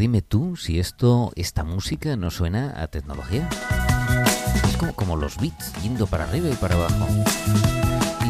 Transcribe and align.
dime 0.00 0.22
tú 0.22 0.56
si 0.56 0.80
esto, 0.80 1.30
esta 1.36 1.62
música 1.62 2.16
no 2.16 2.30
suena 2.30 2.72
a 2.82 2.86
tecnología. 2.86 3.46
Es 4.66 4.76
como, 4.78 4.94
como 4.94 5.16
los 5.16 5.36
beats 5.36 5.74
yendo 5.82 6.06
para 6.06 6.24
arriba 6.24 6.48
y 6.48 6.54
para 6.54 6.74
abajo. 6.74 7.06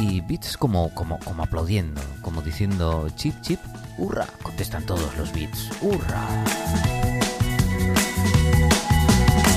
Y 0.00 0.20
beats 0.22 0.56
como, 0.56 0.92
como, 0.94 1.20
como 1.20 1.44
aplaudiendo, 1.44 2.00
como 2.22 2.42
diciendo 2.42 3.08
chip, 3.14 3.40
chip, 3.42 3.60
hurra. 3.98 4.26
Contestan 4.42 4.84
todos 4.84 5.16
los 5.16 5.32
beats, 5.32 5.70
hurra. 5.80 6.44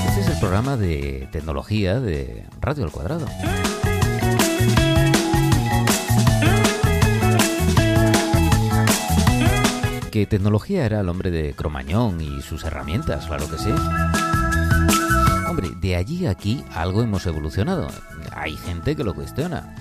Este 0.10 0.22
es 0.22 0.28
el 0.28 0.40
programa 0.40 0.78
de 0.78 1.28
tecnología 1.32 2.00
de 2.00 2.46
Radio 2.62 2.84
al 2.84 2.92
Cuadrado. 2.92 3.26
Que 10.14 10.28
tecnología 10.28 10.86
era 10.86 11.00
el 11.00 11.10
hombre 11.10 11.32
de 11.32 11.56
Cromañón 11.56 12.22
y 12.22 12.44
sus 12.44 12.64
herramientas, 12.66 13.26
claro 13.26 13.50
que 13.50 13.58
sí. 13.58 13.72
Hombre, 15.50 15.72
de 15.82 15.96
allí 15.96 16.28
a 16.28 16.30
aquí 16.30 16.64
algo 16.76 17.02
hemos 17.02 17.26
evolucionado. 17.26 17.88
Hay 18.32 18.56
gente 18.56 18.96
que 18.96 19.04
lo 19.04 19.16
cuestiona. 19.16 19.74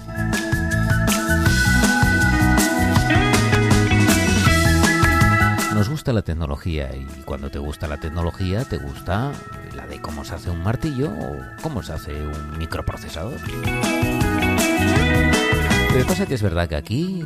Nos 5.74 5.91
gusta 5.91 6.14
la 6.14 6.22
tecnología 6.22 6.96
y 6.96 7.05
cuando 7.27 7.50
te 7.50 7.58
gusta 7.58 7.86
la 7.86 7.98
tecnología 7.98 8.64
te 8.64 8.78
gusta 8.78 9.33
la 9.77 9.86
de 9.86 10.00
cómo 10.00 10.24
se 10.24 10.34
hace 10.34 10.48
un 10.48 10.62
martillo 10.62 11.11
o 11.11 11.36
cómo 11.62 11.83
se 11.83 11.92
hace 11.92 12.14
un 12.14 12.56
microprocesador. 12.56 13.39
Lo 15.92 15.98
que 15.98 16.05
pasa 16.06 16.24
que 16.24 16.33
es 16.33 16.42
verdad 16.42 16.70
que 16.70 16.77
aquí 16.77 17.22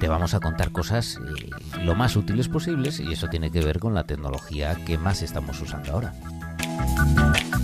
te 0.00 0.08
vamos 0.08 0.34
a 0.34 0.40
contar 0.40 0.72
cosas 0.72 1.20
eh, 1.24 1.50
lo 1.84 1.94
más 1.94 2.16
útiles 2.16 2.48
posibles 2.48 3.00
y 3.00 3.12
eso 3.12 3.28
tiene 3.28 3.50
que 3.50 3.60
ver 3.60 3.78
con 3.78 3.94
la 3.94 4.04
tecnología 4.04 4.76
que 4.86 4.98
más 4.98 5.22
estamos 5.22 5.60
usando 5.60 5.92
ahora. 5.92 6.14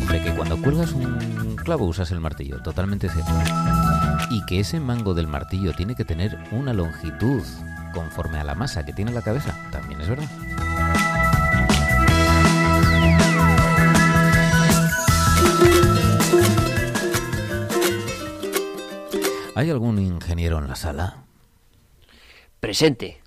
Hombre, 0.00 0.22
que 0.22 0.34
cuando 0.34 0.60
cuelgas 0.60 0.92
un 0.92 1.56
clavo 1.56 1.86
usas 1.86 2.10
el 2.10 2.20
martillo, 2.20 2.60
totalmente 2.62 3.08
cierto. 3.08 3.32
Y 4.30 4.44
que 4.46 4.60
ese 4.60 4.80
mango 4.80 5.14
del 5.14 5.26
martillo 5.26 5.72
tiene 5.72 5.94
que 5.94 6.04
tener 6.04 6.38
una 6.52 6.72
longitud 6.72 7.42
conforme 7.92 8.38
a 8.38 8.44
la 8.44 8.54
masa 8.54 8.84
que 8.84 8.92
tiene 8.92 9.12
la 9.12 9.22
cabeza, 9.22 9.56
también 9.70 10.00
es 10.00 10.08
verdad. 10.08 10.28
¿Hay 19.56 19.70
algún 19.70 19.98
ingeniero 20.00 20.58
en 20.58 20.68
la 20.68 20.74
sala? 20.74 21.24
Presente. 22.58 23.23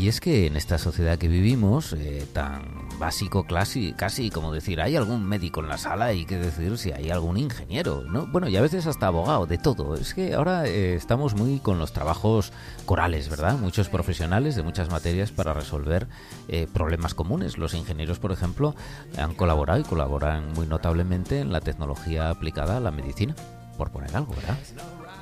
Y 0.00 0.08
es 0.08 0.18
que 0.22 0.46
en 0.46 0.56
esta 0.56 0.78
sociedad 0.78 1.18
que 1.18 1.28
vivimos, 1.28 1.92
eh, 1.92 2.26
tan 2.32 2.88
básico, 2.98 3.44
casi, 3.44 3.92
casi 3.92 4.30
como 4.30 4.50
decir, 4.50 4.80
hay 4.80 4.96
algún 4.96 5.26
médico 5.26 5.60
en 5.60 5.68
la 5.68 5.76
sala 5.76 6.14
y 6.14 6.24
que 6.24 6.38
decir 6.38 6.78
si 6.78 6.90
hay 6.90 7.10
algún 7.10 7.36
ingeniero, 7.36 8.04
¿no? 8.04 8.26
Bueno, 8.26 8.48
y 8.48 8.56
a 8.56 8.62
veces 8.62 8.86
hasta 8.86 9.08
abogado, 9.08 9.44
de 9.44 9.58
todo. 9.58 9.96
Es 9.96 10.14
que 10.14 10.32
ahora 10.32 10.66
eh, 10.66 10.94
estamos 10.94 11.34
muy 11.34 11.58
con 11.58 11.78
los 11.78 11.92
trabajos 11.92 12.50
corales, 12.86 13.28
¿verdad? 13.28 13.58
Muchos 13.58 13.90
profesionales 13.90 14.56
de 14.56 14.62
muchas 14.62 14.88
materias 14.90 15.32
para 15.32 15.52
resolver 15.52 16.08
eh, 16.48 16.66
problemas 16.72 17.12
comunes. 17.12 17.58
Los 17.58 17.74
ingenieros, 17.74 18.18
por 18.18 18.32
ejemplo, 18.32 18.74
han 19.18 19.34
colaborado 19.34 19.80
y 19.80 19.84
colaboran 19.84 20.54
muy 20.54 20.66
notablemente 20.66 21.40
en 21.40 21.52
la 21.52 21.60
tecnología 21.60 22.30
aplicada 22.30 22.78
a 22.78 22.80
la 22.80 22.90
medicina, 22.90 23.34
por 23.76 23.90
poner 23.90 24.16
algo, 24.16 24.32
¿verdad? 24.34 24.56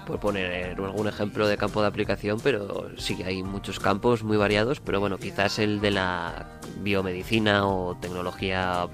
Por 0.08 0.20
poner 0.20 0.74
algún 0.80 1.06
ejemplo 1.06 1.46
de 1.46 1.58
campo 1.58 1.82
de 1.82 1.88
aplicación, 1.88 2.40
pero 2.42 2.88
sí 2.96 3.22
hay 3.26 3.42
muchos 3.42 3.78
campos 3.78 4.24
muy 4.24 4.38
variados, 4.38 4.80
pero 4.80 5.00
bueno, 5.00 5.18
quizás 5.18 5.58
el 5.58 5.82
de 5.82 5.90
la 5.90 6.46
biomedicina 6.80 7.66
o 7.66 7.94
tecnología 8.00 8.86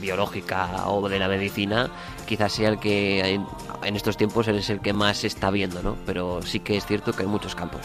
biológica 0.00 0.86
o 0.86 1.08
de 1.08 1.18
la 1.18 1.26
medicina, 1.26 1.90
quizás 2.24 2.52
sea 2.52 2.68
el 2.68 2.78
que 2.78 3.34
en, 3.34 3.44
en 3.82 3.96
estos 3.96 4.16
tiempos 4.16 4.46
es 4.46 4.70
el 4.70 4.80
que 4.80 4.92
más 4.92 5.18
se 5.18 5.26
está 5.26 5.50
viendo, 5.50 5.82
¿no? 5.82 5.96
Pero 6.06 6.40
sí 6.42 6.60
que 6.60 6.76
es 6.76 6.86
cierto 6.86 7.12
que 7.12 7.22
hay 7.22 7.28
muchos 7.28 7.56
campos. 7.56 7.82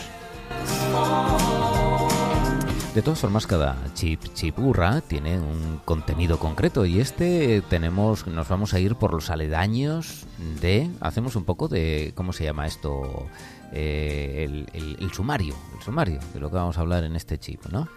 De 2.96 3.02
todas 3.02 3.20
formas, 3.20 3.46
cada 3.46 3.76
chip 3.94 4.22
chipurra 4.34 5.02
tiene 5.02 5.38
un 5.38 5.82
contenido 5.84 6.40
concreto 6.40 6.86
y 6.86 7.02
este 7.02 7.62
tenemos, 7.70 8.26
nos 8.26 8.48
vamos 8.48 8.74
a 8.74 8.80
ir 8.80 8.96
por 8.96 9.14
los 9.14 9.30
aledaños 9.30 10.26
de, 10.62 10.90
hacemos 11.02 11.36
un 11.36 11.44
poco 11.44 11.68
de, 11.68 12.14
¿cómo 12.16 12.32
se 12.32 12.46
llama 12.46 12.66
esto? 12.66 13.28
Eh, 13.74 14.66
el, 14.72 15.12
sumario, 15.12 15.56
el 15.76 15.84
sumario 15.84 16.22
de 16.34 16.40
lo 16.40 16.50
que 16.50 16.56
vamos 16.56 16.78
a 16.78 16.82
hablar 16.82 17.04
en 17.04 17.18
este 17.18 17.38
chip, 17.38 17.66
¿no? 17.66 17.90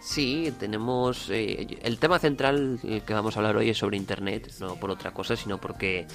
Sí, 0.00 0.52
tenemos 0.58 1.30
eh, 1.30 1.78
el 1.82 1.98
tema 1.98 2.18
central 2.18 2.78
que 2.82 3.14
vamos 3.14 3.36
a 3.36 3.40
hablar 3.40 3.56
hoy 3.56 3.70
es 3.70 3.78
sobre 3.78 3.96
Internet, 3.96 4.52
no 4.60 4.76
por 4.76 4.90
otra 4.90 5.12
cosa, 5.12 5.36
sino 5.36 5.58
porque 5.58 6.06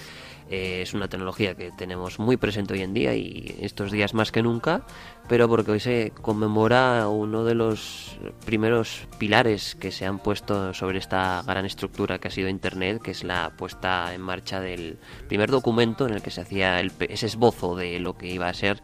eh, 0.51 0.81
es 0.81 0.93
una 0.93 1.07
tecnología 1.07 1.55
que 1.55 1.71
tenemos 1.71 2.19
muy 2.19 2.35
presente 2.35 2.73
hoy 2.73 2.81
en 2.81 2.93
día 2.93 3.15
y 3.15 3.57
estos 3.61 3.91
días 3.91 4.13
más 4.13 4.31
que 4.31 4.43
nunca, 4.43 4.83
pero 5.29 5.47
porque 5.47 5.71
hoy 5.71 5.79
se 5.79 6.11
conmemora 6.21 7.07
uno 7.07 7.45
de 7.45 7.55
los 7.55 8.17
primeros 8.45 9.07
pilares 9.17 9.75
que 9.75 9.91
se 9.91 10.05
han 10.05 10.19
puesto 10.19 10.73
sobre 10.73 10.97
esta 10.97 11.41
gran 11.47 11.65
estructura 11.65 12.19
que 12.19 12.27
ha 12.27 12.31
sido 12.31 12.49
Internet, 12.49 13.01
que 13.01 13.11
es 13.11 13.23
la 13.23 13.51
puesta 13.57 14.13
en 14.13 14.21
marcha 14.21 14.59
del 14.59 14.99
primer 15.29 15.49
documento 15.49 16.05
en 16.05 16.13
el 16.13 16.21
que 16.21 16.31
se 16.31 16.41
hacía 16.41 16.81
ese 16.81 17.25
esbozo 17.25 17.75
de 17.75 17.99
lo 17.99 18.17
que 18.17 18.27
iba 18.27 18.49
a 18.49 18.53
ser 18.53 18.83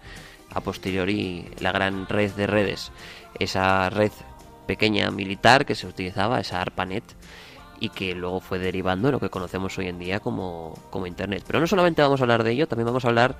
a 0.51 0.61
posteriori 0.61 1.49
la 1.59 1.73
gran 1.73 2.07
red 2.07 2.31
de 2.31 2.47
redes. 2.47 2.91
Esa 3.39 3.89
red 3.89 4.11
pequeña 4.67 5.09
militar 5.09 5.65
que 5.65 5.75
se 5.75 5.87
utilizaba, 5.87 6.39
esa 6.39 6.61
ARPANET, 6.61 7.03
y 7.79 7.89
que 7.89 8.13
luego 8.15 8.39
fue 8.39 8.59
derivando 8.59 9.07
en 9.07 9.13
lo 9.13 9.19
que 9.19 9.29
conocemos 9.29 9.77
hoy 9.77 9.87
en 9.87 9.99
día 9.99 10.19
como, 10.19 10.73
como 10.89 11.07
Internet. 11.07 11.43
Pero 11.45 11.59
no 11.59 11.67
solamente 11.67 12.01
vamos 12.01 12.19
a 12.21 12.23
hablar 12.23 12.43
de 12.43 12.51
ello, 12.51 12.67
también 12.67 12.87
vamos 12.87 13.05
a 13.05 13.09
hablar 13.09 13.37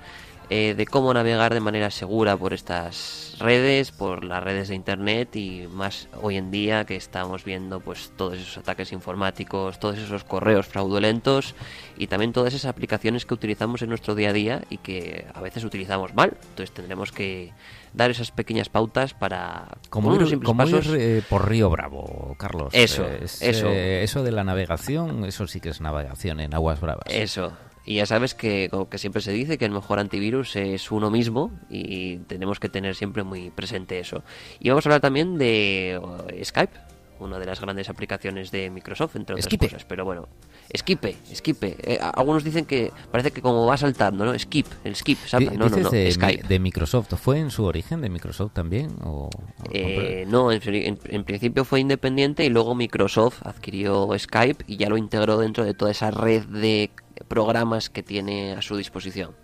eh, 0.50 0.74
de 0.74 0.86
cómo 0.86 1.12
navegar 1.12 1.52
de 1.52 1.60
manera 1.60 1.90
segura 1.90 2.36
por 2.36 2.54
estas 2.54 3.36
redes, 3.38 3.92
por 3.92 4.24
las 4.24 4.42
redes 4.42 4.68
de 4.68 4.74
Internet 4.74 5.36
y 5.36 5.66
más 5.70 6.08
hoy 6.22 6.36
en 6.36 6.50
día 6.50 6.84
que 6.84 6.96
estamos 6.96 7.44
viendo 7.44 7.80
pues 7.80 8.12
todos 8.16 8.38
esos 8.38 8.58
ataques 8.58 8.92
informáticos, 8.92 9.78
todos 9.78 9.98
esos 9.98 10.24
correos 10.24 10.66
fraudulentos 10.66 11.54
y 11.96 12.06
también 12.06 12.32
todas 12.32 12.54
esas 12.54 12.70
aplicaciones 12.70 13.26
que 13.26 13.34
utilizamos 13.34 13.82
en 13.82 13.90
nuestro 13.90 14.14
día 14.14 14.30
a 14.30 14.32
día 14.32 14.62
y 14.70 14.78
que 14.78 15.26
a 15.34 15.40
veces 15.40 15.64
utilizamos 15.64 16.14
mal. 16.14 16.36
Entonces 16.50 16.72
tendremos 16.72 17.12
que 17.12 17.52
dar 17.92 18.10
esas 18.10 18.30
pequeñas 18.30 18.68
pautas 18.68 19.14
para 19.14 19.68
como 19.90 20.14
ir, 20.14 20.42
como 20.42 20.64
eh, 20.64 21.22
por 21.28 21.48
Río 21.48 21.68
Bravo, 21.70 22.34
Carlos. 22.38 22.70
Eso, 22.72 23.06
eso, 23.06 23.68
eh, 23.68 24.02
eso 24.02 24.22
de 24.22 24.32
la 24.32 24.44
navegación, 24.44 25.24
eso 25.24 25.46
sí 25.46 25.60
que 25.60 25.68
es 25.70 25.80
navegación 25.80 26.40
en 26.40 26.54
aguas 26.54 26.80
bravas. 26.80 27.04
Eso. 27.08 27.52
Y 27.88 27.94
ya 27.94 28.04
sabes 28.04 28.34
que, 28.34 28.68
como 28.70 28.90
que 28.90 28.98
siempre 28.98 29.22
se 29.22 29.32
dice, 29.32 29.56
que 29.56 29.64
el 29.64 29.70
mejor 29.70 29.98
antivirus 29.98 30.56
es 30.56 30.90
uno 30.90 31.10
mismo 31.10 31.50
y 31.70 32.18
tenemos 32.18 32.60
que 32.60 32.68
tener 32.68 32.94
siempre 32.94 33.22
muy 33.22 33.48
presente 33.48 33.98
eso. 33.98 34.22
Y 34.60 34.68
vamos 34.68 34.84
a 34.84 34.90
hablar 34.90 35.00
también 35.00 35.38
de 35.38 35.98
uh, 35.98 36.44
Skype, 36.44 36.78
una 37.18 37.38
de 37.38 37.46
las 37.46 37.62
grandes 37.62 37.88
aplicaciones 37.88 38.50
de 38.50 38.68
Microsoft, 38.68 39.16
entre 39.16 39.36
otras 39.36 39.56
cosas. 39.56 39.86
Pero 39.86 40.04
bueno, 40.04 40.28
Skipe, 40.76 41.16
Skipe. 41.34 41.76
Eh, 41.82 41.98
algunos 41.98 42.44
dicen 42.44 42.66
que 42.66 42.92
parece 43.10 43.30
que 43.30 43.40
como 43.40 43.64
va 43.64 43.78
saltando, 43.78 44.26
¿no? 44.26 44.38
Skip, 44.38 44.66
el 44.84 44.94
skip, 44.94 45.18
¿sabes? 45.24 45.50
No, 45.54 45.70
no, 45.70 45.76
no, 45.78 45.88
de, 45.88 46.12
Skype. 46.12 46.46
de 46.46 46.58
Microsoft. 46.58 47.14
¿Fue 47.14 47.38
en 47.38 47.50
su 47.50 47.64
origen 47.64 48.02
de 48.02 48.10
Microsoft 48.10 48.52
también? 48.52 48.96
O, 49.02 49.30
eh, 49.72 50.26
no, 50.28 50.52
en, 50.52 51.24
principio 51.24 51.64
fue 51.64 51.80
independiente 51.80 52.44
y 52.44 52.50
luego 52.50 52.74
Microsoft 52.74 53.46
adquirió 53.46 54.10
Skype 54.18 54.64
y 54.66 54.76
ya 54.76 54.90
lo 54.90 54.98
integró 54.98 55.38
dentro 55.38 55.64
de 55.64 55.72
toda 55.72 55.90
esa 55.90 56.10
red 56.10 56.44
de 56.44 56.90
programas 57.26 57.90
que 57.90 58.02
tiene 58.02 58.52
a 58.52 58.62
su 58.62 58.76
disposición. 58.76 59.34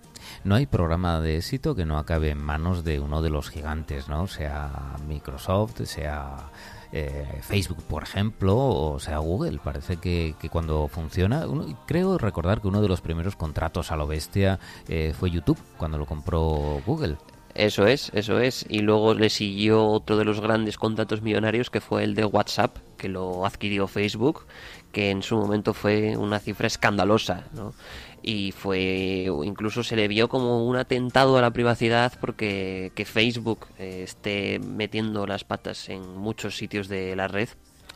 No 0.42 0.54
hay 0.54 0.66
programa 0.66 1.20
de 1.20 1.36
éxito 1.36 1.74
que 1.74 1.84
no 1.84 1.98
acabe 1.98 2.30
en 2.30 2.38
manos 2.38 2.84
de 2.84 3.00
uno 3.00 3.22
de 3.22 3.30
los 3.30 3.50
gigantes, 3.50 4.08
¿no? 4.08 4.26
Sea 4.26 4.96
Microsoft, 5.06 5.82
sea 5.84 6.50
eh, 6.92 7.40
Facebook, 7.42 7.82
por 7.84 8.02
ejemplo, 8.02 8.56
o 8.56 8.98
sea 8.98 9.18
Google. 9.18 9.58
Parece 9.62 9.96
que, 9.96 10.34
cuando 10.50 10.88
funciona, 10.88 11.44
creo 11.86 12.18
recordar 12.18 12.60
que 12.60 12.68
uno 12.68 12.80
de 12.80 12.88
los 12.88 13.00
primeros 13.00 13.36
contratos 13.36 13.90
a 13.90 13.96
lo 13.96 14.06
bestia 14.06 14.58
eh, 14.88 15.12
fue 15.18 15.30
YouTube, 15.30 15.58
cuando 15.76 15.98
lo 15.98 16.06
compró 16.06 16.80
Google. 16.86 17.16
Eso 17.54 17.86
es, 17.86 18.10
eso 18.14 18.40
es. 18.40 18.66
Y 18.68 18.80
luego 18.80 19.14
le 19.14 19.30
siguió 19.30 19.86
otro 19.86 20.16
de 20.16 20.24
los 20.24 20.40
grandes 20.40 20.76
contratos 20.76 21.22
millonarios 21.22 21.70
que 21.70 21.80
fue 21.80 22.02
el 22.02 22.14
de 22.14 22.24
WhatsApp, 22.24 22.78
que 22.96 23.08
lo 23.08 23.46
adquirió 23.46 23.86
Facebook, 23.86 24.46
que 24.94 25.10
en 25.10 25.22
su 25.22 25.36
momento 25.36 25.74
fue 25.74 26.16
una 26.16 26.38
cifra 26.38 26.68
escandalosa, 26.68 27.44
¿no? 27.52 27.74
y 28.22 28.52
fue 28.52 29.28
incluso 29.44 29.84
se 29.84 29.96
le 29.96 30.08
vio 30.08 30.28
como 30.28 30.64
un 30.64 30.76
atentado 30.76 31.36
a 31.36 31.42
la 31.42 31.50
privacidad 31.50 32.14
porque 32.20 32.90
que 32.94 33.04
Facebook 33.04 33.66
eh, 33.78 34.02
esté 34.02 34.58
metiendo 34.60 35.26
las 35.26 35.44
patas 35.44 35.90
en 35.90 36.16
muchos 36.16 36.56
sitios 36.56 36.88
de 36.88 37.14
la 37.16 37.28
red 37.28 37.50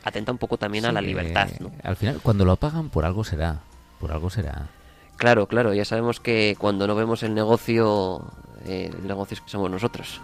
atenta 0.05 0.31
un 0.31 0.37
poco 0.37 0.59
también 0.59 0.85
a 0.85 0.93
la 0.93 1.01
libertad 1.01 1.49
¿no? 1.61 1.73
al 1.83 1.97
final 1.97 2.21
cuando 2.23 2.45
lo 2.45 2.53
apagan 2.53 2.91
por 2.91 3.07
algo 3.07 3.25
será 3.25 3.61
por 3.99 4.13
algo 4.13 4.29
será 4.29 4.69
claro 5.17 5.47
claro 5.47 5.73
ya 5.73 5.87
sabemos 5.87 6.21
que 6.21 6.57
cuando 6.59 6.87
no 6.87 6.95
vemos 6.95 7.23
el 7.23 7.35
negocio 7.35 8.23
eh, 8.67 8.91
el 8.93 9.07
negocio 9.07 9.35
es 9.35 9.41
que 9.41 9.49
somos 9.49 9.71
nosotros 9.71 10.21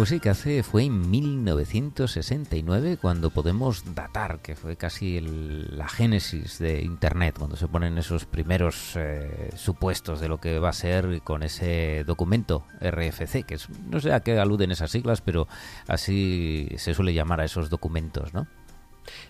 Pues 0.00 0.08
sí, 0.08 0.18
que 0.18 0.30
hace 0.30 0.62
fue 0.62 0.84
en 0.84 1.10
1969 1.10 2.96
cuando 2.96 3.28
podemos 3.28 3.94
datar, 3.94 4.40
que 4.40 4.56
fue 4.56 4.76
casi 4.76 5.20
la 5.20 5.90
génesis 5.90 6.58
de 6.58 6.80
Internet, 6.80 7.34
cuando 7.36 7.54
se 7.54 7.68
ponen 7.68 7.98
esos 7.98 8.24
primeros 8.24 8.96
eh, 8.96 9.50
supuestos 9.56 10.18
de 10.18 10.28
lo 10.28 10.40
que 10.40 10.58
va 10.58 10.70
a 10.70 10.72
ser 10.72 11.20
con 11.20 11.42
ese 11.42 12.04
documento 12.06 12.64
RFC, 12.80 13.44
que 13.44 13.56
es, 13.56 13.68
no 13.90 14.00
sé 14.00 14.14
a 14.14 14.20
qué 14.20 14.38
aluden 14.38 14.70
esas 14.70 14.90
siglas, 14.90 15.20
pero 15.20 15.48
así 15.86 16.70
se 16.78 16.94
suele 16.94 17.12
llamar 17.12 17.42
a 17.42 17.44
esos 17.44 17.68
documentos, 17.68 18.32
¿no? 18.32 18.46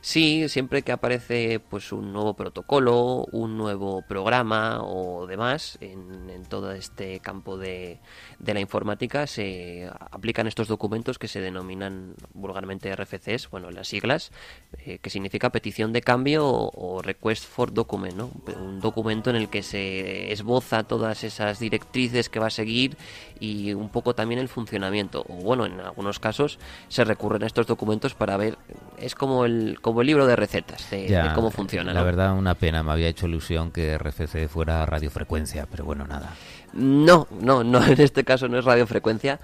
Sí, 0.01 0.49
siempre 0.49 0.83
que 0.83 0.93
aparece 0.93 1.61
pues 1.61 1.93
un 1.93 2.13
nuevo 2.13 2.35
protocolo, 2.35 3.27
un 3.33 3.57
nuevo 3.57 4.03
programa 4.03 4.83
o 4.83 5.27
demás 5.27 5.79
en, 5.81 6.45
todo 6.49 6.73
este 6.73 7.21
campo 7.21 7.59
de, 7.59 8.01
la 8.45 8.61
informática 8.61 9.27
se 9.27 9.89
aplican 10.11 10.47
estos 10.47 10.69
documentos 10.69 11.19
que 11.19 11.29
se 11.29 11.41
denominan 11.41 12.15
vulgarmente 12.35 12.95
RFCs, 12.95 13.51
bueno, 13.51 13.71
las 13.71 13.89
siglas, 13.89 14.33
eh, 14.79 14.99
que 14.99 15.11
significa 15.11 15.51
petición 15.51 15.93
de 15.93 16.01
cambio 16.01 16.47
o, 16.49 17.03
request 17.03 17.45
for 17.45 17.73
document, 17.73 18.15
¿no? 18.15 18.31
un 18.61 18.81
documento 18.81 19.31
en 19.31 19.37
el 19.37 19.49
que 19.49 19.63
se 19.63 20.33
esboza 20.33 20.83
todas 20.85 21.25
esas 21.25 21.61
directrices 21.61 22.29
que 22.29 22.41
va 22.41 22.49
a 22.49 22.51
seguir 22.51 22.97
y 23.41 23.73
un 23.73 23.89
poco 23.89 24.15
también 24.15 24.39
el 24.39 24.49
funcionamiento. 24.49 25.25
O 25.29 25.37
bueno, 25.37 25.65
en 25.67 25.81
algunos 25.81 26.21
casos 26.21 26.59
se 26.89 27.05
recurren 27.05 27.43
a 27.43 27.47
estos 27.47 27.67
documentos 27.67 28.15
para 28.15 28.37
ver, 28.37 28.59
es 28.99 29.15
como 29.15 29.47
el 29.47 29.79
como 29.81 30.03
el 30.03 30.07
libro 30.07 30.27
de 30.27 30.37
recetas 30.37 30.91
de, 30.91 31.33
cómo 31.35 31.51
funciona. 31.51 31.93
La 31.93 32.03
verdad, 32.03 32.37
una 32.37 32.55
pena, 32.55 32.83
me 32.83 32.93
había 32.93 33.09
hecho 33.09 33.27
ilusión 33.27 33.73
que 33.73 33.97
RFC 33.97 34.49
fuera 34.49 34.85
radiofrecuencia, 34.85 35.67
pero 35.71 35.85
bueno, 35.85 36.07
nada. 36.07 36.35
No, 36.73 37.27
no, 37.31 37.65
no, 37.65 37.85
en 37.87 38.01
este 38.01 38.25
caso 38.25 38.47
no 38.47 38.59
es 38.59 38.65
radiofrecuencia, 38.65 39.41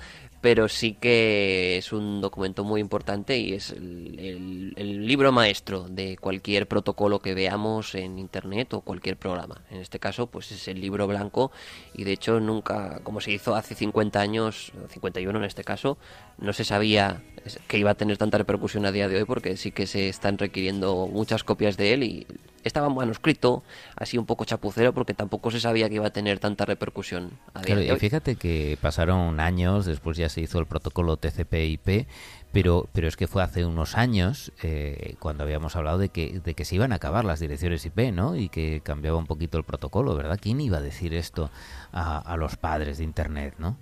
pero 0.46 0.68
sí 0.68 0.92
que 0.92 1.76
es 1.76 1.92
un 1.92 2.20
documento 2.20 2.62
muy 2.62 2.80
importante 2.80 3.36
y 3.36 3.54
es 3.54 3.72
el, 3.72 5.04
libro 5.04 5.32
maestro 5.32 5.88
de 5.88 6.16
cualquier 6.18 6.68
protocolo 6.68 7.18
que 7.18 7.34
veamos 7.34 7.96
en 7.96 8.20
internet 8.20 8.72
o 8.74 8.80
cualquier 8.82 9.16
programa. 9.16 9.62
En 9.70 9.78
este 9.78 9.98
caso, 9.98 10.28
pues 10.28 10.52
es 10.52 10.68
el 10.68 10.80
libro 10.80 11.08
blanco 11.08 11.50
y 11.94 12.04
de 12.04 12.12
hecho 12.12 12.38
nunca, 12.38 13.00
como 13.02 13.20
se 13.20 13.32
hizo 13.32 13.56
hace 13.56 13.74
50 13.74 14.20
años, 14.20 14.70
51 14.90 15.36
en 15.36 15.44
este 15.44 15.64
caso, 15.64 15.98
no 16.38 16.52
se 16.52 16.62
sabía 16.62 17.24
que 17.66 17.78
iba 17.78 17.90
a 17.90 17.94
tener 17.94 18.16
tanta 18.18 18.38
repercusión 18.38 18.86
a 18.86 18.92
día 18.92 19.08
de 19.08 19.16
hoy 19.16 19.24
porque 19.24 19.56
sí 19.56 19.70
que 19.72 19.86
se 19.86 20.08
están 20.08 20.38
requiriendo 20.38 21.06
muchas 21.06 21.44
copias 21.44 21.76
de 21.76 21.92
él 21.92 22.02
y 22.02 22.26
estaba 22.66 22.88
manuscrito, 22.88 23.62
así 23.94 24.18
un 24.18 24.26
poco 24.26 24.44
chapucero, 24.44 24.92
porque 24.92 25.14
tampoco 25.14 25.50
se 25.50 25.60
sabía 25.60 25.88
que 25.88 25.96
iba 25.96 26.06
a 26.06 26.10
tener 26.10 26.40
tanta 26.40 26.64
repercusión. 26.64 27.30
A 27.54 27.62
día 27.62 27.76
de 27.76 27.92
hoy. 27.92 27.98
Fíjate 27.98 28.36
que 28.36 28.76
pasaron 28.80 29.38
años, 29.38 29.86
después 29.86 30.16
ya 30.16 30.28
se 30.28 30.40
hizo 30.40 30.58
el 30.58 30.66
protocolo 30.66 31.16
TCP/IP, 31.16 32.06
pero, 32.52 32.88
pero 32.92 33.06
es 33.06 33.16
que 33.16 33.28
fue 33.28 33.42
hace 33.42 33.64
unos 33.64 33.96
años 33.96 34.52
eh, 34.62 35.14
cuando 35.20 35.44
habíamos 35.44 35.76
hablado 35.76 35.98
de 35.98 36.08
que, 36.08 36.40
de 36.40 36.54
que 36.54 36.64
se 36.64 36.74
iban 36.74 36.92
a 36.92 36.96
acabar 36.96 37.24
las 37.24 37.38
direcciones 37.38 37.84
IP, 37.86 38.12
¿no? 38.12 38.34
Y 38.34 38.48
que 38.48 38.80
cambiaba 38.82 39.18
un 39.18 39.26
poquito 39.26 39.58
el 39.58 39.64
protocolo, 39.64 40.16
¿verdad? 40.16 40.38
¿Quién 40.40 40.60
iba 40.60 40.78
a 40.78 40.82
decir 40.82 41.14
esto 41.14 41.50
a, 41.92 42.18
a 42.18 42.36
los 42.36 42.56
padres 42.56 42.98
de 42.98 43.04
Internet, 43.04 43.54
¿no? 43.58 43.76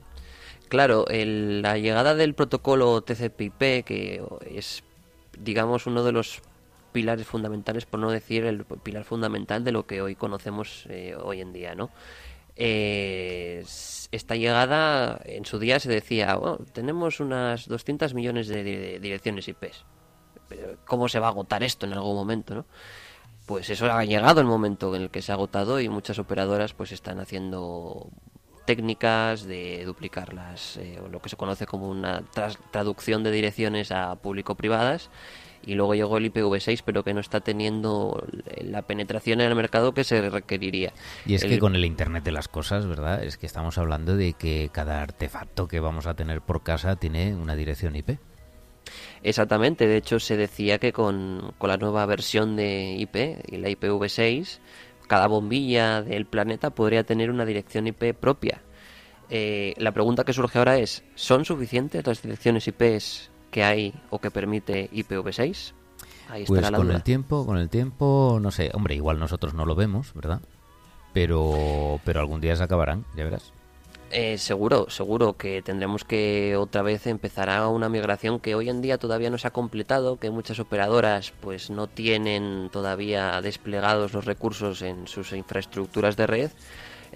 Claro, 0.68 1.04
la 1.08 1.78
llegada 1.78 2.14
del 2.14 2.34
protocolo 2.34 3.02
TCP/IP, 3.02 3.84
que 3.84 4.22
es, 4.50 4.82
digamos, 5.38 5.86
uno 5.86 6.02
de 6.04 6.12
los 6.12 6.42
pilares 6.92 7.26
fundamentales, 7.26 7.86
por 7.86 8.00
no 8.00 8.10
decir 8.10 8.44
el 8.44 8.64
pilar 8.64 9.04
fundamental 9.04 9.64
de 9.64 9.72
lo 9.72 9.86
que 9.86 10.00
hoy 10.00 10.14
conocemos 10.14 10.86
eh, 10.88 11.16
hoy 11.20 11.40
en 11.40 11.52
día, 11.52 11.74
¿no? 11.74 11.90
Eh, 12.56 13.64
esta 14.12 14.36
llegada, 14.36 15.20
en 15.24 15.44
su 15.44 15.58
día 15.58 15.80
se 15.80 15.90
decía, 15.90 16.36
bueno, 16.36 16.58
tenemos 16.72 17.18
unas 17.18 17.66
200 17.66 18.14
millones 18.14 18.46
de, 18.46 19.00
direcciones 19.00 19.48
IP. 19.48 19.64
¿Cómo 20.86 21.08
se 21.08 21.18
va 21.18 21.26
a 21.26 21.30
agotar 21.30 21.64
esto 21.64 21.84
en 21.86 21.94
algún 21.94 22.14
momento, 22.14 22.54
no? 22.54 22.66
Pues 23.46 23.68
eso 23.70 23.92
ha 23.92 24.04
llegado 24.04 24.40
el 24.40 24.46
momento 24.46 24.94
en 24.94 25.02
el 25.02 25.10
que 25.10 25.20
se 25.20 25.32
ha 25.32 25.34
agotado 25.34 25.80
y 25.80 25.88
muchas 25.88 26.18
operadoras 26.18 26.72
pues 26.74 26.92
están 26.92 27.18
haciendo 27.18 28.08
técnicas 28.64 29.44
de 29.44 29.84
duplicar 29.84 30.32
las, 30.34 30.76
eh, 30.76 31.00
lo 31.10 31.20
que 31.20 31.28
se 31.28 31.36
conoce 31.36 31.66
como 31.66 31.88
una 31.88 32.22
traducción 32.70 33.22
de 33.22 33.30
direcciones 33.30 33.92
a 33.92 34.14
público-privadas 34.16 35.10
y 35.66 35.74
luego 35.74 35.94
llegó 35.94 36.18
el 36.18 36.32
IPv6 36.32 36.82
pero 36.84 37.02
que 37.04 37.14
no 37.14 37.20
está 37.20 37.40
teniendo 37.40 38.26
la 38.62 38.82
penetración 38.82 39.40
en 39.40 39.48
el 39.48 39.54
mercado 39.54 39.94
que 39.94 40.04
se 40.04 40.28
requeriría. 40.28 40.92
Y 41.26 41.34
es 41.34 41.44
que 41.44 41.58
con 41.58 41.74
el 41.74 41.84
Internet 41.84 42.24
de 42.24 42.32
las 42.32 42.48
cosas, 42.48 42.86
¿verdad? 42.86 43.22
Es 43.22 43.36
que 43.36 43.46
estamos 43.46 43.78
hablando 43.78 44.16
de 44.16 44.34
que 44.34 44.70
cada 44.72 45.02
artefacto 45.02 45.68
que 45.68 45.80
vamos 45.80 46.06
a 46.06 46.14
tener 46.14 46.40
por 46.40 46.62
casa 46.62 46.96
tiene 46.96 47.34
una 47.34 47.56
dirección 47.56 47.96
IP. 47.96 48.18
Exactamente, 49.22 49.86
de 49.86 49.96
hecho 49.96 50.20
se 50.20 50.36
decía 50.36 50.78
que 50.78 50.92
con, 50.92 51.54
con 51.56 51.70
la 51.70 51.78
nueva 51.78 52.04
versión 52.04 52.56
de 52.56 52.94
IP, 52.98 53.16
y 53.50 53.56
la 53.56 53.70
IPv6, 53.70 54.58
cada 55.06 55.26
bombilla 55.26 56.02
del 56.02 56.26
planeta 56.26 56.70
podría 56.70 57.04
tener 57.04 57.30
una 57.30 57.44
dirección 57.44 57.86
IP 57.86 58.14
propia. 58.14 58.62
Eh, 59.30 59.74
la 59.78 59.92
pregunta 59.92 60.24
que 60.24 60.32
surge 60.32 60.58
ahora 60.58 60.78
es, 60.78 61.02
¿son 61.14 61.44
suficientes 61.44 62.06
las 62.06 62.22
direcciones 62.22 62.68
IPs 62.68 63.30
que 63.50 63.64
hay 63.64 63.94
o 64.10 64.18
que 64.18 64.30
permite 64.30 64.90
IPv6? 64.90 65.72
Ahí 66.30 66.44
pues 66.46 66.70
con 66.70 66.90
el 66.90 67.02
tiempo, 67.02 67.46
con 67.46 67.58
el 67.58 67.68
tiempo, 67.68 68.38
no 68.40 68.50
sé, 68.50 68.70
hombre, 68.72 68.94
igual 68.94 69.18
nosotros 69.18 69.54
no 69.54 69.66
lo 69.66 69.74
vemos, 69.74 70.12
¿verdad? 70.14 70.40
Pero, 71.12 72.00
pero 72.04 72.20
algún 72.20 72.40
día 72.40 72.56
se 72.56 72.64
acabarán, 72.64 73.04
ya 73.14 73.24
verás. 73.24 73.52
Eh, 74.10 74.38
seguro, 74.38 74.90
seguro 74.90 75.36
que 75.36 75.60
tendremos 75.62 76.04
que 76.04 76.56
otra 76.56 76.82
vez 76.82 77.06
empezar 77.06 77.50
a 77.50 77.68
una 77.68 77.88
migración 77.88 78.38
que 78.38 78.54
hoy 78.54 78.68
en 78.68 78.80
día 78.80 78.98
todavía 78.98 79.28
no 79.30 79.38
se 79.38 79.48
ha 79.48 79.52
completado, 79.52 80.18
que 80.18 80.30
muchas 80.30 80.60
operadoras 80.60 81.32
pues 81.40 81.70
no 81.70 81.88
tienen 81.88 82.68
todavía 82.70 83.40
desplegados 83.40 84.12
los 84.12 84.24
recursos 84.24 84.82
en 84.82 85.08
sus 85.08 85.32
infraestructuras 85.32 86.16
de 86.16 86.26
red 86.28 86.50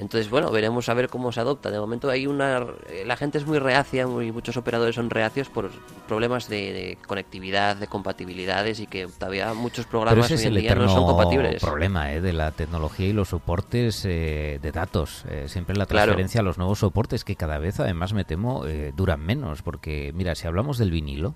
entonces, 0.00 0.30
bueno, 0.30 0.52
veremos 0.52 0.88
a 0.88 0.94
ver 0.94 1.08
cómo 1.08 1.32
se 1.32 1.40
adopta. 1.40 1.72
De 1.72 1.80
momento 1.80 2.08
hay 2.08 2.28
una... 2.28 2.64
La 3.04 3.16
gente 3.16 3.38
es 3.38 3.46
muy 3.46 3.58
reacia, 3.58 4.06
muy, 4.06 4.30
muchos 4.30 4.56
operadores 4.56 4.94
son 4.94 5.10
reacios 5.10 5.48
por 5.48 5.70
problemas 6.06 6.48
de, 6.48 6.96
conectividad, 7.06 7.74
de 7.74 7.88
compatibilidades 7.88 8.78
y 8.78 8.86
que 8.86 9.08
todavía 9.08 9.52
muchos 9.54 9.86
programas 9.86 10.30
hoy 10.30 10.40
en 10.40 10.54
día 10.54 10.74
no 10.76 10.88
son 10.88 11.04
compatibles. 11.04 11.60
problema 11.60 12.12
¿eh? 12.12 12.20
de 12.20 12.32
la 12.32 12.52
tecnología 12.52 13.08
y 13.08 13.12
los 13.12 13.30
soportes 13.30 14.04
eh, 14.04 14.60
de 14.62 14.72
datos. 14.72 15.24
Eh, 15.28 15.46
siempre 15.48 15.74
la 15.74 15.86
transferencia 15.86 16.42
a 16.42 16.44
los 16.44 16.58
nuevos 16.58 16.78
soportes 16.78 17.24
que 17.24 17.34
cada 17.34 17.58
vez, 17.58 17.80
además, 17.80 18.12
me 18.12 18.24
temo, 18.24 18.66
eh, 18.66 18.92
duran 18.96 19.20
menos. 19.20 19.62
Porque, 19.62 20.12
mira, 20.14 20.36
si 20.36 20.46
hablamos 20.46 20.78
del 20.78 20.92
vinilo, 20.92 21.34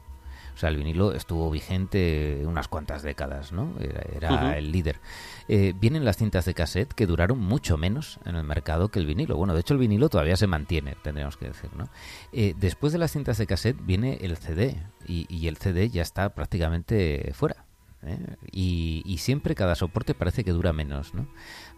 o 0.54 0.58
sea, 0.58 0.68
el 0.68 0.76
vinilo 0.76 1.12
estuvo 1.12 1.50
vigente 1.50 2.42
unas 2.44 2.68
cuantas 2.68 3.02
décadas, 3.02 3.52
¿no? 3.52 3.74
Era, 4.14 4.58
el 4.58 4.70
líder. 4.70 5.00
Eh, 5.48 5.74
vienen 5.78 6.04
las 6.04 6.16
cintas 6.16 6.44
de 6.44 6.54
cassette 6.54 6.92
que 6.92 7.06
duraron 7.06 7.38
mucho 7.38 7.76
menos 7.76 8.18
en 8.24 8.36
el 8.36 8.44
mercado 8.44 8.88
que 8.88 8.98
el 8.98 9.06
vinilo. 9.06 9.36
Bueno, 9.36 9.54
de 9.54 9.60
hecho 9.60 9.74
el 9.74 9.80
vinilo 9.80 10.08
todavía 10.08 10.36
se 10.36 10.46
mantiene, 10.46 10.96
tendríamos 11.02 11.36
que 11.36 11.46
decir, 11.46 11.70
¿no? 11.76 11.88
Eh, 12.32 12.54
después 12.58 12.92
de 12.92 12.98
las 12.98 13.12
cintas 13.12 13.38
de 13.38 13.46
cassette 13.46 13.78
viene 13.84 14.18
el 14.20 14.36
CD 14.36 14.76
y, 15.06 15.26
y 15.34 15.48
el 15.48 15.56
CD 15.56 15.88
ya 15.88 16.02
está 16.02 16.34
prácticamente 16.34 17.32
fuera. 17.34 17.64
¿eh? 18.02 18.18
Y, 18.50 19.02
y, 19.04 19.18
siempre 19.18 19.54
cada 19.54 19.74
soporte 19.74 20.14
parece 20.14 20.44
que 20.44 20.52
dura 20.52 20.72
menos, 20.72 21.14
¿no? 21.14 21.28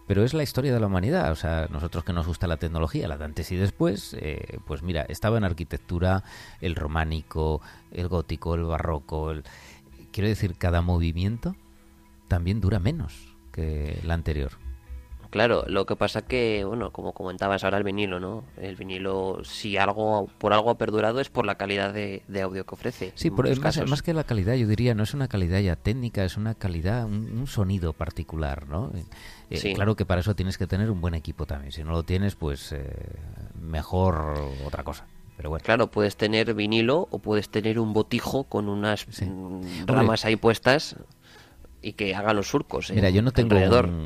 Pero 0.07 0.23
es 0.23 0.33
la 0.33 0.43
historia 0.43 0.73
de 0.73 0.79
la 0.79 0.87
humanidad. 0.87 1.31
O 1.31 1.35
sea, 1.35 1.67
nosotros 1.71 2.03
que 2.03 2.13
nos 2.13 2.27
gusta 2.27 2.47
la 2.47 2.57
tecnología, 2.57 3.07
la 3.07 3.17
de 3.17 3.25
antes 3.25 3.51
y 3.51 3.55
después, 3.55 4.15
eh, 4.19 4.59
pues 4.65 4.83
mira, 4.83 5.03
estaba 5.03 5.37
en 5.37 5.43
arquitectura 5.43 6.23
el 6.61 6.75
románico, 6.75 7.61
el 7.91 8.07
gótico, 8.07 8.55
el 8.55 8.63
barroco. 8.63 9.31
El... 9.31 9.43
Quiero 10.11 10.29
decir, 10.29 10.57
cada 10.57 10.81
movimiento 10.81 11.55
también 12.27 12.61
dura 12.61 12.79
menos 12.79 13.35
que 13.51 13.99
el 14.03 14.11
anterior. 14.11 14.64
Claro, 15.35 15.65
lo 15.67 15.85
que 15.85 15.97
pasa 15.97 16.21
que, 16.21 16.63
bueno, 16.63 16.91
como 16.91 17.11
comentabas 17.11 17.65
ahora 17.65 17.77
el 17.77 17.83
vinilo, 17.83 18.21
¿no? 18.21 18.45
El 18.55 18.77
vinilo, 18.77 19.41
si 19.43 19.75
algo 19.75 20.29
por 20.37 20.53
algo 20.53 20.69
ha 20.69 20.77
perdurado 20.77 21.19
es 21.19 21.27
por 21.27 21.45
la 21.45 21.55
calidad 21.55 21.93
de, 21.93 22.23
audio 22.41 22.65
que 22.65 22.73
ofrece. 22.73 23.11
Sí, 23.15 23.31
por, 23.31 23.45
más, 23.59 23.85
más, 23.85 24.01
que 24.01 24.13
la 24.13 24.23
calidad, 24.23 24.53
yo 24.53 24.65
diría, 24.65 24.95
no 24.95 25.03
es 25.03 25.13
una 25.13 25.27
calidad 25.27 25.59
ya 25.59 25.75
técnica, 25.75 26.23
es 26.23 26.37
una 26.37 26.55
calidad, 26.55 27.03
un, 27.03 27.47
sonido 27.47 27.91
particular, 27.91 28.69
¿no? 28.69 28.93
Eh, 28.95 29.03
eh, 29.49 29.73
claro 29.73 29.97
que 29.97 30.05
para 30.05 30.21
eso 30.21 30.37
tienes 30.37 30.57
que 30.57 30.67
tener 30.67 30.89
un 30.89 31.01
buen 31.01 31.15
equipo 31.15 31.45
también. 31.45 31.73
Si 31.73 31.83
no 31.83 31.91
lo 31.91 32.03
tienes, 32.03 32.35
pues 32.35 32.71
eh, 32.71 32.87
mejor 33.59 34.39
otra 34.65 34.85
cosa. 34.85 35.05
Pero 35.35 35.49
bueno. 35.49 35.65
Claro, 35.65 35.91
puedes 35.91 36.15
tener 36.15 36.53
vinilo 36.53 37.09
o 37.11 37.19
puedes 37.19 37.49
tener 37.49 37.77
un 37.77 37.91
botijo 37.91 38.45
con 38.45 38.69
unas 38.69 39.05
mm, 39.05 39.85
ramas 39.85 40.23
ahí 40.23 40.37
puestas 40.37 40.95
y 41.85 41.93
que 41.93 42.15
haga 42.15 42.33
los 42.33 42.47
surcos. 42.47 42.89
Mira, 42.89 43.11
yo 43.11 43.21
no 43.21 43.31
tengo 43.31 43.55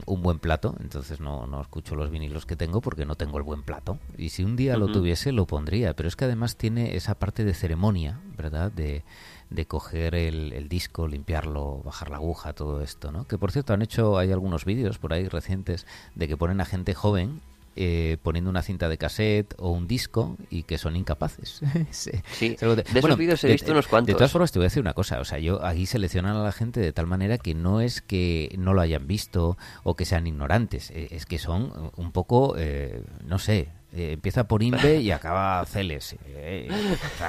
un, 0.05 0.21
buen 0.21 0.39
plato, 0.39 0.75
entonces 0.81 1.21
no, 1.21 1.47
no 1.47 1.61
escucho 1.61 1.95
los 1.95 2.11
vinilos 2.11 2.45
que 2.45 2.57
tengo 2.57 2.81
porque 2.81 3.05
no 3.05 3.15
tengo 3.15 3.37
el 3.37 3.43
buen 3.43 3.63
plato. 3.63 3.99
Y 4.17 4.29
si 4.29 4.43
un 4.43 4.57
día 4.57 4.75
lo 4.75 4.87
tuviese, 4.87 5.31
lo 5.31 5.47
pondría. 5.47 5.95
Pero 5.95 6.09
es 6.09 6.17
que 6.17 6.25
además 6.25 6.57
tiene 6.57 6.97
esa 6.97 7.15
parte 7.15 7.45
de 7.45 7.53
ceremonia, 7.53 8.19
¿verdad? 8.37 8.69
De, 8.69 9.05
de 9.49 9.65
coger 9.65 10.13
el, 10.13 10.51
el, 10.51 10.67
disco, 10.67 11.07
limpiarlo, 11.07 11.81
bajar 11.85 12.09
la 12.09 12.17
aguja, 12.17 12.51
todo 12.51 12.81
esto, 12.81 13.13
¿no? 13.13 13.25
Que 13.25 13.37
por 13.37 13.53
cierto 13.53 13.71
han 13.71 13.81
hecho, 13.81 14.17
hay 14.17 14.33
algunos 14.33 14.65
vídeos 14.65 14.97
por 14.97 15.13
ahí 15.13 15.29
recientes 15.29 15.87
de 16.15 16.27
que 16.27 16.35
ponen 16.35 16.59
a 16.59 16.65
gente 16.65 16.93
joven 16.93 17.39
eh, 17.81 18.17
poniendo 18.21 18.49
una 18.49 18.61
cinta 18.61 18.89
de 18.89 18.97
cassette 18.97 19.55
o 19.57 19.69
un 19.69 19.87
disco 19.87 20.35
y 20.49 20.63
que 20.63 20.77
son 20.77 20.97
incapaces. 20.97 21.61
sí, 21.91 22.11
de, 22.59 22.83
esos 22.93 23.17
vídeos 23.17 23.41
he 23.45 23.53
visto 23.53 23.71
unos 23.71 23.87
cuantos. 23.87 24.07
De 24.07 24.15
todas 24.15 24.33
formas, 24.33 24.51
te 24.51 24.59
voy 24.59 24.65
a 24.65 24.67
decir 24.67 24.81
una 24.81 24.93
cosa. 24.93 25.21
O 25.21 25.23
sea, 25.23 25.39
yo 25.39 25.63
aquí 25.63 25.85
seleccionan 25.85 26.35
a 26.35 26.43
la 26.43 26.51
gente 26.51 26.81
de 26.81 26.91
tal 26.91 27.07
manera 27.07 27.37
que 27.37 27.55
no 27.55 27.79
es 27.79 28.01
que 28.01 28.53
no 28.57 28.73
lo 28.73 28.81
hayan 28.81 29.07
visto 29.07 29.57
o 29.83 29.95
que 29.95 30.03
sean 30.03 30.27
ignorantes. 30.27 30.91
Eh, 30.91 31.07
es 31.11 31.25
que 31.25 31.39
son 31.39 31.91
un 31.95 32.11
poco, 32.11 32.55
eh, 32.57 33.01
no 33.23 33.39
sé, 33.39 33.69
empieza 33.93 34.45
por 34.45 34.61
Inve 34.61 34.99
y 34.99 35.11
acaba 35.11 35.65
Celes. 35.65 36.17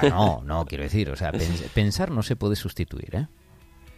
no, 0.09 0.43
no, 0.43 0.65
quiero 0.65 0.83
decir, 0.83 1.11
o 1.11 1.15
sea, 1.15 1.31
pensar 1.73 2.11
no 2.11 2.23
se 2.23 2.35
puede 2.35 2.57
sustituir, 2.57 3.15
¿eh? 3.15 3.27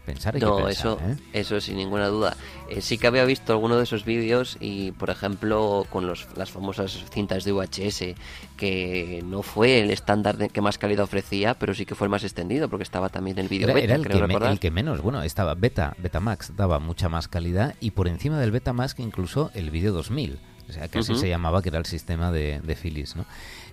Pensar 0.05 0.37
no, 0.41 0.67
eso, 0.67 0.99
¿eh? 1.01 1.15
eso 1.31 1.61
sin 1.61 1.77
ninguna 1.77 2.07
duda. 2.07 2.35
Eh, 2.69 2.81
sí 2.81 2.97
que 2.97 3.07
había 3.07 3.23
visto 3.23 3.53
alguno 3.53 3.77
de 3.77 3.83
esos 3.83 4.03
vídeos 4.03 4.57
y, 4.59 4.91
por 4.91 5.09
ejemplo, 5.09 5.85
con 5.89 6.07
los, 6.07 6.27
las 6.35 6.51
famosas 6.51 7.05
cintas 7.09 7.45
de 7.45 7.53
VHS, 7.53 8.15
que 8.57 9.23
no 9.25 9.43
fue 9.43 9.79
el 9.79 9.91
estándar 9.91 10.35
de 10.35 10.49
que 10.49 10.59
más 10.59 10.77
calidad 10.77 11.05
ofrecía, 11.05 11.53
pero 11.53 11.73
sí 11.73 11.85
que 11.85 11.95
fue 11.95 12.07
el 12.07 12.11
más 12.11 12.25
extendido, 12.25 12.67
porque 12.67 12.83
estaba 12.83 13.07
también 13.07 13.39
el 13.39 13.47
vídeo 13.47 13.65
era, 13.67 13.75
beta, 13.75 13.85
era 13.85 13.95
el, 13.95 14.07
que 14.07 14.47
el, 14.47 14.59
que 14.59 14.71
menos, 14.71 15.01
bueno, 15.01 15.23
estaba 15.23 15.55
beta, 15.55 15.95
Betamax 15.99 16.57
daba 16.57 16.79
mucha 16.79 17.07
más 17.07 17.29
calidad 17.29 17.75
y 17.79 17.91
por 17.91 18.09
encima 18.09 18.37
del 18.39 18.51
Betamax 18.51 18.95
incluso 18.97 19.51
el 19.53 19.71
vídeo 19.71 19.93
2000. 19.93 20.37
O 20.67 20.71
sea, 20.71 20.87
que 20.87 20.99
así 20.99 21.15
se 21.15 21.27
llamaba, 21.27 21.61
que 21.61 21.69
era 21.69 21.77
el 21.77 21.85
sistema 21.85 22.31
de, 22.31 22.61
de 22.61 22.75
Philips, 22.75 23.17
¿no? 23.17 23.25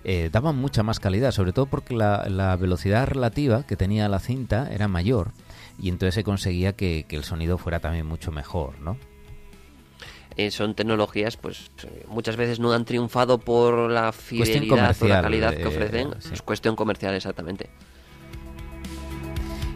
Eh, 0.03 0.29
daban 0.31 0.57
mucha 0.57 0.83
más 0.83 0.99
calidad, 0.99 1.31
sobre 1.31 1.53
todo 1.53 1.65
porque 1.65 1.95
la, 1.95 2.27
la 2.27 2.55
velocidad 2.57 3.07
relativa 3.07 3.63
que 3.63 3.77
tenía 3.77 4.09
la 4.09 4.19
cinta 4.19 4.69
era 4.71 4.87
mayor 4.87 5.31
y 5.77 5.89
entonces 5.89 6.15
se 6.15 6.23
conseguía 6.23 6.73
que, 6.73 7.05
el 7.09 7.23
sonido 7.23 7.57
fuera 7.57 7.79
también 7.79 8.05
mucho 8.05 8.31
mejor, 8.31 8.79
¿no? 8.79 8.97
Eh, 10.37 10.49
son 10.49 10.75
tecnologías, 10.75 11.35
pues 11.35 11.71
muchas 12.07 12.37
veces 12.37 12.59
no 12.59 12.71
han 12.71 12.85
triunfado 12.85 13.37
por 13.37 13.91
la 13.91 14.13
fidelidad 14.13 14.95
o 15.01 15.07
la 15.07 15.21
calidad 15.21 15.53
que 15.53 15.63
eh, 15.63 15.67
ofrecen. 15.67 16.13
Es 16.31 16.41
cuestión 16.41 16.75
comercial, 16.75 17.13
exactamente. 17.15 17.69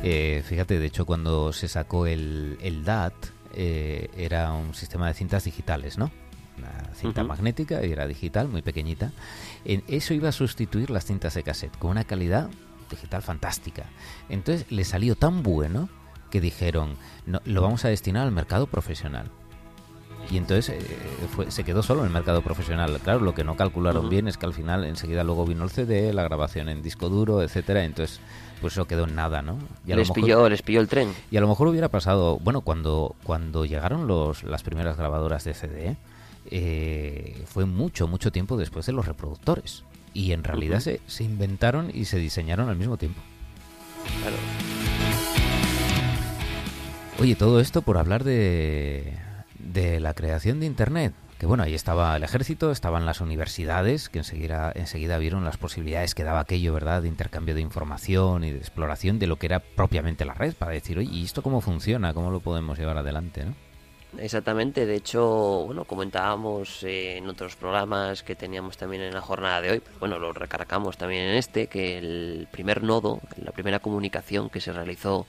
Eh, 0.02 0.44
fíjate, 0.46 0.80
de 0.80 0.86
hecho, 0.86 1.06
cuando 1.06 1.52
se 1.52 1.68
sacó 1.68 2.08
el, 2.08 2.58
el 2.62 2.86
DAT, 2.86 3.14
era 3.54 4.52
un 4.52 4.74
sistema 4.74 5.08
de 5.08 5.14
cintas 5.14 5.46
digitales, 5.46 5.98
¿no? 5.98 6.12
Una 6.58 6.94
cinta 6.94 7.24
magnética 7.24 7.86
y 7.86 7.92
era 7.92 8.08
digital, 8.08 8.48
muy 8.48 8.62
pequeñita. 8.62 9.12
En 9.66 9.84
eso 9.88 10.14
iba 10.14 10.30
a 10.30 10.32
sustituir 10.32 10.90
las 10.90 11.06
cintas 11.06 11.34
de 11.34 11.44
cassette, 11.44 11.78
con 11.78 11.92
una 11.92 12.04
calidad 12.04 12.50
digital 12.90 13.22
fantástica. 13.22 13.86
Entonces 14.30 14.66
le 14.72 14.84
salió 14.84 15.16
tan 15.16 15.44
bueno 15.44 15.90
que 16.30 16.42
dijeron, 16.42 16.96
no, 17.26 17.42
lo 17.46 17.62
vamos 17.62 17.86
a 17.86 17.90
destinar 17.90 18.26
al 18.26 18.32
mercado 18.32 18.68
profesional. 18.68 19.32
Y 20.32 20.38
entonces 20.38 20.70
eh, 20.70 21.46
se 21.50 21.64
quedó 21.64 21.84
solo 21.84 22.02
en 22.02 22.08
el 22.08 22.14
mercado 22.14 22.42
profesional. 22.42 23.00
Claro, 23.04 23.20
lo 23.20 23.36
que 23.36 23.44
no 23.44 23.56
calcularon 23.56 24.10
bien 24.10 24.28
es 24.28 24.38
que 24.38 24.46
al 24.46 24.54
final 24.54 24.84
enseguida 24.84 25.24
luego 25.24 25.46
vino 25.46 25.64
el 25.64 25.70
CD, 25.70 26.14
la 26.14 26.24
grabación 26.24 26.68
en 26.68 26.82
disco 26.82 27.10
duro, 27.10 27.44
etcétera. 27.44 27.84
Entonces, 27.84 28.20
pues 28.60 28.74
eso 28.74 28.86
quedó 28.86 29.04
en 29.04 29.16
nada, 29.16 29.42
¿no? 29.42 29.60
Y 29.86 29.94
les, 29.94 30.10
pilló, 30.12 30.50
les 30.50 30.64
pilló 30.64 30.82
el 30.82 30.88
tren. 30.88 31.14
Y 31.30 31.38
a 31.38 31.42
lo 31.42 31.48
mejor 31.48 31.68
hubiera 31.68 31.90
pasado, 31.90 32.40
bueno, 32.40 32.62
cuando, 32.62 33.16
cuando 33.24 33.66
llegaron 33.66 34.08
los, 34.08 34.44
las 34.44 34.64
primeras 34.64 34.98
grabadoras 34.98 35.44
de 35.44 35.54
CD, 35.54 35.98
eh, 36.50 37.44
fue 37.48 37.66
mucho, 37.66 38.08
mucho 38.08 38.32
tiempo 38.32 38.58
después 38.58 38.86
de 38.88 38.94
los 38.94 39.06
reproductores 39.06 39.84
y 40.16 40.32
en 40.32 40.44
realidad 40.44 40.80
se, 40.80 41.02
se, 41.06 41.26
inventaron 41.26 41.92
y 41.94 42.06
se 42.06 42.18
diseñaron 42.18 42.70
al 42.70 42.78
mismo 42.78 42.98
tiempo. 42.98 43.22
Claro. 44.22 44.38
Oye, 47.20 47.36
todo 47.36 47.60
esto 47.60 47.82
por 47.82 47.98
hablar 47.98 48.24
de, 48.24 49.14
de 49.60 50.00
la 50.00 50.14
creación 50.14 50.62
de 50.62 50.66
Internet. 50.66 51.14
Que 51.38 51.46
bueno, 51.46 51.64
ahí 51.64 51.74
estaba 51.74 52.16
el 52.16 52.24
ejército, 52.24 52.72
estaban 52.72 53.06
las 53.06 53.20
universidades, 53.20 54.08
que 54.08 54.20
enseguida, 54.20 54.72
enseguida 54.74 55.18
vieron 55.18 55.44
las 55.44 55.58
posibilidades 55.58 56.16
que 56.16 56.24
daba 56.24 56.40
aquello, 56.40 56.74
¿verdad?, 56.74 57.02
de 57.02 57.10
intercambio 57.10 57.54
de 57.54 57.60
información 57.60 58.46
y 58.46 58.52
de 58.52 58.58
exploración 58.58 59.20
de 59.20 59.28
lo 59.28 59.36
que 59.36 59.48
era 59.48 59.60
propiamente 59.60 60.24
la 60.24 60.34
red, 60.34 60.54
para 60.54 60.72
decir, 60.72 60.98
oye, 60.98 61.12
¿y 61.12 61.26
esto 61.26 61.44
cómo 61.44 61.60
funciona? 61.60 62.14
¿Cómo 62.14 62.32
lo 62.32 62.40
podemos 62.40 62.80
llevar 62.80 62.98
adelante, 62.98 63.44
no? 63.44 63.65
Exactamente, 64.20 64.86
de 64.86 64.96
hecho, 64.96 65.66
bueno, 65.66 65.84
comentábamos 65.84 66.84
eh, 66.84 67.18
en 67.18 67.28
otros 67.28 67.56
programas 67.56 68.24
que 68.24 68.36
teníamos 68.36 68.78
también 68.78 69.02
en 69.02 69.14
la 69.14 69.22
jornada 69.22 69.62
de 69.62 69.72
hoy, 69.72 69.80
pues 69.80 70.00
bueno, 70.00 70.20
lo 70.20 70.32
recargamos 70.32 70.98
también 70.98 71.24
en 71.24 71.36
este, 71.36 71.68
que 71.68 71.98
el 71.98 72.48
primer 72.52 72.84
nodo, 72.84 73.20
la 73.44 73.52
primera 73.52 73.80
comunicación 73.80 74.50
que 74.50 74.62
se 74.62 74.72
realizó 74.72 75.26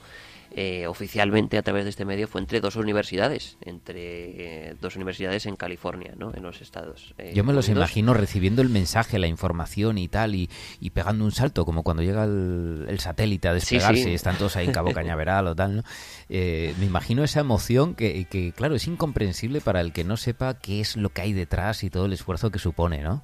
eh, 0.51 0.87
oficialmente 0.87 1.57
a 1.57 1.61
través 1.61 1.83
de 1.83 1.89
este 1.89 2.05
medio 2.05 2.27
fue 2.27 2.41
entre 2.41 2.61
dos 2.61 2.75
universidades, 2.75 3.57
entre 3.61 4.69
eh, 4.69 4.75
dos 4.79 4.95
universidades 4.95 5.45
en 5.45 5.55
California, 5.55 6.13
¿no? 6.17 6.33
en 6.33 6.43
los 6.43 6.61
Estados. 6.61 7.13
Eh, 7.17 7.33
Yo 7.35 7.43
me 7.43 7.53
los 7.53 7.69
imagino 7.69 8.13
recibiendo 8.13 8.61
el 8.61 8.69
mensaje, 8.69 9.19
la 9.19 9.27
información 9.27 9.97
y 9.97 10.07
tal, 10.07 10.35
y, 10.35 10.49
pegando 10.93 11.25
un 11.25 11.31
salto, 11.31 11.65
como 11.65 11.83
cuando 11.83 12.01
llega 12.01 12.23
el, 12.23 12.97
satélite 12.99 13.47
a 13.47 13.53
desplegarse 13.53 14.09
y 14.09 14.13
están 14.15 14.37
todos 14.37 14.55
ahí 14.55 14.65
en 14.65 14.71
Cabo 14.71 14.91
Cañaveral 14.91 15.47
o 15.47 15.55
tal. 15.55 15.75
¿no? 15.77 15.83
me 16.29 16.85
imagino 16.85 17.23
esa 17.23 17.41
emoción 17.41 17.93
que, 17.93 18.25
que, 18.25 18.51
claro, 18.53 18.75
es 18.75 18.87
incomprensible 18.87 19.61
para 19.61 19.81
el 19.81 19.93
que 19.93 20.03
no 20.03 20.17
sepa 20.17 20.55
qué 20.55 20.81
es 20.81 20.97
lo 20.97 21.09
que 21.09 21.21
hay 21.21 21.33
detrás 21.33 21.83
y 21.83 21.89
todo 21.89 22.05
el 22.05 22.13
esfuerzo 22.13 22.49
que 22.49 22.59
supone, 22.59 23.01
¿no? 23.01 23.23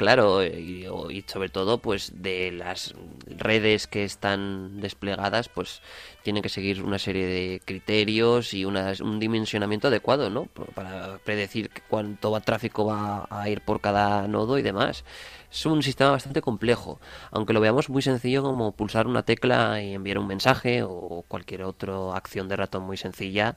Claro, 0.00 0.42
y, 0.42 0.86
sobre 1.26 1.50
todo, 1.50 1.76
pues 1.76 2.22
de 2.22 2.52
las 2.52 2.94
redes 3.26 3.86
que 3.86 4.02
están 4.02 4.80
desplegadas, 4.80 5.50
pues 5.50 5.82
tienen 6.22 6.42
que 6.42 6.48
seguir 6.48 6.82
una 6.82 6.98
serie 6.98 7.26
de 7.26 7.62
criterios 7.64 8.54
y 8.54 8.64
un 8.64 9.18
dimensionamiento 9.18 9.88
adecuado, 9.88 10.30
¿no? 10.30 10.46
Para 10.74 11.18
predecir 11.18 11.70
cuánto 11.88 12.38
tráfico 12.40 12.84
va 12.84 13.26
a 13.30 13.48
ir 13.48 13.60
por 13.62 13.80
cada 13.80 14.28
nodo 14.28 14.58
y 14.58 14.62
demás. 14.62 15.04
Es 15.50 15.66
un 15.66 15.82
sistema 15.82 16.10
bastante 16.10 16.42
complejo, 16.42 17.00
aunque 17.30 17.52
lo 17.52 17.60
veamos 17.60 17.88
muy 17.88 18.02
sencillo 18.02 18.42
como 18.42 18.72
pulsar 18.72 19.06
una 19.06 19.24
tecla 19.24 19.82
y 19.82 19.94
enviar 19.94 20.18
un 20.18 20.26
mensaje 20.26 20.82
o 20.82 21.24
cualquier 21.26 21.64
otra 21.64 22.14
acción 22.14 22.48
de 22.48 22.56
ratón 22.56 22.84
muy 22.84 22.96
sencilla. 22.96 23.56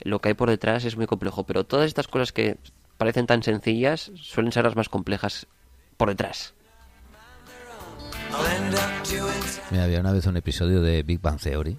Lo 0.00 0.20
que 0.20 0.28
hay 0.28 0.34
por 0.34 0.50
detrás 0.50 0.84
es 0.84 0.96
muy 0.96 1.06
complejo, 1.06 1.44
pero 1.44 1.64
todas 1.64 1.86
estas 1.86 2.08
cosas 2.08 2.32
que 2.32 2.58
parecen 2.98 3.26
tan 3.26 3.42
sencillas 3.42 4.12
suelen 4.16 4.52
ser 4.52 4.64
las 4.64 4.76
más 4.76 4.88
complejas 4.88 5.46
por 5.96 6.10
detrás. 6.10 6.54
Mira, 9.70 9.84
había 9.84 10.00
una 10.00 10.12
vez 10.12 10.26
un 10.26 10.36
episodio 10.36 10.82
de 10.82 11.02
Big 11.02 11.20
Bang 11.20 11.40
Theory. 11.40 11.76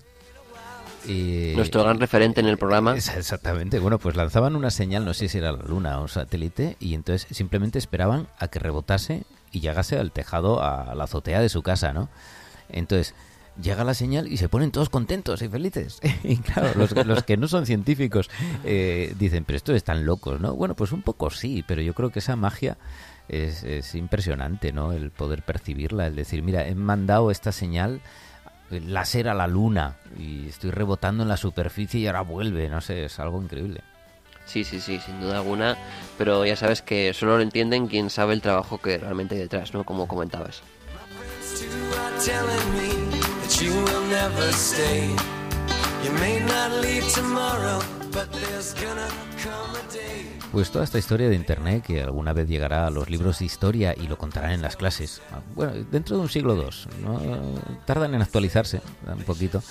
Y... 1.07 1.53
Nuestro 1.55 1.83
gran 1.83 1.99
referente 1.99 2.41
en 2.41 2.47
el 2.47 2.57
programa. 2.57 2.95
Exactamente. 2.95 3.79
Bueno, 3.79 3.99
pues 3.99 4.15
lanzaban 4.15 4.55
una 4.55 4.71
señal, 4.71 5.05
no 5.05 5.13
sé 5.13 5.27
si 5.27 5.37
era 5.37 5.51
la 5.51 5.63
luna 5.63 5.99
o 5.99 6.03
un 6.03 6.09
satélite, 6.09 6.77
y 6.79 6.93
entonces 6.93 7.27
simplemente 7.35 7.79
esperaban 7.79 8.27
a 8.37 8.47
que 8.47 8.59
rebotase 8.59 9.23
y 9.51 9.59
llegase 9.59 9.97
al 9.97 10.11
tejado, 10.11 10.63
a 10.63 10.95
la 10.95 11.03
azotea 11.05 11.41
de 11.41 11.49
su 11.49 11.61
casa, 11.61 11.93
¿no? 11.93 12.09
Entonces, 12.69 13.13
llega 13.61 13.83
la 13.83 13.93
señal 13.93 14.31
y 14.31 14.37
se 14.37 14.49
ponen 14.49 14.71
todos 14.71 14.89
contentos 14.89 15.41
y 15.41 15.49
felices. 15.49 15.99
y 16.23 16.37
claro, 16.37 16.71
los, 16.75 17.23
que 17.23 17.37
no 17.37 17.47
son 17.47 17.65
científicos 17.65 18.29
eh, 18.63 19.13
dicen, 19.17 19.45
pero 19.45 19.57
esto 19.57 19.73
están 19.73 20.05
locos, 20.05 20.39
¿no? 20.39 20.55
Bueno, 20.55 20.75
pues 20.75 20.91
un 20.91 21.01
poco 21.01 21.29
sí, 21.29 21.63
pero 21.67 21.81
yo 21.81 21.93
creo 21.93 22.11
que 22.11 22.19
esa 22.19 22.35
magia 22.35 22.77
es, 23.27 23.95
impresionante, 23.95 24.71
¿no? 24.73 24.91
El 24.91 25.11
poder 25.11 25.43
percibirla, 25.43 26.07
el 26.07 26.15
decir, 26.15 26.43
mira, 26.43 26.67
he 26.67 26.75
mandado 26.75 27.31
esta 27.31 27.51
señal 27.51 28.01
láser 28.79 29.27
a 29.27 29.33
la 29.33 29.47
luna 29.47 29.97
y 30.17 30.47
estoy 30.47 30.71
rebotando 30.71 31.23
en 31.23 31.29
la 31.29 31.37
superficie 31.37 31.99
y 31.99 32.07
ahora 32.07 32.21
vuelve, 32.21 32.69
no 32.69 32.81
sé, 32.81 33.05
es 33.05 33.19
algo 33.19 33.41
increíble. 33.41 33.81
Sí, 34.45 34.63
sí, 34.63 34.79
sí, 34.79 34.99
sin 34.99 35.21
duda 35.21 35.37
alguna, 35.37 35.77
pero 36.17 36.45
ya 36.45 36.55
sabes 36.55 36.81
que 36.81 37.13
solo 37.13 37.37
lo 37.37 37.43
entienden 37.43 37.87
quien 37.87 38.09
sabe 38.09 38.33
el 38.33 38.41
trabajo 38.41 38.79
que 38.79 38.97
realmente 38.97 39.35
hay 39.35 39.41
detrás, 39.41 39.73
¿no? 39.73 39.83
Como 39.83 40.07
comentabas. 40.07 40.61
Pues 50.51 50.69
toda 50.69 50.83
esta 50.83 50.97
historia 50.97 51.29
de 51.29 51.35
Internet 51.35 51.85
que 51.85 52.01
alguna 52.01 52.33
vez 52.33 52.45
llegará 52.45 52.85
a 52.85 52.89
los 52.89 53.09
libros 53.09 53.39
de 53.39 53.45
historia 53.45 53.95
y 53.97 54.07
lo 54.07 54.17
contarán 54.17 54.51
en 54.51 54.61
las 54.61 54.75
clases. 54.75 55.21
Bueno, 55.55 55.71
dentro 55.89 56.17
de 56.17 56.23
un 56.23 56.29
siglo 56.29 56.55
II. 56.55 57.01
¿no? 57.01 57.21
Tardan 57.85 58.15
en 58.15 58.21
actualizarse 58.21 58.81
un 59.07 59.23
poquito, 59.23 59.63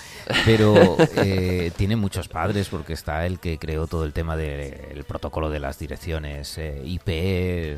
pero 0.43 0.97
eh, 1.17 1.71
tiene 1.77 1.95
muchos 1.95 2.27
padres 2.27 2.69
porque 2.69 2.93
está 2.93 3.27
el 3.27 3.39
que 3.39 3.59
creó 3.59 3.85
todo 3.85 4.05
el 4.05 4.13
tema 4.13 4.35
del 4.35 5.03
protocolo 5.03 5.51
de 5.51 5.59
las 5.59 5.77
direcciones 5.77 6.57
eh, 6.57 6.81
IP, 6.83 7.09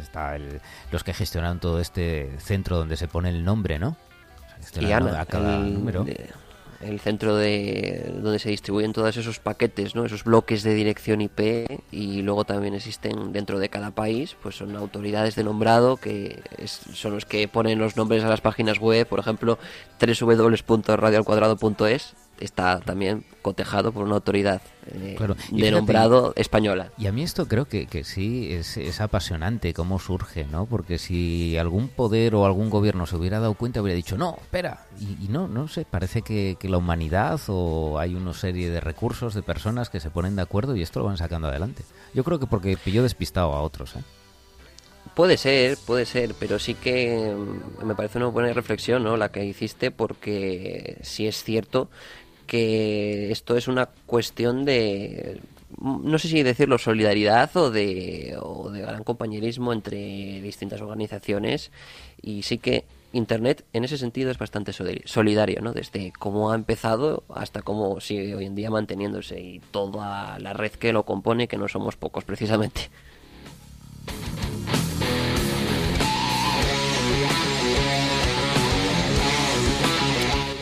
está 0.02 0.38
los 0.90 1.04
que 1.04 1.14
gestionan 1.14 1.60
todo 1.60 1.82
este 1.82 2.32
centro 2.40 2.78
donde 2.78 2.96
se 2.96 3.10
pone 3.10 3.30
el 3.30 3.44
nombre, 3.44 3.80
¿no? 3.80 3.98
y 4.80 4.92
a 4.92 5.26
cada 5.26 5.60
número 5.60 6.06
el 6.86 7.00
centro 7.00 7.36
de 7.36 8.12
donde 8.22 8.40
se 8.40 8.50
distribuyen 8.50 8.94
todos 8.94 9.16
esos 9.18 9.40
paquetes, 9.40 9.96
¿no? 9.96 10.06
esos 10.06 10.24
bloques 10.24 10.64
de 10.64 10.74
dirección 10.74 11.22
IP 11.22 11.68
y 11.92 12.22
luego 12.22 12.46
también 12.46 12.74
existen 12.74 13.34
dentro 13.34 13.60
de 13.60 13.70
cada 13.70 13.92
país, 13.92 14.36
pues 14.42 14.56
son 14.56 14.76
autoridades 14.76 15.36
de 15.36 15.44
nombrado 15.44 15.98
que 15.98 16.42
son 16.68 17.14
los 17.14 17.26
que 17.26 17.48
ponen 17.48 17.80
los 17.80 17.98
nombres 17.98 18.24
a 18.24 18.30
las 18.30 18.42
páginas 18.42 18.80
web, 18.80 19.08
por 19.08 19.20
ejemplo, 19.20 19.60
www.radioalcuadrado.es 20.00 22.16
está 22.40 22.80
también 22.80 23.24
cotejado 23.42 23.92
por 23.92 24.06
una 24.06 24.16
autoridad 24.16 24.62
eh, 24.88 25.18
de 25.52 25.72
nombrado 25.72 26.34
española. 26.36 26.92
Y 26.98 27.08
a 27.08 27.12
mí 27.12 27.24
esto 27.24 27.48
creo 27.48 27.66
que, 27.66 27.88
que 27.88 28.04
sí 28.04 28.52
es, 28.52 28.78
es, 28.78 29.02
apasionante 29.02 29.74
cómo 29.74 30.00
surge, 30.00 30.46
¿no? 30.46 30.66
Porque 30.66 30.98
si 30.98 31.58
algún 31.58 31.90
poder 31.90 32.36
o 32.36 32.46
algún 32.46 32.70
gobierno 32.70 33.06
se 33.06 33.16
hubiera 33.16 33.40
dado 33.40 33.54
cuenta, 33.54 33.82
hubiera 33.82 33.96
dicho, 33.96 34.18
no, 34.18 34.38
espera. 34.42 34.86
Y, 35.00 35.28
no, 35.28 35.48
no 35.48 35.68
sé, 35.68 35.86
parece 35.86 36.22
que, 36.22 36.58
que, 36.60 36.70
la 36.70 36.78
humanidad 36.78 37.40
o 37.48 38.00
hay 38.00 38.16
una 38.16 38.34
serie 38.34 38.70
de 38.70 38.80
recursos, 38.80 39.34
de 39.34 39.44
personas 39.44 39.90
que 39.90 40.00
se 40.00 40.10
ponen 40.10 40.36
de 40.36 40.42
acuerdo 40.42 40.76
y 40.76 40.82
esto 40.82 41.00
lo 41.00 41.06
van 41.06 41.18
sacando 41.18 41.48
adelante. 41.48 41.84
Yo 42.14 42.24
creo 42.24 42.40
que 42.40 42.48
porque 42.48 42.78
pilló 42.78 43.04
despistado 43.04 43.54
a 43.54 43.62
otros, 43.62 43.96
¿eh? 43.96 44.04
Puede 45.16 45.38
ser, 45.38 45.78
puede 45.86 46.06
ser, 46.08 46.34
pero 46.40 46.58
sí 46.58 46.74
que 46.74 47.36
mm, 47.36 47.86
me 47.86 47.94
parece 47.94 48.18
una 48.18 48.28
buena 48.28 48.52
reflexión, 48.54 49.04
¿no? 49.04 49.16
La 49.16 49.32
que 49.32 49.46
hiciste, 49.46 49.92
porque 49.92 50.98
sí 51.04 51.28
es 51.28 51.44
cierto 51.44 51.90
que 52.48 53.32
esto 53.32 53.58
es 53.58 53.68
una 53.68 53.88
cuestión 54.06 54.66
de, 54.66 55.40
no 55.80 56.20
sé 56.20 56.28
si 56.28 56.44
decirlo, 56.44 56.78
solidaridad 56.78 57.56
o 57.58 57.72
de, 57.72 58.38
gran 58.72 59.04
compañerismo 59.04 59.74
entre 59.74 60.42
distintas 60.42 60.82
organizaciones 60.82 61.72
y 62.22 62.44
sí 62.44 62.58
que 62.58 62.86
Internet 63.12 63.64
en 63.74 63.84
ese 63.84 64.00
sentido 64.00 64.32
es 64.32 64.40
bastante 64.40 64.74
solidario, 64.74 65.62
¿no? 65.62 65.72
Desde 65.72 66.12
cómo 66.18 66.52
ha 66.52 66.56
empezado 66.56 67.24
hasta 67.30 67.62
cómo 67.62 68.00
sigue 68.02 68.34
hoy 68.34 68.46
en 68.46 68.56
día 68.56 68.72
manteniéndose 68.72 69.40
y 69.40 69.60
toda 69.60 70.40
la 70.40 70.54
red 70.54 70.72
que 70.72 70.94
lo 70.94 71.04
compone, 71.04 71.48
que 71.48 71.58
no 71.58 71.68
somos 71.68 71.96
pocos 71.96 72.24
precisamente. 72.24 72.90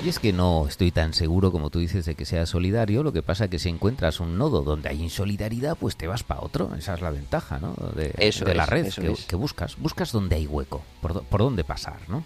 Y 0.03 0.09
es 0.09 0.17
que 0.17 0.33
no 0.33 0.65
estoy 0.67 0.91
tan 0.91 1.13
seguro 1.13 1.51
como 1.51 1.69
tú 1.69 1.77
dices 1.77 2.05
de 2.05 2.15
que 2.15 2.25
sea 2.25 2.47
solidario, 2.47 3.03
lo 3.03 3.13
que 3.13 3.21
pasa 3.21 3.43
es 3.43 3.51
que 3.51 3.59
si 3.59 3.69
encuentras 3.69 4.19
un 4.19 4.35
nodo 4.35 4.63
donde 4.63 4.89
hay 4.89 4.99
insolidaridad, 4.99 5.77
pues 5.79 5.95
te 5.95 6.07
vas 6.07 6.23
para 6.23 6.41
otro, 6.41 6.73
esa 6.75 6.95
es 6.95 7.01
la 7.01 7.11
ventaja, 7.11 7.59
¿no? 7.59 7.75
De, 7.95 8.11
la 8.55 8.65
red 8.65 8.91
que, 9.27 9.35
buscas, 9.35 9.77
buscas 9.77 10.11
donde 10.11 10.37
hay 10.37 10.47
hueco, 10.47 10.81
por, 11.01 11.21
por 11.23 11.41
dónde 11.41 11.63
pasar, 11.63 11.99
¿no? 12.07 12.23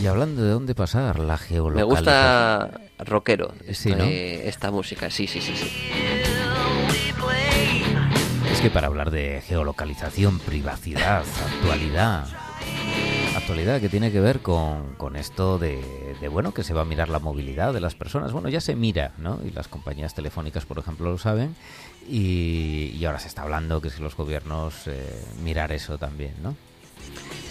Y 0.00 0.06
hablando 0.06 0.44
de 0.44 0.50
dónde 0.50 0.76
pasar, 0.76 1.18
la 1.18 1.36
geolocalización. 1.36 1.88
Me 1.88 1.94
gusta 1.96 2.80
rockero 3.00 3.54
esta 3.66 4.70
música, 4.70 5.10
sí, 5.10 5.26
sí, 5.26 5.40
sí, 5.40 5.56
sí. 5.56 5.68
Es 8.52 8.60
que 8.60 8.70
para 8.70 8.86
hablar 8.86 9.10
de 9.10 9.42
geolocalización, 9.44 10.38
privacidad, 10.38 11.24
actualidad, 11.56 12.26
actualidad 13.52 13.82
que 13.82 13.90
tiene 13.90 14.10
que 14.10 14.20
ver 14.20 14.40
con, 14.40 14.94
con 14.94 15.14
esto 15.14 15.58
de, 15.58 15.78
bueno, 16.30 16.54
que 16.54 16.64
se 16.64 16.72
va 16.72 16.80
a 16.80 16.84
mirar 16.86 17.10
la 17.10 17.18
movilidad 17.18 17.74
de 17.74 17.80
las 17.80 17.94
personas. 17.94 18.32
Bueno, 18.32 18.48
ya 18.48 18.62
se 18.62 18.74
mira, 18.74 19.12
¿no? 19.18 19.40
Y 19.46 19.50
las 19.50 19.68
compañías 19.68 20.14
telefónicas, 20.14 20.64
por 20.64 20.78
ejemplo, 20.78 21.10
lo 21.10 21.18
saben. 21.18 21.54
Y, 22.08 23.04
ahora 23.04 23.18
se 23.18 23.28
está 23.28 23.42
hablando 23.42 23.82
que 23.82 23.90
si 23.90 24.00
los 24.00 24.16
gobiernos 24.16 24.86
eh, 24.86 25.22
mirar 25.44 25.70
eso 25.70 25.98
también, 25.98 26.32
¿no? 26.42 26.56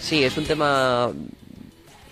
Sí, 0.00 0.24
es 0.24 0.36
un 0.36 0.44
tema 0.44 1.12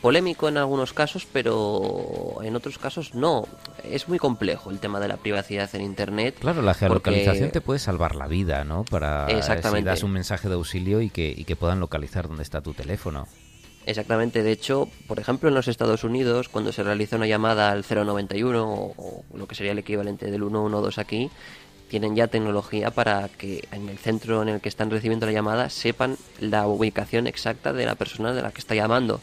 polémico 0.01 0.49
en 0.49 0.59
algunos 0.59 0.93
casos, 0.93 1.27
pero 1.33 2.39
en 2.45 2.55
otros 2.55 2.79
casos 2.79 3.17
no. 3.17 3.49
Es 3.83 4.09
muy 4.09 4.21
complejo 4.21 4.71
el 4.71 4.79
tema 4.79 5.01
de 5.01 5.09
la 5.09 5.17
privacidad 5.17 5.69
en 5.75 5.83
Internet. 5.83 6.37
Claro, 6.39 6.63
la 6.63 6.75
geolocalización 6.75 7.51
te 7.51 7.61
puede 7.61 7.81
salvar 7.81 8.15
la 8.15 8.29
vida, 8.29 8.63
¿no? 8.63 8.85
Para 8.85 9.27
si 9.43 9.83
das 9.83 10.05
un 10.05 10.13
mensaje 10.13 10.49
de 10.49 10.55
auxilio 10.55 11.01
y 11.01 11.11
que, 11.11 11.35
y 11.37 11.43
que 11.43 11.57
puedan 11.57 11.81
localizar 11.81 12.29
dónde 12.29 12.45
está 12.45 12.61
tu 12.61 12.73
teléfono. 12.73 13.27
Exactamente, 13.87 14.43
de 14.43 14.53
hecho, 14.53 14.89
por 15.07 15.19
ejemplo, 15.19 15.49
en 15.49 15.55
los 15.55 15.67
Estados 15.67 16.05
Unidos, 16.05 16.49
cuando 16.49 16.71
se 16.73 16.83
realiza 16.83 17.17
una 17.17 17.27
llamada 17.27 17.71
al 17.71 17.85
091 17.89 18.63
o, 18.97 19.25
lo 19.35 19.47
que 19.49 19.55
sería 19.55 19.73
el 19.73 19.79
equivalente 19.79 20.31
del 20.31 20.43
112 20.43 21.01
aquí, 21.01 21.31
tienen 21.89 22.15
ya 22.15 22.29
tecnología 22.29 22.91
para 22.91 23.29
que 23.29 23.67
en 23.73 23.89
el 23.89 23.99
centro 23.99 24.43
en 24.43 24.49
el 24.49 24.61
que 24.61 24.69
están 24.69 24.91
recibiendo 24.91 25.27
la 25.27 25.33
llamada 25.33 25.71
sepan 25.71 26.19
la 26.39 26.69
ubicación 26.69 27.27
exacta 27.27 27.73
de 27.73 27.87
la 27.87 27.97
persona 27.97 28.33
de 28.33 28.43
la 28.43 28.53
que 28.53 28.61
está 28.61 28.75
llamando. 28.75 29.21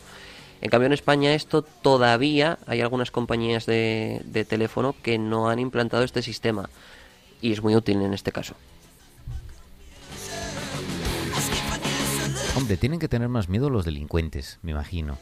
En 0.60 0.70
cambio, 0.70 0.88
en 0.88 0.94
España 0.94 1.34
esto 1.34 1.62
todavía 1.62 2.58
hay 2.66 2.82
algunas 2.82 3.12
compañías 3.12 3.68
de, 3.68 4.22
de 4.26 4.44
teléfono 4.44 4.96
que 5.04 5.20
no 5.20 5.50
han 5.50 5.60
implantado 5.60 6.04
este 6.04 6.24
sistema 6.24 6.70
y 7.42 7.54
es 7.54 7.62
muy 7.62 7.76
útil 7.76 8.02
en 8.02 8.14
este 8.14 8.32
caso. 8.32 8.56
Hombre, 12.58 12.76
tienen 12.76 13.00
que 13.00 13.08
tener 13.08 13.30
más 13.30 13.50
miedo 13.50 13.70
los 13.70 13.86
delincuentes, 13.86 14.58
me 14.64 14.72
imagino. 14.72 15.18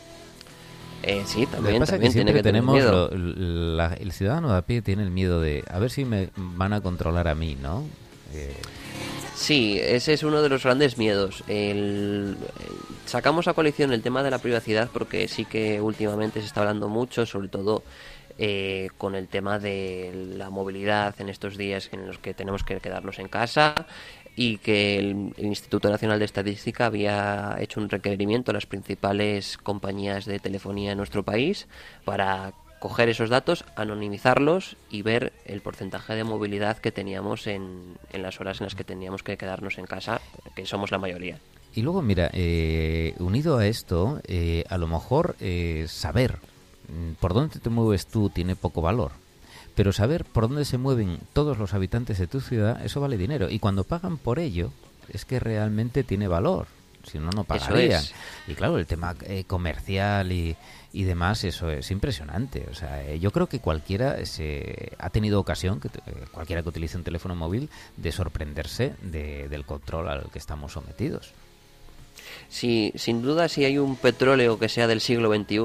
Eh, 1.04 1.24
sí, 1.26 1.46
también, 1.46 1.84
también 1.84 2.14
tiene 2.14 2.34
que 2.34 2.42
tenemos 2.42 2.74
miedo. 2.74 3.10
el 3.12 4.12
ciudadano 4.12 4.52
de 4.52 4.58
a 4.58 4.62
pie 4.64 4.82
tiene 4.82 5.04
el 5.04 5.12
miedo 5.12 5.42
de 5.42 5.64
a 5.70 5.78
ver 5.78 5.92
si 5.92 6.06
me 6.06 6.30
van 6.36 6.74
a 6.74 6.82
controlar 6.82 7.28
a 7.28 7.36
mí, 7.36 7.56
¿no? 7.62 7.84
Eh... 8.34 8.56
Sí, 9.36 9.78
ese 9.82 10.14
es 10.14 10.24
uno 10.24 10.42
de 10.42 10.48
los 10.48 10.64
grandes 10.64 10.98
miedos. 10.98 11.44
El, 11.48 12.38
sacamos 13.06 13.50
a 13.50 13.54
coalición 13.54 13.92
el 13.92 14.02
tema 14.02 14.24
de 14.24 14.32
la 14.32 14.40
privacidad 14.40 14.90
porque 14.92 15.28
sí 15.28 15.44
que 15.44 15.82
últimamente 15.82 16.40
se 16.40 16.48
está 16.48 16.62
hablando 16.62 16.88
mucho, 16.88 17.26
sobre 17.26 17.50
todo 17.50 17.84
eh, 18.38 18.90
con 18.98 19.14
el 19.14 19.28
tema 19.28 19.60
de 19.60 20.34
la 20.38 20.50
movilidad 20.50 21.14
en 21.20 21.30
estos 21.30 21.58
días 21.58 21.90
en 21.92 22.08
los 22.08 22.18
que 22.18 22.34
tenemos 22.34 22.64
que 22.64 22.80
quedarnos 22.80 23.20
en 23.20 23.28
casa 23.28 23.76
y 24.36 24.58
que 24.58 25.00
el, 25.00 25.34
Instituto 25.38 25.90
Nacional 25.90 26.20
de 26.20 26.26
Estadística 26.26 26.86
había 26.86 27.56
hecho 27.60 27.80
un 27.80 27.90
requerimiento 27.90 28.52
a 28.52 28.54
las 28.54 28.66
principales 28.66 29.58
compañías 29.58 30.26
de 30.26 30.40
telefonía 30.40 30.92
en 30.92 30.98
nuestro 30.98 31.24
país 31.24 31.68
para 32.04 32.54
coger 32.80 33.10
esos 33.10 33.30
datos, 33.30 33.66
anonimizarlos 33.76 34.76
y 34.90 35.02
ver 35.02 35.34
el 35.46 35.62
porcentaje 35.62 36.14
de 36.14 36.24
movilidad 36.24 36.78
que 36.78 36.92
teníamos 36.92 37.48
en, 37.48 37.98
en 38.12 38.22
las 38.22 38.40
horas 38.40 38.60
en 38.60 38.66
las 38.66 38.76
que 38.76 38.84
teníamos 38.84 39.24
que 39.24 39.38
quedarnos 39.38 39.78
en 39.78 39.86
casa, 39.86 40.22
que 40.56 40.66
somos 40.66 40.92
la 40.92 40.98
mayoría. 40.98 41.40
Y 41.74 41.82
luego, 41.82 42.02
mira, 42.02 42.30
eh, 42.34 43.14
unido 43.20 43.58
a 43.58 43.68
esto, 43.68 44.22
eh, 44.28 44.64
a 44.70 44.78
lo 44.78 44.88
mejor 44.88 45.36
eh, 45.40 45.86
saber 45.90 46.38
mm, 46.88 47.14
por 47.20 47.34
dónde 47.34 47.60
te 47.60 47.70
mueves 47.70 48.08
tú 48.08 48.30
tiene 48.30 48.56
poco 48.56 48.82
valor 48.82 49.12
pero 49.76 49.92
saber 49.92 50.24
por 50.24 50.48
dónde 50.48 50.66
se 50.66 50.78
mueven 50.78 51.20
todos 51.34 51.58
los 51.58 51.74
habitantes 51.74 52.18
de 52.18 52.28
tu 52.28 52.40
ciudad, 52.40 52.84
eso 52.84 53.02
vale 53.02 53.18
dinero. 53.18 53.50
Y 53.50 53.60
cuando 53.60 53.84
pagan 53.84 54.18
por 54.18 54.40
ello, 54.40 54.72
es 55.10 55.26
que 55.26 55.40
realmente 55.40 56.04
tiene 56.04 56.28
valor. 56.28 56.68
Si 57.04 57.20
no, 57.20 57.30
no 57.30 57.44
pagarían. 57.44 58.04
Y 58.48 58.56
claro, 58.56 58.80
el 58.80 58.88
tema 58.88 59.16
eh, 59.28 59.44
comercial 59.46 60.32
y, 60.32 60.56
y, 60.92 61.04
demás, 61.04 61.44
eso 61.44 61.70
es 61.70 61.92
impresionante. 61.92 62.66
O 62.72 62.74
sea, 62.74 63.06
eh, 63.06 63.20
yo 63.20 63.30
creo 63.30 63.48
que 63.48 63.60
cualquiera 63.60 64.26
se 64.26 64.94
ha 64.98 65.12
tenido 65.12 65.40
ocasión, 65.40 65.80
que 65.80 65.90
eh, 65.90 66.26
cualquiera 66.32 66.64
que 66.64 66.70
utilice 66.70 66.98
un 66.98 67.04
teléfono 67.04 67.36
móvil, 67.36 67.70
de 67.98 68.12
sorprenderse 68.12 68.96
de, 69.04 69.50
del 69.50 69.66
control 69.66 70.08
al 70.08 70.32
que 70.32 70.40
estamos 70.40 70.72
sometidos. 70.72 71.34
Sí, 72.50 72.92
sin 72.96 73.22
duda, 73.22 73.50
si 73.50 73.66
hay 73.66 73.78
un 73.78 73.98
petróleo 73.98 74.58
que 74.58 74.70
sea 74.70 74.88
del 74.88 75.02
siglo 75.02 75.32
XXI, 75.32 75.58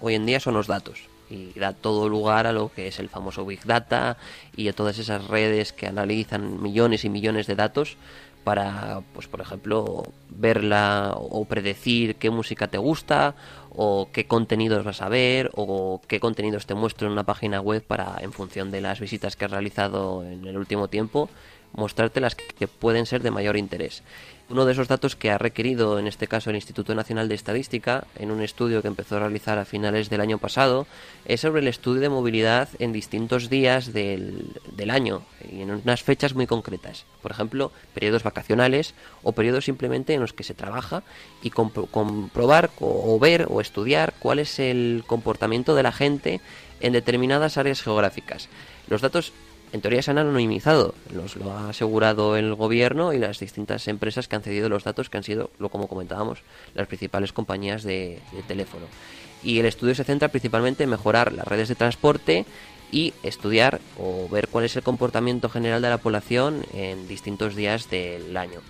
hoy 0.00 0.14
en 0.14 0.26
día 0.26 0.38
son 0.38 0.54
los 0.54 0.68
datos 0.68 1.08
y 1.30 1.58
da 1.58 1.72
todo 1.72 2.08
lugar 2.08 2.46
a 2.46 2.52
lo 2.52 2.72
que 2.72 2.88
es 2.88 2.98
el 2.98 3.08
famoso 3.08 3.44
Big 3.44 3.64
Data 3.64 4.16
y 4.56 4.68
a 4.68 4.72
todas 4.72 4.98
esas 4.98 5.26
redes 5.26 5.72
que 5.72 5.86
analizan 5.86 6.62
millones 6.62 7.04
y 7.04 7.08
millones 7.08 7.46
de 7.46 7.56
datos 7.56 7.96
para, 8.44 9.02
pues 9.12 9.26
por 9.26 9.40
ejemplo, 9.40 10.04
verla 10.30 11.14
o 11.16 11.44
predecir 11.46 12.14
qué 12.14 12.30
música 12.30 12.68
te 12.68 12.78
gusta 12.78 13.34
o 13.70 14.08
qué 14.12 14.28
contenidos 14.28 14.84
vas 14.84 15.02
a 15.02 15.08
ver 15.08 15.50
o 15.54 16.00
qué 16.06 16.20
contenidos 16.20 16.64
te 16.64 16.74
muestro 16.74 17.08
en 17.08 17.12
una 17.14 17.24
página 17.24 17.60
web 17.60 17.82
para, 17.82 18.18
en 18.20 18.32
función 18.32 18.70
de 18.70 18.80
las 18.80 19.00
visitas 19.00 19.34
que 19.34 19.46
has 19.46 19.50
realizado 19.50 20.24
en 20.24 20.46
el 20.46 20.56
último 20.56 20.86
tiempo, 20.86 21.28
mostrarte 21.76 22.20
las 22.20 22.34
que 22.34 22.66
pueden 22.66 23.06
ser 23.06 23.22
de 23.22 23.30
mayor 23.30 23.56
interés. 23.56 24.02
Uno 24.48 24.64
de 24.64 24.72
esos 24.72 24.86
datos 24.86 25.16
que 25.16 25.32
ha 25.32 25.38
requerido, 25.38 25.98
en 25.98 26.06
este 26.06 26.28
caso, 26.28 26.50
el 26.50 26.56
Instituto 26.56 26.94
Nacional 26.94 27.28
de 27.28 27.34
Estadística, 27.34 28.06
en 28.16 28.30
un 28.30 28.42
estudio 28.42 28.80
que 28.80 28.86
empezó 28.86 29.16
a 29.16 29.20
realizar 29.20 29.58
a 29.58 29.64
finales 29.64 30.08
del 30.08 30.20
año 30.20 30.38
pasado, 30.38 30.86
es 31.24 31.40
sobre 31.40 31.62
el 31.62 31.68
estudio 31.68 32.00
de 32.00 32.08
movilidad 32.08 32.68
en 32.78 32.92
distintos 32.92 33.50
días 33.50 33.92
del, 33.92 34.52
año 34.88 35.22
y 35.50 35.62
en 35.62 35.72
unas 35.72 36.04
fechas 36.04 36.34
muy 36.34 36.46
concretas. 36.46 37.06
Por 37.22 37.32
ejemplo, 37.32 37.72
periodos 37.92 38.22
vacacionales 38.22 38.94
o 39.24 39.32
periodos 39.32 39.64
simplemente 39.64 40.14
en 40.14 40.20
los 40.20 40.32
que 40.32 40.44
se 40.44 40.54
trabaja 40.54 41.02
y 41.42 41.50
comprobar 41.50 42.70
o 42.78 43.18
ver 43.18 43.46
o 43.50 43.60
estudiar 43.60 44.14
cuál 44.20 44.38
es 44.38 44.60
el 44.60 45.02
comportamiento 45.08 45.74
de 45.74 45.82
la 45.82 45.90
gente 45.90 46.40
en 46.78 46.92
determinadas 46.92 47.56
áreas 47.56 47.82
geográficas. 47.82 48.48
Los 48.88 49.00
datos 49.00 49.32
en 49.72 49.80
teoría 49.80 50.02
se 50.02 50.10
han 50.10 50.18
anonimizado, 50.18 50.94
nos 51.12 51.36
lo 51.36 51.52
ha 51.52 51.70
asegurado 51.70 52.36
el 52.36 52.54
gobierno 52.54 53.12
y 53.12 53.18
las 53.18 53.38
distintas 53.38 53.88
empresas 53.88 54.28
que 54.28 54.36
han 54.36 54.42
cedido 54.42 54.68
los 54.68 54.84
datos, 54.84 55.10
que 55.10 55.16
han 55.16 55.24
sido, 55.24 55.50
lo 55.58 55.68
como 55.68 55.88
comentábamos, 55.88 56.42
las 56.74 56.86
principales 56.86 57.32
compañías 57.32 57.82
de, 57.82 58.20
teléfono. 58.46 58.86
Y 59.42 59.58
el 59.58 59.66
estudio 59.66 59.94
se 59.94 60.04
centra 60.04 60.28
principalmente 60.28 60.84
en 60.84 60.90
mejorar 60.90 61.32
las 61.32 61.46
redes 61.46 61.68
de 61.68 61.74
transporte 61.74 62.46
y 62.92 63.12
estudiar 63.22 63.80
o 63.98 64.28
ver 64.28 64.48
cuál 64.48 64.64
es 64.64 64.76
el 64.76 64.82
comportamiento 64.82 65.48
general 65.48 65.82
de 65.82 65.90
la 65.90 65.98
población 65.98 66.64
en 66.72 67.08
distintos 67.08 67.54
días 67.54 67.90
del 67.90 68.36
año. 68.36 68.60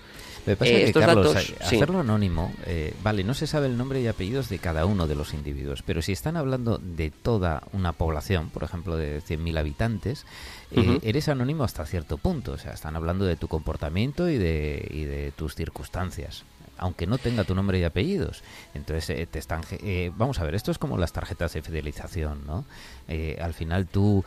Me 0.46 0.54
pasa 0.54 0.70
que, 0.70 0.92
Carlos, 0.92 1.36
hacerlo 1.60 2.00
anónimo, 2.00 2.52
eh, 2.66 2.94
vale, 3.02 3.24
no 3.24 3.34
se 3.34 3.48
sabe 3.48 3.66
el 3.66 3.76
nombre 3.76 4.00
y 4.00 4.06
apellidos 4.06 4.48
de 4.48 4.60
cada 4.60 4.86
uno 4.86 5.08
de 5.08 5.16
los 5.16 5.34
individuos, 5.34 5.82
pero 5.82 6.02
si 6.02 6.12
están 6.12 6.36
hablando 6.36 6.78
de 6.78 7.10
toda 7.10 7.64
una 7.72 7.92
población, 7.92 8.50
por 8.50 8.62
ejemplo, 8.62 8.96
de 8.96 9.20
100.000 9.22 9.58
habitantes, 9.58 10.24
eh, 10.70 10.98
eres 11.02 11.28
anónimo 11.28 11.64
hasta 11.64 11.84
cierto 11.86 12.18
punto. 12.18 12.52
O 12.52 12.58
sea, 12.58 12.72
están 12.72 12.96
hablando 12.96 13.24
de 13.24 13.36
tu 13.36 13.48
comportamiento 13.48 14.28
y 14.28 14.38
de, 14.38 14.86
y 14.90 15.04
de 15.04 15.32
tus 15.32 15.54
circunstancias 15.54 16.44
aunque 16.78 17.06
no 17.06 17.18
tenga 17.18 17.44
tu 17.44 17.54
nombre 17.54 17.78
y 17.78 17.84
apellidos. 17.84 18.42
Entonces 18.74 19.10
eh, 19.10 19.26
te 19.26 19.38
están... 19.38 19.62
Eh, 19.70 20.12
vamos 20.16 20.38
a 20.38 20.44
ver, 20.44 20.54
esto 20.54 20.70
es 20.70 20.78
como 20.78 20.98
las 20.98 21.12
tarjetas 21.12 21.52
de 21.52 21.62
fidelización, 21.62 22.46
¿no? 22.46 22.64
Eh, 23.08 23.38
al 23.40 23.54
final 23.54 23.86
tú 23.86 24.24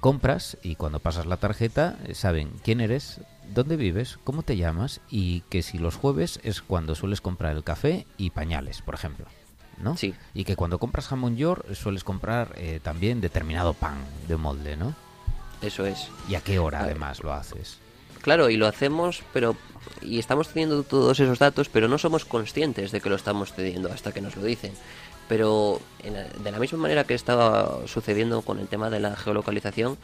compras 0.00 0.56
y 0.62 0.76
cuando 0.76 0.98
pasas 0.98 1.26
la 1.26 1.36
tarjeta 1.36 1.98
saben 2.12 2.50
quién 2.64 2.80
eres, 2.80 3.20
dónde 3.52 3.76
vives, 3.76 4.18
cómo 4.24 4.42
te 4.42 4.56
llamas 4.56 5.00
y 5.10 5.42
que 5.42 5.62
si 5.62 5.78
los 5.78 5.96
jueves 5.96 6.40
es 6.42 6.62
cuando 6.62 6.94
sueles 6.94 7.20
comprar 7.20 7.54
el 7.54 7.64
café 7.64 8.06
y 8.16 8.30
pañales, 8.30 8.82
por 8.82 8.94
ejemplo. 8.94 9.26
¿no? 9.78 9.96
Sí. 9.96 10.14
Y 10.32 10.44
que 10.44 10.56
cuando 10.56 10.78
compras 10.78 11.08
jamón 11.08 11.36
york 11.36 11.74
sueles 11.74 12.04
comprar 12.04 12.54
también 12.82 13.20
determinado 13.20 13.74
pan 13.74 13.96
de 14.28 14.36
molde, 14.36 14.76
¿no? 14.76 14.94
Eso 15.62 15.86
es. 15.86 16.08
¿Y 16.28 16.34
a 16.34 16.40
qué 16.40 16.58
hora 16.58 16.80
además 16.80 17.22
lo 17.22 17.32
haces? 17.32 17.78
Claro, 18.20 18.50
y 18.50 18.56
lo 18.56 18.66
hacemos, 18.66 19.22
pero 19.32 19.56
y 20.00 20.18
estamos 20.18 20.48
teniendo 20.48 20.82
todos 20.82 21.18
esos 21.18 21.38
datos, 21.38 21.68
pero 21.68 21.88
no 21.88 21.98
somos 21.98 22.24
conscientes 22.24 22.92
de 22.92 23.00
que 23.00 23.08
lo 23.08 23.16
estamos 23.16 23.52
cediendo 23.52 23.90
hasta 23.92 24.12
que 24.12 24.20
nos 24.20 24.36
lo 24.36 24.44
dicen. 24.44 24.72
Pero 25.28 25.80
de 26.02 26.50
la 26.50 26.58
misma 26.58 26.78
manera 26.78 27.04
que 27.04 27.14
estaba 27.14 27.86
sucediendo 27.86 28.42
con 28.42 28.58
el 28.58 28.68
tema 28.68 28.90
de 28.90 29.00
la 29.00 29.16
geolocalización, 29.16 29.96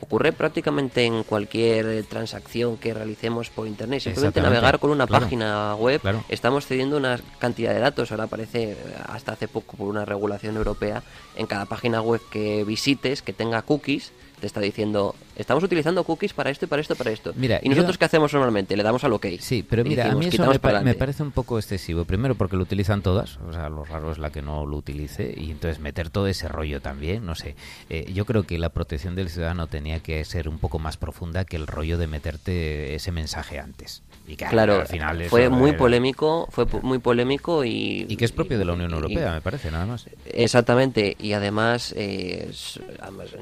ocurre 0.00 0.32
prácticamente 0.32 1.04
en 1.04 1.24
cualquier 1.24 2.04
transacción 2.04 2.76
que 2.76 2.94
realicemos 2.94 3.50
por 3.50 3.66
internet. 3.66 4.02
Simplemente 4.02 4.40
navegar 4.40 4.78
con 4.78 4.90
una 4.90 5.06
página 5.06 5.74
web, 5.74 6.00
estamos 6.28 6.66
cediendo 6.66 6.96
una 6.96 7.18
cantidad 7.38 7.74
de 7.74 7.80
datos. 7.80 8.12
Ahora 8.12 8.24
aparece, 8.24 8.76
hasta 9.08 9.32
hace 9.32 9.48
poco, 9.48 9.76
por 9.76 9.88
una 9.88 10.04
regulación 10.04 10.56
europea, 10.56 11.02
en 11.34 11.46
cada 11.46 11.66
página 11.66 12.00
web 12.00 12.20
que 12.30 12.64
visites 12.64 13.22
que 13.22 13.32
tenga 13.32 13.62
cookies 13.62 14.12
te 14.38 14.46
está 14.46 14.60
diciendo, 14.60 15.14
estamos 15.36 15.62
utilizando 15.62 16.04
cookies 16.04 16.32
para 16.32 16.50
esto 16.50 16.64
y 16.64 16.68
para 16.68 16.80
esto 16.80 16.94
y 16.94 16.96
para 16.96 17.10
esto. 17.10 17.32
Mira, 17.36 17.60
¿Y 17.62 17.68
nosotros 17.68 17.98
qué 17.98 18.04
hacemos 18.04 18.32
normalmente? 18.32 18.76
Le 18.76 18.82
damos 18.82 19.04
al 19.04 19.12
OK. 19.12 19.26
Sí, 19.40 19.64
pero 19.68 19.84
mira, 19.84 20.10
a 20.10 20.14
mí 20.14 20.26
eso 20.26 20.46
me, 20.82 20.94
parece 20.94 21.22
un 21.22 21.32
poco 21.32 21.58
excesivo. 21.58 22.04
Primero 22.04 22.34
porque 22.34 22.56
lo 22.56 22.62
utilizan 22.62 23.02
todas, 23.02 23.38
o 23.48 23.52
sea, 23.52 23.68
lo 23.68 23.84
raro 23.84 24.12
es 24.12 24.18
la 24.18 24.30
que 24.30 24.42
no 24.42 24.66
lo 24.66 24.76
utilice, 24.76 25.34
y 25.36 25.50
entonces 25.50 25.80
meter 25.80 26.10
todo 26.10 26.26
ese 26.26 26.48
rollo 26.48 26.80
también, 26.80 27.26
no 27.26 27.34
sé. 27.34 27.56
Eh, 27.90 28.10
yo 28.12 28.24
creo 28.24 28.44
que 28.44 28.58
la 28.58 28.70
protección 28.70 29.14
del 29.14 29.28
ciudadano 29.28 29.66
tenía 29.66 30.00
que 30.00 30.24
ser 30.24 30.48
un 30.48 30.58
poco 30.58 30.78
más 30.78 30.96
profunda 30.96 31.44
que 31.44 31.56
el 31.56 31.66
rollo 31.66 31.98
de 31.98 32.06
meterte 32.06 32.94
ese 32.94 33.12
mensaje 33.12 33.58
antes. 33.58 34.02
Y 34.26 34.36
que 34.36 34.44
claro, 34.44 34.80
al 34.80 34.86
final 34.86 35.24
fue 35.24 35.48
muy 35.48 35.72
polémico, 35.72 36.48
fue 36.50 36.66
muy 36.82 36.98
polémico 36.98 37.64
y... 37.64 38.04
Y 38.08 38.16
que 38.16 38.26
es 38.26 38.32
propio 38.32 38.58
de 38.58 38.66
la 38.66 38.74
Unión 38.74 38.92
Europea, 38.92 39.32
me 39.32 39.40
parece, 39.40 39.70
nada 39.70 39.86
más. 39.86 40.06
Exactamente, 40.26 41.16
y 41.18 41.32
además 41.32 41.94
eh, 41.96 42.50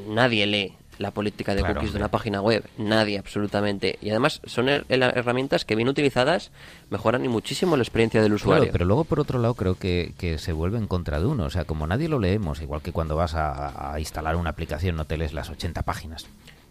nadie 0.09 0.47
lee 0.47 0.75
la 0.99 1.11
política 1.11 1.55
de 1.55 1.63
cookies 1.63 1.93
de 1.93 1.99
una 1.99 2.09
página 2.09 2.41
web. 2.41 2.65
Nadie, 2.79 3.19
absolutamente. 3.19 3.99
Y 4.01 4.11
además 4.11 4.41
son 4.45 4.69
herramientas 4.69 5.65
que 5.65 5.75
bien 5.75 5.89
utilizadas 5.89 6.51
mejoran 6.91 7.25
y 7.25 7.29
muchísimo 7.29 7.77
la 7.77 7.83
experiencia 7.83 8.23
del 8.23 8.35
usuario. 8.35 8.71
pero 8.73 8.85
luego 8.85 9.05
por 9.05 9.21
otro 9.21 9.39
lado 9.39 9.55
creo 9.55 9.77
que, 9.77 10.15
que, 10.19 10.39
se 10.39 10.53
vuelve 10.53 10.79
en 10.79 10.87
contra 10.87 11.21
de 11.21 11.27
uno. 11.27 11.45
O 11.45 11.51
sea, 11.51 11.65
como 11.65 11.87
nadie 11.87 12.09
lo 12.09 12.19
leemos, 12.19 12.61
igual 12.63 12.83
que 12.83 12.93
cuando 12.93 13.17
vas 13.17 13.35
a, 13.35 13.95
instalar 13.99 14.37
una 14.37 14.51
aplicación 14.51 14.97
no 14.97 15.05
te 15.05 15.17
lees 15.17 15.33
las 15.33 15.51
80 15.51 15.83
páginas. 15.83 16.27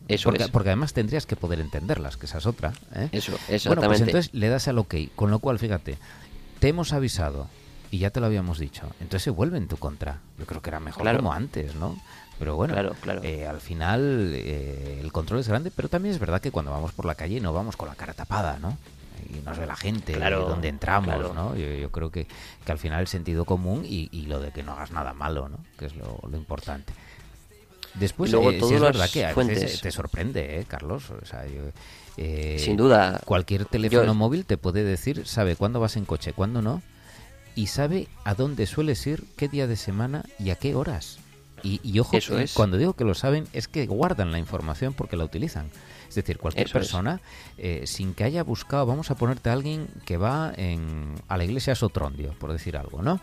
Eso 0.08 0.30
porque, 0.30 0.44
es. 0.44 0.50
porque 0.50 0.70
además 0.70 0.94
tendrías 0.94 1.26
que 1.26 1.36
poder 1.36 1.60
entenderlas, 1.60 2.18
que 2.18 2.28
esa 2.28 2.38
es 2.38 2.46
otra. 2.46 2.74
¿eh? 2.94 3.10
Eso, 3.12 3.34
exactamente. 3.50 3.68
Bueno, 3.68 3.82
pues 3.88 4.02
entonces 4.02 4.34
le 4.34 4.50
das 4.50 4.68
al 4.68 4.78
OK, 4.78 4.96
con 5.16 5.32
lo 5.32 5.40
cual, 5.40 5.58
fíjate, 5.58 5.98
te 6.60 6.68
hemos 6.68 6.94
avisado 6.94 7.48
y 7.90 8.00
ya 8.00 8.10
te 8.10 8.20
lo 8.20 8.28
habíamos 8.28 8.60
dicho. 8.60 8.84
Entonces 9.00 9.24
se 9.24 9.30
vuelve 9.32 9.58
en 9.58 9.68
tu 9.68 9.78
contra. 9.78 10.20
Yo 10.38 10.46
creo 10.46 10.62
que 10.62 10.70
era 10.70 10.80
mejor 10.80 11.16
como 11.16 11.34
antes, 11.34 11.76
¿no? 11.76 11.98
Pero 12.40 12.56
bueno, 12.56 12.76
eh, 13.24 13.48
al 13.48 13.62
final 13.62 14.32
eh, 14.34 15.00
el 15.02 15.12
control 15.12 15.40
es 15.40 15.48
grande, 15.48 15.72
pero 15.74 15.88
también 15.88 16.14
es 16.14 16.20
verdad 16.20 16.42
que 16.42 16.52
cuando 16.52 16.72
vamos 16.72 16.92
por 16.92 17.06
la 17.06 17.16
calle 17.16 17.40
no 17.40 17.54
vamos 17.54 17.78
con 17.78 17.88
la 17.88 17.96
cara 17.96 18.14
tapada, 18.14 18.60
¿no? 18.60 18.78
Y 19.30 19.40
nos 19.46 19.58
ve 19.58 19.66
la 19.66 19.76
gente, 19.76 20.14
claro, 20.14 20.48
donde 20.48 20.68
entramos, 20.68 21.34
¿no? 21.34 21.56
Yo, 21.56 21.90
creo 21.92 22.12
que, 22.12 22.28
que, 22.66 22.72
al 22.72 22.78
final 22.78 23.02
el 23.02 23.08
sentido 23.08 23.46
común 23.46 23.84
y, 23.86 24.10
y, 24.12 24.26
lo 24.26 24.40
de 24.40 24.52
que 24.52 24.64
no 24.64 24.74
hagas 24.74 24.92
nada 24.92 25.14
malo, 25.14 25.50
¿no? 25.50 25.58
Que 25.78 25.86
es 25.86 25.96
lo, 25.96 26.20
importante. 26.34 26.94
Después, 27.94 28.32
Luego, 28.32 28.52
eh, 28.52 28.58
es 28.58 28.82
verdad 28.82 29.10
que 29.10 29.26
a 29.26 29.34
veces 29.34 29.80
te 29.80 29.92
sorprende, 29.92 30.60
¿eh, 30.60 30.66
Carlos? 30.68 31.10
O 31.10 31.26
sea, 31.26 31.46
Sin 32.58 32.76
duda. 32.76 33.22
Cualquier 33.24 33.66
teléfono 33.66 34.14
móvil 34.14 34.46
te 34.46 34.58
puede 34.58 34.84
decir, 34.84 35.26
sabe 35.26 35.56
cuándo 35.56 35.80
vas 35.80 35.96
en 35.96 36.04
coche, 36.04 36.34
cuándo 36.34 36.62
no, 36.62 36.82
y 37.56 37.68
sabe 37.68 38.10
a 38.26 38.36
dónde 38.36 38.68
sueles 38.68 39.08
ir, 39.08 39.24
qué 39.38 39.48
día 39.48 39.66
de 39.66 39.78
semana 39.78 40.26
y 40.38 40.50
a 40.50 40.56
qué 40.56 40.76
horas. 40.76 41.20
Y, 41.66 42.00
ojo, 42.00 42.18
cuando 42.54 42.78
digo 42.78 42.94
que 42.94 43.04
lo 43.04 43.16
saben, 43.16 43.48
es 43.52 43.68
que 43.68 43.88
guardan 43.88 44.32
la 44.32 44.38
información 44.38 44.94
porque 44.94 45.18
la 45.18 45.26
utilizan. 45.26 45.70
Es 46.08 46.16
decir, 46.16 46.38
cualquier 46.38 46.70
persona, 46.70 47.20
eh, 47.58 47.84
sin 47.86 48.14
que 48.14 48.24
haya 48.24 48.44
buscado, 48.44 48.86
vamos 48.86 49.10
a 49.10 49.16
ponerte 49.16 49.50
a 49.50 49.54
alguien 49.54 49.88
que 50.06 50.18
va 50.18 50.54
en, 50.56 51.16
a 51.28 51.38
la 51.38 51.44
iglesia 51.44 51.74
Sotrondio, 51.74 52.34
por 52.40 52.52
decir 52.52 52.78
algo, 52.78 53.02
¿no? 53.02 53.20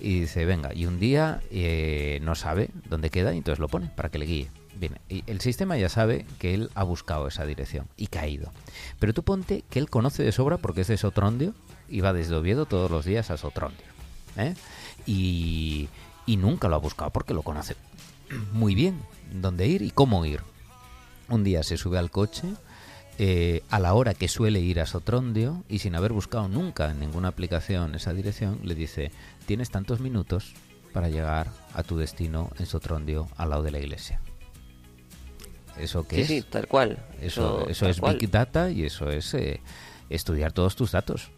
Y 0.00 0.20
dice, 0.20 0.46
venga, 0.46 0.74
y 0.74 0.86
un 0.86 0.98
día 0.98 1.42
eh, 1.52 2.18
no 2.22 2.34
sabe 2.34 2.70
dónde 2.88 3.08
queda 3.10 3.34
y 3.34 3.38
entonces 3.38 3.60
lo 3.60 3.68
pone 3.68 3.88
para 3.94 4.08
que 4.08 4.18
le 4.18 4.26
guíe. 4.26 4.50
Bien, 4.74 4.98
y 5.08 5.22
el 5.28 5.40
sistema 5.40 5.76
ya 5.76 5.88
sabe 5.88 6.26
que 6.40 6.54
él 6.54 6.70
ha 6.74 6.82
buscado 6.82 7.28
esa 7.28 7.44
dirección 7.44 7.86
y 7.96 8.08
que 8.08 8.18
ha 8.18 8.26
ido. 8.26 8.50
Pero 8.98 9.12
tú 9.12 9.22
ponte 9.22 9.62
que 9.70 9.78
él 9.78 9.88
conoce 9.88 10.24
de 10.24 10.32
sobra 10.32 10.56
porque 10.56 10.80
es 10.80 10.88
de 10.88 10.96
Sotrondio 10.96 11.54
y 11.88 12.00
va 12.00 12.12
desde 12.12 12.34
Oviedo 12.34 12.66
todos 12.66 12.90
los 12.90 13.04
días 13.04 13.30
a 13.30 13.36
Sotrondio. 13.36 13.84
¿eh? 14.36 14.54
Y, 15.06 15.88
y 16.30 16.36
nunca 16.36 16.68
lo 16.68 16.76
ha 16.76 16.78
buscado 16.78 17.10
porque 17.10 17.34
lo 17.34 17.42
conoce 17.42 17.74
muy 18.52 18.76
bien 18.76 19.02
dónde 19.32 19.66
ir 19.66 19.82
y 19.82 19.90
cómo 19.90 20.24
ir. 20.24 20.42
Un 21.28 21.42
día 21.42 21.64
se 21.64 21.76
sube 21.76 21.98
al 21.98 22.12
coche 22.12 22.46
eh, 23.18 23.64
a 23.68 23.80
la 23.80 23.94
hora 23.94 24.14
que 24.14 24.28
suele 24.28 24.60
ir 24.60 24.78
a 24.78 24.86
Sotrondio 24.86 25.64
y 25.68 25.80
sin 25.80 25.96
haber 25.96 26.12
buscado 26.12 26.46
nunca 26.46 26.88
en 26.92 27.00
ninguna 27.00 27.26
aplicación 27.26 27.96
esa 27.96 28.14
dirección, 28.14 28.60
le 28.62 28.76
dice, 28.76 29.10
tienes 29.44 29.70
tantos 29.70 29.98
minutos 29.98 30.54
para 30.92 31.08
llegar 31.08 31.48
a 31.74 31.82
tu 31.82 31.98
destino 31.98 32.52
en 32.60 32.66
Sotrondio 32.66 33.26
al 33.36 33.50
lado 33.50 33.64
de 33.64 33.72
la 33.72 33.80
iglesia. 33.80 34.20
¿Eso 35.80 36.06
qué 36.06 36.20
es? 36.20 36.28
Sí, 36.28 36.42
tal 36.42 36.68
cual. 36.68 37.04
Eso, 37.20 37.68
eso, 37.68 37.88
es 37.88 38.00
Big 38.00 38.30
Data 38.30 38.70
y 38.70 38.84
eso 38.84 39.10
es 39.10 39.34
eh, 39.34 39.60
estudiar 40.10 40.52
todos 40.52 40.76
tus 40.76 40.92
datos. 40.92 41.32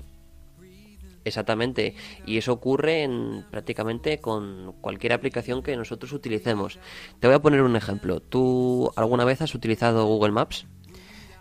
Exactamente, 1.25 1.95
y 2.27 2.39
eso 2.39 2.53
ocurre 2.53 3.05
en, 3.05 3.45
prácticamente 3.51 4.19
con 4.19 4.75
cualquier 4.81 5.13
aplicación 5.13 5.63
que 5.63 5.77
nosotros 5.77 6.13
utilicemos. 6.13 6.79
Te 7.21 7.29
voy 7.29 7.37
a 7.37 7.43
poner 7.43 7.63
un 7.63 7.77
ejemplo. 7.77 8.21
¿Tú 8.21 8.91
alguna 8.97 9.25
vez 9.25 9.41
has 9.41 9.55
utilizado 9.55 10.05
Google 10.07 10.33
Maps? 10.33 10.67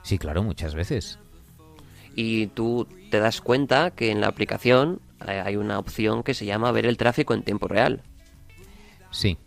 Sí, 0.03 0.17
claro, 0.17 0.43
muchas 0.43 0.75
veces. 0.75 1.19
Y 2.15 2.47
tú 2.47 2.87
te 3.09 3.19
das 3.19 3.41
cuenta 3.41 3.91
que 3.91 4.11
en 4.11 4.21
la 4.21 4.27
aplicación 4.27 5.01
eh, 5.27 5.41
hay 5.43 5.55
una 5.55 5.79
opción 5.79 6.23
que 6.23 6.33
se 6.33 6.45
llama 6.45 6.71
ver 6.71 6.85
el 6.85 6.97
tráfico 6.97 7.33
en 7.33 7.43
tiempo 7.43 7.67
real. 7.67 8.03
Sí. 9.11 9.37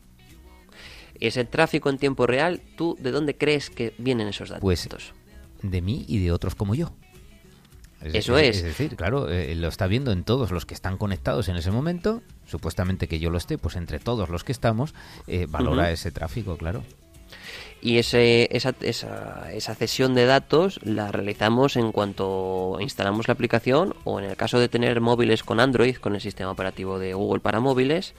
Ese 1.21 1.45
tráfico 1.45 1.91
en 1.91 1.99
tiempo 1.99 2.27
real, 2.27 2.61
¿tú 2.77 2.97
de 3.01 3.13
dónde 3.13 3.37
crees 3.37 3.71
que 3.71 3.95
vienen 3.99 4.29
esos 4.29 4.49
datos? 4.49 4.63
Pues 4.63 4.89
de 5.63 5.81
mí 5.81 6.05
y 6.09 6.19
de 6.19 6.33
otros 6.33 6.55
como 6.55 6.75
yo. 6.75 6.93
Eso 8.03 8.37
es. 8.39 8.59
Es 8.59 8.63
decir, 8.63 8.97
claro, 8.97 9.31
eh, 9.31 9.55
lo 9.55 9.69
está 9.69 9.87
viendo 9.87 10.13
en 10.13 10.25
todos 10.25 10.51
los 10.51 10.67
que 10.67 10.75
están 10.75 10.99
conectados 10.99 11.49
en 11.49 11.57
ese 11.57 11.71
momento. 11.71 12.23
Supuestamente 12.47 13.09
que 13.09 13.19
yo 13.19 13.31
lo 13.31 13.39
esté, 13.39 13.57
pues 13.57 13.77
entre 13.77 13.99
todos 13.99 14.29
los 14.29 14.45
que 14.45 14.53
estamos, 14.53 14.95
eh, 15.27 15.47
valora 15.49 15.91
ese 15.91 16.11
tráfico, 16.11 16.57
claro. 16.57 16.83
Y 17.81 17.99
ese, 17.99 18.49
esa, 18.57 18.75
esa, 18.81 19.53
esa 19.53 19.75
cesión 19.75 20.15
de 20.15 20.25
datos 20.25 20.81
la 20.85 21.13
realizamos 21.13 21.77
en 21.77 21.93
cuanto 21.93 22.79
instalamos 22.81 23.29
la 23.29 23.35
aplicación 23.35 23.95
o 24.05 24.19
en 24.19 24.25
el 24.25 24.37
caso 24.37 24.59
de 24.59 24.69
tener 24.69 25.01
móviles 25.01 25.43
con 25.43 25.61
Android, 25.61 25.97
con 25.97 26.15
el 26.15 26.21
sistema 26.21 26.51
operativo 26.51 26.99
de 26.99 27.13
Google 27.13 27.41
para 27.41 27.61
móviles, 27.61 28.15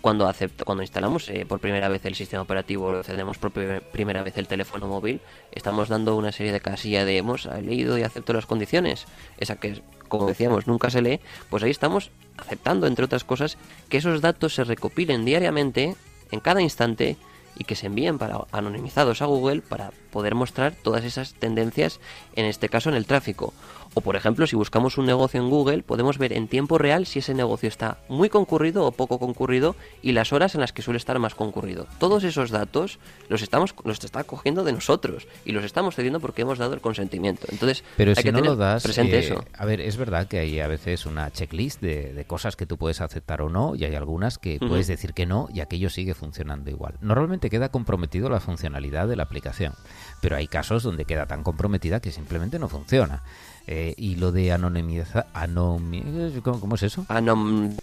cuando 0.00 0.30
cuando 0.64 0.82
instalamos 0.82 1.28
eh, 1.28 1.44
por 1.46 1.60
primera 1.60 1.88
vez 1.88 2.04
el 2.06 2.14
sistema 2.14 2.42
operativo 2.42 2.86
o 2.86 2.98
accedemos 2.98 3.38
por 3.38 3.52
primera 3.52 4.22
vez 4.22 4.36
el 4.38 4.46
teléfono 4.46 4.86
móvil, 4.86 5.20
estamos 5.52 5.88
dando 5.88 6.16
una 6.16 6.32
serie 6.32 6.52
de 6.52 6.60
casillas 6.60 7.04
de 7.04 7.18
hemos 7.18 7.46
leído 7.62 7.98
y 7.98 8.02
acepto 8.02 8.32
las 8.32 8.46
condiciones. 8.46 9.06
Esa 9.38 9.56
que, 9.56 9.82
como 10.08 10.26
decíamos, 10.26 10.66
nunca 10.66 10.90
se 10.90 11.02
lee, 11.02 11.20
pues 11.50 11.62
ahí 11.62 11.70
estamos 11.70 12.10
aceptando, 12.38 12.86
entre 12.86 13.04
otras 13.04 13.24
cosas, 13.24 13.58
que 13.88 13.98
esos 13.98 14.20
datos 14.20 14.54
se 14.54 14.64
recopilen 14.64 15.24
diariamente, 15.24 15.96
en 16.30 16.40
cada 16.40 16.62
instante, 16.62 17.16
y 17.56 17.64
que 17.64 17.76
se 17.76 17.86
envíen 17.86 18.18
para 18.18 18.46
anonimizados 18.52 19.20
a 19.22 19.26
Google 19.26 19.60
para 19.60 19.90
poder 20.10 20.34
mostrar 20.34 20.74
todas 20.74 21.04
esas 21.04 21.34
tendencias, 21.34 22.00
en 22.36 22.46
este 22.46 22.68
caso 22.68 22.88
en 22.88 22.96
el 22.96 23.06
tráfico. 23.06 23.52
O 23.94 24.02
por 24.02 24.14
ejemplo, 24.14 24.46
si 24.46 24.54
buscamos 24.54 24.98
un 24.98 25.06
negocio 25.06 25.40
en 25.40 25.50
Google, 25.50 25.82
podemos 25.82 26.16
ver 26.16 26.32
en 26.32 26.46
tiempo 26.46 26.78
real 26.78 27.06
si 27.06 27.18
ese 27.18 27.34
negocio 27.34 27.68
está 27.68 27.98
muy 28.08 28.28
concurrido 28.28 28.84
o 28.86 28.92
poco 28.92 29.18
concurrido 29.18 29.74
y 30.00 30.12
las 30.12 30.32
horas 30.32 30.54
en 30.54 30.60
las 30.60 30.72
que 30.72 30.82
suele 30.82 30.98
estar 30.98 31.18
más 31.18 31.34
concurrido. 31.34 31.88
Todos 31.98 32.22
esos 32.22 32.50
datos 32.50 33.00
los 33.28 33.42
estamos 33.42 33.74
los 33.84 34.02
está 34.04 34.22
cogiendo 34.22 34.62
de 34.62 34.72
nosotros 34.72 35.26
y 35.44 35.52
los 35.52 35.64
estamos 35.64 35.96
cediendo 35.96 36.20
porque 36.20 36.42
hemos 36.42 36.58
dado 36.58 36.74
el 36.74 36.80
consentimiento. 36.80 37.46
Entonces, 37.50 37.82
pero 37.96 38.12
hay 38.12 38.16
si 38.16 38.22
que 38.22 38.32
no 38.32 38.38
tener 38.38 38.50
lo 38.52 38.56
das, 38.56 38.84
presente 38.84 39.16
eh, 39.16 39.20
eso. 39.20 39.44
a 39.56 39.64
ver, 39.64 39.80
es 39.80 39.96
verdad 39.96 40.28
que 40.28 40.38
hay 40.38 40.60
a 40.60 40.68
veces 40.68 41.04
una 41.04 41.30
checklist 41.32 41.80
de, 41.80 42.12
de 42.12 42.24
cosas 42.24 42.54
que 42.54 42.66
tú 42.66 42.78
puedes 42.78 43.00
aceptar 43.00 43.42
o 43.42 43.48
no 43.48 43.74
y 43.74 43.84
hay 43.84 43.96
algunas 43.96 44.38
que 44.38 44.58
puedes 44.60 44.86
decir 44.86 45.14
que 45.14 45.26
no 45.26 45.48
y 45.52 45.60
aquello 45.60 45.90
sigue 45.90 46.14
funcionando 46.14 46.70
igual. 46.70 46.94
Normalmente 47.00 47.50
queda 47.50 47.70
comprometido 47.70 48.28
la 48.28 48.38
funcionalidad 48.38 49.08
de 49.08 49.16
la 49.16 49.24
aplicación, 49.24 49.74
pero 50.20 50.36
hay 50.36 50.48
casos 50.48 50.82
donde 50.82 51.04
queda 51.04 51.26
tan 51.26 51.42
comprometida 51.42 52.00
que 52.00 52.12
simplemente 52.12 52.58
no 52.58 52.68
funciona. 52.68 53.22
Eh, 53.66 53.94
y 53.96 54.16
lo 54.16 54.32
de 54.32 54.52
anonimizar, 54.52 55.26
anomi- 55.32 56.40
¿cómo, 56.42 56.60
cómo 56.60 56.74
es 56.74 56.82
eso? 56.82 57.06
Anonimizar, 57.08 57.78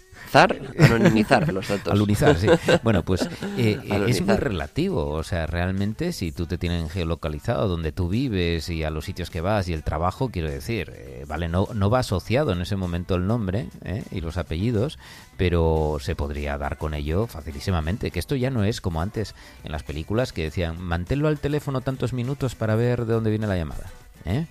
anonimizar 0.78 1.50
los 1.52 1.68
datos. 1.68 1.92
Alunizar, 1.92 2.36
sí. 2.36 2.48
Bueno, 2.82 3.02
pues 3.04 3.22
eh, 3.56 3.78
eh, 3.84 4.04
es 4.08 4.20
muy 4.20 4.36
relativo. 4.36 5.08
O 5.10 5.22
sea, 5.22 5.46
realmente 5.46 6.12
si 6.12 6.32
tú 6.32 6.46
te 6.46 6.58
tienen 6.58 6.88
geolocalizado 6.90 7.68
donde 7.68 7.92
tú 7.92 8.08
vives 8.08 8.68
y 8.68 8.84
a 8.84 8.90
los 8.90 9.04
sitios 9.06 9.30
que 9.30 9.40
vas 9.40 9.68
y 9.68 9.72
el 9.72 9.82
trabajo, 9.82 10.28
quiero 10.30 10.50
decir, 10.50 10.92
eh, 10.94 11.24
vale, 11.26 11.48
no, 11.48 11.68
no 11.74 11.88
va 11.90 12.00
asociado 12.00 12.52
en 12.52 12.60
ese 12.60 12.76
momento 12.76 13.14
el 13.14 13.26
nombre 13.26 13.68
eh, 13.84 14.04
y 14.10 14.20
los 14.20 14.36
apellidos, 14.36 14.98
pero 15.38 15.98
se 16.00 16.14
podría 16.16 16.58
dar 16.58 16.76
con 16.76 16.92
ello 16.94 17.26
facilísimamente. 17.26 18.10
Que 18.10 18.18
esto 18.18 18.34
ya 18.36 18.50
no 18.50 18.64
es 18.64 18.80
como 18.80 19.00
antes 19.00 19.34
en 19.64 19.72
las 19.72 19.82
películas 19.84 20.32
que 20.32 20.42
decían, 20.42 20.80
manténlo 20.82 21.28
al 21.28 21.38
teléfono 21.38 21.80
tantos 21.80 22.12
minutos 22.12 22.54
para 22.54 22.74
ver 22.74 23.06
de 23.06 23.14
dónde 23.14 23.30
viene 23.30 23.46
la 23.46 23.56
llamada. 23.56 23.86
¿eh? 24.24 24.46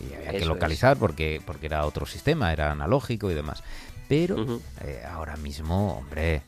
Y 0.00 0.14
había 0.14 0.30
que 0.32 0.38
es. 0.38 0.46
localizar 0.46 0.96
porque, 0.96 1.40
porque 1.44 1.66
era 1.66 1.86
otro 1.86 2.06
sistema, 2.06 2.52
era 2.52 2.72
analógico 2.72 3.30
y 3.30 3.34
demás. 3.34 3.62
Pero 4.08 4.60
eh, 4.82 5.02
ahora 5.08 5.36
mismo, 5.36 5.98
hombre, 5.98 6.42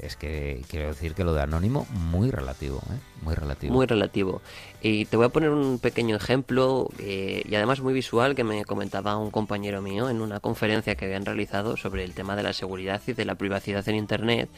es 0.00 0.16
que 0.16 0.62
quiero 0.68 0.88
decir 0.88 1.14
que 1.14 1.24
lo 1.24 1.32
de 1.34 1.42
anónimo 1.42 1.86
muy 2.10 2.30
relativo, 2.30 2.78
¿eh? 2.90 2.98
muy 3.22 3.34
relativo. 3.34 3.74
Muy 3.74 3.86
relativo. 3.86 4.42
Y 4.80 5.04
te 5.06 5.16
voy 5.16 5.26
a 5.26 5.28
poner 5.30 5.50
un 5.50 5.78
pequeño 5.78 6.16
ejemplo 6.16 6.88
eh, 6.98 7.42
y 7.48 7.54
además 7.54 7.80
muy 7.80 7.92
visual 7.92 8.34
que 8.34 8.44
me 8.44 8.64
comentaba 8.64 9.16
un 9.16 9.30
compañero 9.30 9.82
mío 9.82 10.08
en 10.10 10.20
una 10.20 10.40
conferencia 10.40 10.94
que 10.94 11.04
habían 11.04 11.24
realizado 11.24 11.76
sobre 11.76 12.04
el 12.04 12.12
tema 12.12 12.36
de 12.36 12.42
la 12.42 12.52
seguridad 12.52 13.00
y 13.06 13.12
de 13.12 13.24
la 13.24 13.34
privacidad 13.34 13.88
en 13.88 13.96
Internet. 13.96 14.48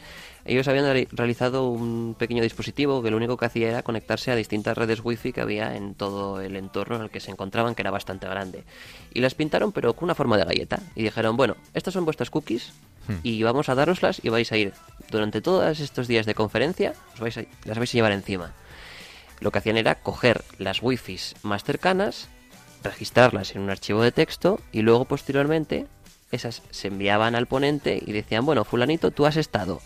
Ellos 0.45 0.67
habían 0.67 0.85
re- 0.85 1.07
realizado 1.11 1.69
un 1.69 2.15
pequeño 2.17 2.41
dispositivo 2.41 3.01
que 3.03 3.11
lo 3.11 3.17
único 3.17 3.37
que 3.37 3.45
hacía 3.45 3.69
era 3.69 3.83
conectarse 3.83 4.31
a 4.31 4.35
distintas 4.35 4.77
redes 4.77 5.01
wifi 5.03 5.33
que 5.33 5.41
había 5.41 5.75
en 5.75 5.93
todo 5.93 6.41
el 6.41 6.55
entorno 6.55 6.95
en 6.95 7.03
el 7.03 7.09
que 7.09 7.19
se 7.19 7.31
encontraban, 7.31 7.75
que 7.75 7.83
era 7.83 7.91
bastante 7.91 8.27
grande. 8.27 8.63
Y 9.13 9.19
las 9.21 9.35
pintaron 9.35 9.71
pero 9.71 9.93
con 9.93 10.05
una 10.05 10.15
forma 10.15 10.37
de 10.37 10.45
galleta. 10.45 10.79
Y 10.95 11.03
dijeron, 11.03 11.37
bueno, 11.37 11.55
estas 11.73 11.93
son 11.93 12.05
vuestras 12.05 12.29
cookies 12.29 12.73
y 13.23 13.43
vamos 13.43 13.69
a 13.69 13.75
daroslas 13.75 14.19
y 14.23 14.29
vais 14.29 14.51
a 14.51 14.57
ir 14.57 14.73
durante 15.09 15.41
todos 15.41 15.79
estos 15.79 16.07
días 16.07 16.25
de 16.25 16.35
conferencia, 16.35 16.93
os 17.13 17.19
vais 17.19 17.37
a- 17.37 17.45
las 17.65 17.77
vais 17.77 17.89
a 17.89 17.93
llevar 17.93 18.11
encima 18.11 18.53
lo 19.39 19.51
que 19.51 19.57
hacían 19.57 19.77
era 19.77 19.95
coger 19.95 20.43
las 20.59 20.83
wifis 20.83 21.33
más 21.41 21.63
cercanas, 21.63 22.29
registrarlas 22.83 23.55
en 23.55 23.61
un 23.61 23.69
archivo 23.71 24.03
de 24.03 24.11
texto 24.11 24.59
y 24.71 24.81
luego 24.83 25.05
posteriormente 25.05 25.87
esas 26.31 26.61
se 26.69 26.87
enviaban 26.89 27.33
al 27.35 27.47
ponente 27.47 28.01
y 28.05 28.11
decían, 28.11 28.45
bueno, 28.45 28.63
fulanito, 28.63 29.09
tú 29.11 29.25
has 29.25 29.37
estado 29.37 29.81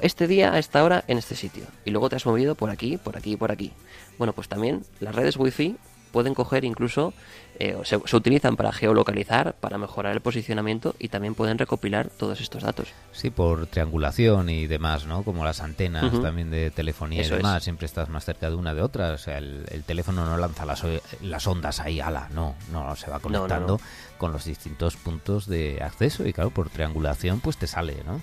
este 0.00 0.26
día 0.26 0.52
a 0.52 0.58
esta 0.58 0.82
hora 0.82 1.04
en 1.06 1.18
este 1.18 1.36
sitio 1.36 1.64
y 1.84 1.90
luego 1.90 2.08
te 2.08 2.16
has 2.16 2.26
movido 2.26 2.54
por 2.56 2.70
aquí, 2.70 2.96
por 2.96 3.16
aquí 3.16 3.36
por 3.36 3.52
aquí. 3.52 3.72
Bueno, 4.18 4.32
pues 4.32 4.48
también 4.48 4.82
las 4.98 5.14
redes 5.14 5.36
wifi 5.36 5.76
pueden 6.12 6.34
coger 6.34 6.64
incluso, 6.64 7.12
eh, 7.58 7.76
se, 7.84 8.00
se 8.04 8.16
utilizan 8.16 8.56
para 8.56 8.72
geolocalizar, 8.72 9.54
para 9.54 9.78
mejorar 9.78 10.12
el 10.12 10.20
posicionamiento 10.20 10.94
y 10.98 11.08
también 11.08 11.34
pueden 11.34 11.58
recopilar 11.58 12.08
todos 12.08 12.40
estos 12.40 12.62
datos. 12.62 12.88
Sí, 13.12 13.30
por 13.30 13.66
triangulación 13.66 14.48
y 14.48 14.66
demás, 14.66 15.06
¿no? 15.06 15.22
Como 15.22 15.44
las 15.44 15.60
antenas 15.60 16.10
también 16.22 16.50
de 16.50 16.70
telefonía 16.70 17.20
Eso 17.22 17.34
y 17.34 17.36
es. 17.36 17.42
demás, 17.42 17.62
siempre 17.64 17.86
estás 17.86 18.08
más 18.08 18.24
cerca 18.24 18.48
de 18.50 18.56
una 18.56 18.74
de 18.74 18.82
otra. 18.82 19.12
O 19.12 19.18
sea, 19.18 19.38
el, 19.38 19.64
el 19.70 19.84
teléfono 19.84 20.24
no 20.24 20.36
lanza 20.36 20.64
las, 20.64 20.82
o- 20.84 21.00
las 21.22 21.46
ondas 21.46 21.80
ahí, 21.80 22.00
ala, 22.00 22.28
no, 22.32 22.54
no, 22.72 22.96
se 22.96 23.08
va 23.10 23.16
no, 23.16 23.22
conectando 23.22 23.78
no. 23.78 24.18
con 24.18 24.32
los 24.32 24.44
distintos 24.44 24.96
puntos 24.96 25.46
de 25.46 25.80
acceso 25.82 26.26
y 26.26 26.32
claro, 26.32 26.50
por 26.50 26.70
triangulación 26.70 27.40
pues 27.40 27.56
te 27.56 27.66
sale, 27.66 27.96
¿no? 28.06 28.20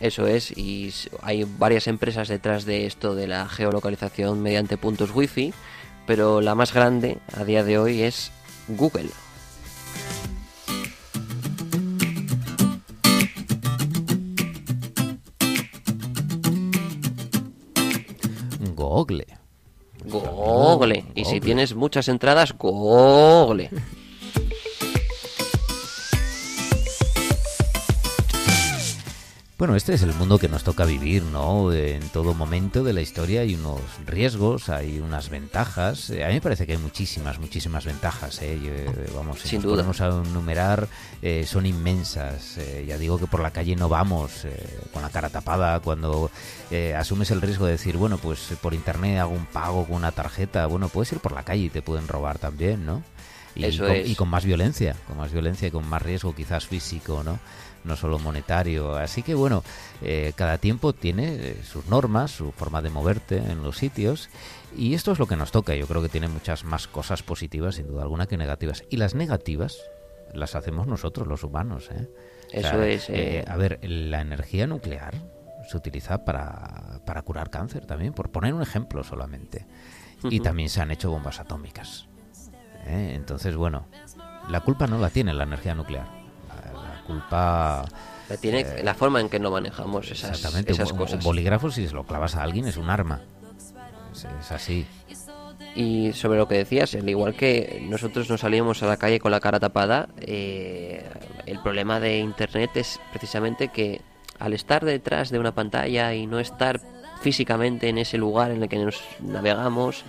Eso 0.00 0.28
es, 0.28 0.56
y 0.56 0.94
hay 1.22 1.44
varias 1.58 1.88
empresas 1.88 2.28
detrás 2.28 2.64
de 2.64 2.86
esto 2.86 3.16
de 3.16 3.26
la 3.26 3.48
geolocalización 3.48 4.40
mediante 4.40 4.76
puntos 4.76 5.10
wifi, 5.12 5.52
pero 6.08 6.40
la 6.40 6.54
más 6.54 6.72
grande 6.72 7.18
a 7.36 7.44
día 7.44 7.62
de 7.62 7.78
hoy 7.78 8.00
es 8.00 8.32
Google. 8.66 9.10
Google. 18.74 19.26
Google. 20.06 21.04
Y 21.14 21.26
si 21.26 21.40
tienes 21.40 21.74
muchas 21.74 22.08
entradas, 22.08 22.54
Google. 22.56 23.68
Bueno, 29.58 29.74
este 29.74 29.92
es 29.92 30.02
el 30.02 30.14
mundo 30.14 30.38
que 30.38 30.48
nos 30.48 30.62
toca 30.62 30.84
vivir, 30.84 31.24
¿no? 31.24 31.72
En 31.72 32.08
todo 32.10 32.32
momento 32.32 32.84
de 32.84 32.92
la 32.92 33.00
historia 33.00 33.40
hay 33.40 33.56
unos 33.56 33.80
riesgos, 34.06 34.68
hay 34.68 35.00
unas 35.00 35.30
ventajas. 35.30 36.10
Eh, 36.10 36.24
A 36.24 36.28
mí 36.28 36.34
me 36.34 36.40
parece 36.40 36.64
que 36.64 36.72
hay 36.74 36.78
muchísimas, 36.78 37.40
muchísimas 37.40 37.84
ventajas, 37.84 38.40
¿eh? 38.40 38.56
Yo, 38.62 38.70
eh, 38.70 39.10
vamos, 39.16 39.40
si 39.40 39.48
Sin 39.48 39.56
nos 39.58 39.64
duda. 39.64 39.74
ponemos 39.78 40.00
a 40.00 40.06
enumerar, 40.28 40.86
eh, 41.22 41.44
son 41.44 41.66
inmensas. 41.66 42.56
Eh, 42.58 42.84
ya 42.86 42.98
digo 42.98 43.18
que 43.18 43.26
por 43.26 43.40
la 43.40 43.50
calle 43.50 43.74
no 43.74 43.88
vamos 43.88 44.44
eh, 44.44 44.78
con 44.92 45.02
la 45.02 45.10
cara 45.10 45.28
tapada 45.28 45.80
cuando 45.80 46.30
eh, 46.70 46.94
asumes 46.94 47.32
el 47.32 47.42
riesgo 47.42 47.66
de 47.66 47.72
decir, 47.72 47.96
bueno, 47.96 48.16
pues 48.18 48.38
por 48.62 48.74
internet 48.74 49.18
hago 49.18 49.32
un 49.32 49.46
pago 49.46 49.84
con 49.86 49.96
una 49.96 50.12
tarjeta. 50.12 50.66
Bueno, 50.66 50.88
puedes 50.88 51.10
ir 51.10 51.18
por 51.18 51.32
la 51.32 51.42
calle 51.42 51.64
y 51.64 51.70
te 51.70 51.82
pueden 51.82 52.06
robar 52.06 52.38
también, 52.38 52.86
¿no? 52.86 53.02
Y, 53.56 53.64
Eso 53.64 53.86
con, 53.86 53.96
es. 53.96 54.08
y 54.08 54.14
con 54.14 54.28
más 54.28 54.44
violencia, 54.44 54.94
con 55.08 55.16
más 55.16 55.32
violencia 55.32 55.66
y 55.66 55.72
con 55.72 55.84
más 55.88 56.00
riesgo 56.00 56.32
quizás 56.32 56.68
físico, 56.68 57.24
¿no? 57.24 57.40
No 57.84 57.96
solo 57.96 58.18
monetario. 58.18 58.96
Así 58.96 59.22
que 59.22 59.34
bueno, 59.34 59.62
eh, 60.02 60.32
cada 60.36 60.58
tiempo 60.58 60.92
tiene 60.92 61.34
eh, 61.34 61.56
sus 61.62 61.86
normas, 61.86 62.30
su 62.30 62.52
forma 62.52 62.82
de 62.82 62.90
moverte 62.90 63.36
en 63.38 63.62
los 63.62 63.78
sitios 63.78 64.28
y 64.76 64.94
esto 64.94 65.12
es 65.12 65.18
lo 65.18 65.26
que 65.26 65.36
nos 65.36 65.50
toca. 65.50 65.74
Yo 65.74 65.86
creo 65.86 66.02
que 66.02 66.08
tiene 66.08 66.28
muchas 66.28 66.64
más 66.64 66.86
cosas 66.86 67.22
positivas, 67.22 67.76
sin 67.76 67.86
duda 67.86 68.02
alguna, 68.02 68.26
que 68.26 68.36
negativas. 68.36 68.84
Y 68.90 68.96
las 68.96 69.14
negativas 69.14 69.78
las 70.34 70.54
hacemos 70.54 70.86
nosotros, 70.86 71.26
los 71.26 71.44
humanos. 71.44 71.88
¿eh? 71.90 72.08
O 72.54 72.58
Eso 72.58 72.68
sea, 72.68 72.86
es, 72.86 73.08
eh. 73.08 73.44
a 73.46 73.56
ver, 73.56 73.78
la 73.82 74.20
energía 74.20 74.66
nuclear 74.66 75.14
se 75.68 75.76
utiliza 75.76 76.24
para, 76.24 77.00
para 77.04 77.22
curar 77.22 77.50
cáncer 77.50 77.86
también, 77.86 78.12
por 78.12 78.30
poner 78.30 78.54
un 78.54 78.62
ejemplo 78.62 79.04
solamente. 79.04 79.66
Y 80.24 80.40
también 80.40 80.68
se 80.68 80.80
han 80.80 80.90
hecho 80.90 81.10
bombas 81.10 81.38
atómicas. 81.38 82.08
¿eh? 82.86 83.12
Entonces, 83.14 83.54
bueno, 83.54 83.86
la 84.48 84.60
culpa 84.60 84.86
no 84.86 84.98
la 84.98 85.10
tiene 85.10 85.32
la 85.32 85.44
energía 85.44 85.74
nuclear. 85.74 86.17
Culpa... 87.08 87.84
La, 88.28 88.36
tiene, 88.36 88.82
la 88.84 88.92
forma 88.94 89.20
en 89.20 89.28
que 89.30 89.40
no 89.40 89.50
manejamos 89.50 90.10
esas, 90.10 90.30
Eh, 90.30 90.32
Exactamente, 90.34 90.72
esas 90.72 90.92
un, 90.92 90.98
un 90.98 91.04
cosas. 91.04 91.24
bolígrafo 91.24 91.70
si 91.70 91.88
se 91.88 91.94
lo 91.94 92.04
clavas 92.04 92.36
a 92.36 92.42
alguien 92.42 92.66
es 92.68 92.76
un 92.76 92.90
arma. 92.90 93.22
Es, 94.12 94.26
es 94.40 94.52
así. 94.52 94.86
Y 95.74 96.12
sobre 96.12 96.38
lo 96.38 96.46
que 96.46 96.56
decías, 96.56 96.94
al 96.94 97.08
igual 97.08 97.34
que 97.34 97.82
nosotros 97.88 98.28
nos 98.28 98.40
salíamos 98.40 98.82
a 98.82 98.86
la 98.86 98.96
calle 98.98 99.18
con 99.18 99.30
la 99.30 99.40
cara 99.40 99.58
tapada, 99.60 100.08
eh, 100.18 101.04
el 101.46 101.58
problema 101.60 102.00
de 102.00 102.18
Internet 102.18 102.70
es 102.74 103.00
precisamente 103.10 103.68
que 103.68 104.00
al 104.38 104.52
estar 104.52 104.84
detrás 104.84 105.30
de 105.30 105.38
una 105.38 105.52
pantalla 105.54 106.12
y 106.14 106.26
no 106.26 106.38
estar 106.38 106.80
físicamente 107.22 107.88
en 107.88 107.98
ese 107.98 108.18
lugar 108.18 108.50
en 108.50 108.62
el 108.62 108.68
que 108.68 108.76
nos 108.76 109.00
navegamos, 109.20 110.04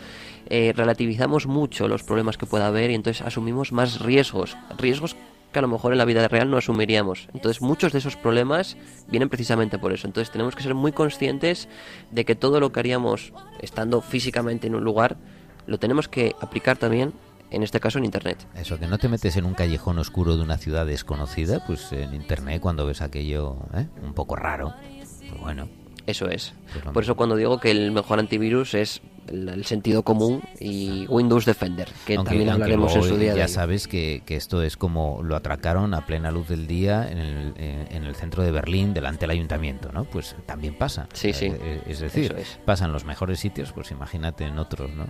eh, 0.49 0.73
relativizamos 0.75 1.47
mucho 1.47 1.87
los 1.87 2.03
problemas 2.03 2.37
que 2.37 2.45
pueda 2.45 2.67
haber 2.67 2.91
y 2.91 2.95
entonces 2.95 3.25
asumimos 3.25 3.71
más 3.71 3.99
riesgos, 4.01 4.57
riesgos 4.77 5.15
que 5.51 5.59
a 5.59 5.61
lo 5.61 5.67
mejor 5.67 5.91
en 5.91 5.97
la 5.97 6.05
vida 6.05 6.27
real 6.27 6.49
no 6.49 6.57
asumiríamos. 6.57 7.27
Entonces 7.33 7.61
muchos 7.61 7.91
de 7.91 7.99
esos 7.99 8.15
problemas 8.15 8.77
vienen 9.07 9.29
precisamente 9.29 9.79
por 9.79 9.91
eso. 9.91 10.07
Entonces 10.07 10.31
tenemos 10.31 10.55
que 10.55 10.63
ser 10.63 10.75
muy 10.75 10.91
conscientes 10.91 11.67
de 12.11 12.25
que 12.25 12.35
todo 12.35 12.59
lo 12.59 12.71
que 12.71 12.79
haríamos 12.79 13.33
estando 13.59 14.01
físicamente 14.01 14.67
en 14.67 14.75
un 14.75 14.83
lugar 14.83 15.17
lo 15.65 15.77
tenemos 15.77 16.07
que 16.07 16.35
aplicar 16.41 16.77
también, 16.77 17.13
en 17.51 17.63
este 17.63 17.79
caso 17.79 17.99
en 17.99 18.05
Internet. 18.05 18.47
Eso, 18.55 18.79
que 18.79 18.87
no 18.87 18.97
te 18.97 19.07
metes 19.07 19.37
en 19.37 19.45
un 19.45 19.53
callejón 19.53 19.99
oscuro 19.99 20.35
de 20.35 20.43
una 20.43 20.57
ciudad 20.57 20.85
desconocida, 20.85 21.63
pues 21.65 21.91
en 21.91 22.13
internet 22.13 22.59
cuando 22.59 22.85
ves 22.85 23.01
aquello 23.01 23.57
¿eh? 23.75 23.87
un 24.03 24.13
poco 24.13 24.35
raro, 24.35 24.73
bueno, 25.41 25.67
Eso 26.09 26.27
es. 26.27 26.53
Por 26.91 27.03
eso 27.03 27.15
cuando 27.15 27.35
digo 27.35 27.59
que 27.59 27.69
el 27.69 27.91
mejor 27.91 28.17
antivirus 28.17 28.73
es 28.73 29.01
el, 29.27 29.63
sentido 29.63 30.01
común 30.01 30.41
y 30.59 31.05
Windows 31.07 31.45
Defender, 31.45 31.87
que 32.07 32.15
también 32.15 32.49
hablaremos 32.49 32.95
en 32.95 33.03
su 33.03 33.15
día. 33.15 33.35
Ya 33.35 33.47
sabes 33.47 33.87
que, 33.87 34.23
que, 34.25 34.35
esto 34.35 34.63
es 34.63 34.75
como 34.75 35.21
lo 35.21 35.35
atracaron 35.35 35.93
a 35.93 36.07
plena 36.07 36.31
luz 36.31 36.47
del 36.47 36.65
día 36.65 37.07
en 37.07 37.19
el, 37.19 37.53
en 37.57 38.03
el 38.05 38.15
centro 38.15 38.41
de 38.41 38.49
Berlín, 38.49 38.95
delante 38.95 39.21
del 39.21 39.31
ayuntamiento, 39.31 39.91
¿no? 39.91 40.05
Pues 40.05 40.35
también 40.47 40.73
pasa. 40.73 41.07
Sí, 41.13 41.31
sí. 41.31 41.45
Eh, 41.45 41.59
eh, 41.61 41.81
es 41.85 41.99
decir, 41.99 42.35
pasan 42.65 42.91
los 42.91 43.05
mejores 43.05 43.39
sitios, 43.39 43.71
pues 43.71 43.91
imagínate 43.91 44.45
en 44.45 44.57
otros, 44.57 44.89
¿no? 44.95 45.05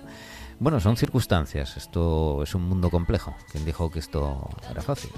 Bueno, 0.60 0.82
son 0.82 0.98
circunstancias. 0.98 1.78
Esto 1.78 2.44
es 2.44 2.54
un 2.54 2.64
mundo 2.64 2.90
complejo. 2.90 3.34
¿Quién 3.54 3.64
dijo 3.64 3.90
que 3.90 4.00
esto 4.00 4.50
era 4.70 4.82
fácil? 4.82 5.12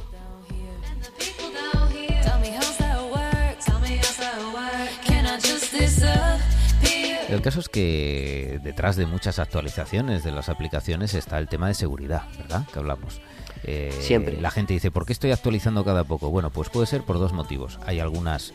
El 7.32 7.42
caso 7.42 7.62
es 7.62 7.70
que 7.70 8.60
detrás 8.62 8.98
de 8.98 9.06
muchas 9.06 9.40
actualizaciones 9.40 10.26
de 10.26 10.32
las 10.32 10.50
aplicaciones 10.50 11.14
está 11.14 11.40
el 11.40 11.48
tema 11.48 11.70
de 11.70 11.74
seguridad, 11.74 12.24
¿verdad? 12.38 12.68
Que 12.74 12.80
hablamos. 12.80 13.22
Eh, 13.64 13.98
Siempre. 14.02 14.42
La 14.42 14.52
gente 14.52 14.74
dice, 14.74 14.92
¿por 14.92 15.06
qué 15.06 15.14
estoy 15.14 15.32
actualizando 15.32 15.86
cada 15.86 16.04
poco? 16.04 16.30
Bueno, 16.30 16.50
pues 16.50 16.68
puede 16.70 16.88
ser 16.88 17.04
por 17.04 17.20
dos 17.20 17.32
motivos. 17.32 17.80
Hay 17.86 18.02
algunas, 18.02 18.54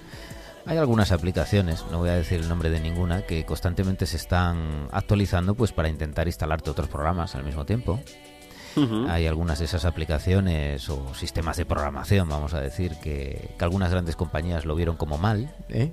hay 0.67 0.77
algunas 0.77 1.11
aplicaciones, 1.11 1.87
no 1.91 2.01
voy 2.01 2.11
a 2.11 2.17
decir 2.17 2.39
el 2.39 2.51
nombre 2.51 2.69
de 2.69 2.81
ninguna, 2.81 3.23
que 3.23 3.47
constantemente 3.47 4.05
se 4.05 4.19
están 4.19 4.89
actualizando 4.93 5.55
pues 5.55 5.73
para 5.73 5.89
intentar 5.89 6.27
instalarte 6.27 6.69
otros 6.69 6.89
programas 6.89 7.35
al 7.35 7.45
mismo 7.45 7.65
tiempo. 7.65 7.99
Hay 9.09 9.27
algunas 9.27 9.59
de 9.59 9.65
esas 9.65 9.85
aplicaciones 9.85 10.89
o 10.89 11.15
sistemas 11.15 11.57
de 11.57 11.65
programación, 11.65 12.29
vamos 12.29 12.55
a 12.55 12.61
decir, 12.61 12.97
que, 13.03 13.51
algunas 13.59 13.91
grandes 13.91 14.17
compañías 14.17 14.65
lo 14.65 14.75
vieron 14.75 14.97
como 14.97 15.19
mal 15.19 15.53
¿eh? 15.71 15.93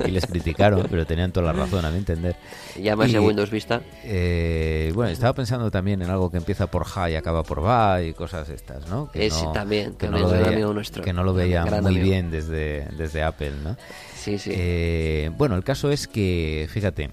y 0.06 0.10
les 0.10 0.26
criticaron, 0.26 0.86
pero 0.90 1.06
tenían 1.06 1.30
toda 1.30 1.46
la 1.46 1.52
razón, 1.52 1.84
a 1.84 1.90
mi 1.90 1.98
entender. 1.98 2.36
¿Llamas 2.76 3.12
de 3.12 3.20
Windows 3.20 3.50
Vista? 3.50 3.82
Eh, 4.04 4.92
bueno, 4.94 5.10
estaba 5.10 5.34
pensando 5.34 5.70
también 5.70 6.02
en 6.02 6.10
algo 6.10 6.30
que 6.30 6.38
empieza 6.38 6.68
por 6.68 6.84
Ja 6.84 7.10
y 7.10 7.14
acaba 7.14 7.42
por 7.42 7.64
Va 7.64 8.02
y 8.02 8.14
cosas 8.14 8.48
estas, 8.48 8.88
¿no? 8.88 9.10
Que 9.10 9.28
no, 9.28 9.52
también, 9.52 9.94
que 9.94 10.08
no 10.08 10.18
lo 10.18 10.30
veía, 10.30 10.66
nuestro, 10.66 11.04
que 11.04 11.12
no 11.12 11.22
lo 11.22 11.34
veía 11.34 11.64
muy 11.64 11.98
bien 11.98 12.30
desde, 12.30 12.86
desde 12.96 13.22
Apple, 13.22 13.52
¿no? 13.62 13.76
Sí, 14.14 14.38
sí. 14.38 14.50
Eh, 14.52 15.30
bueno, 15.36 15.56
el 15.56 15.64
caso 15.64 15.90
es 15.90 16.06
que, 16.06 16.68
fíjate, 16.70 17.10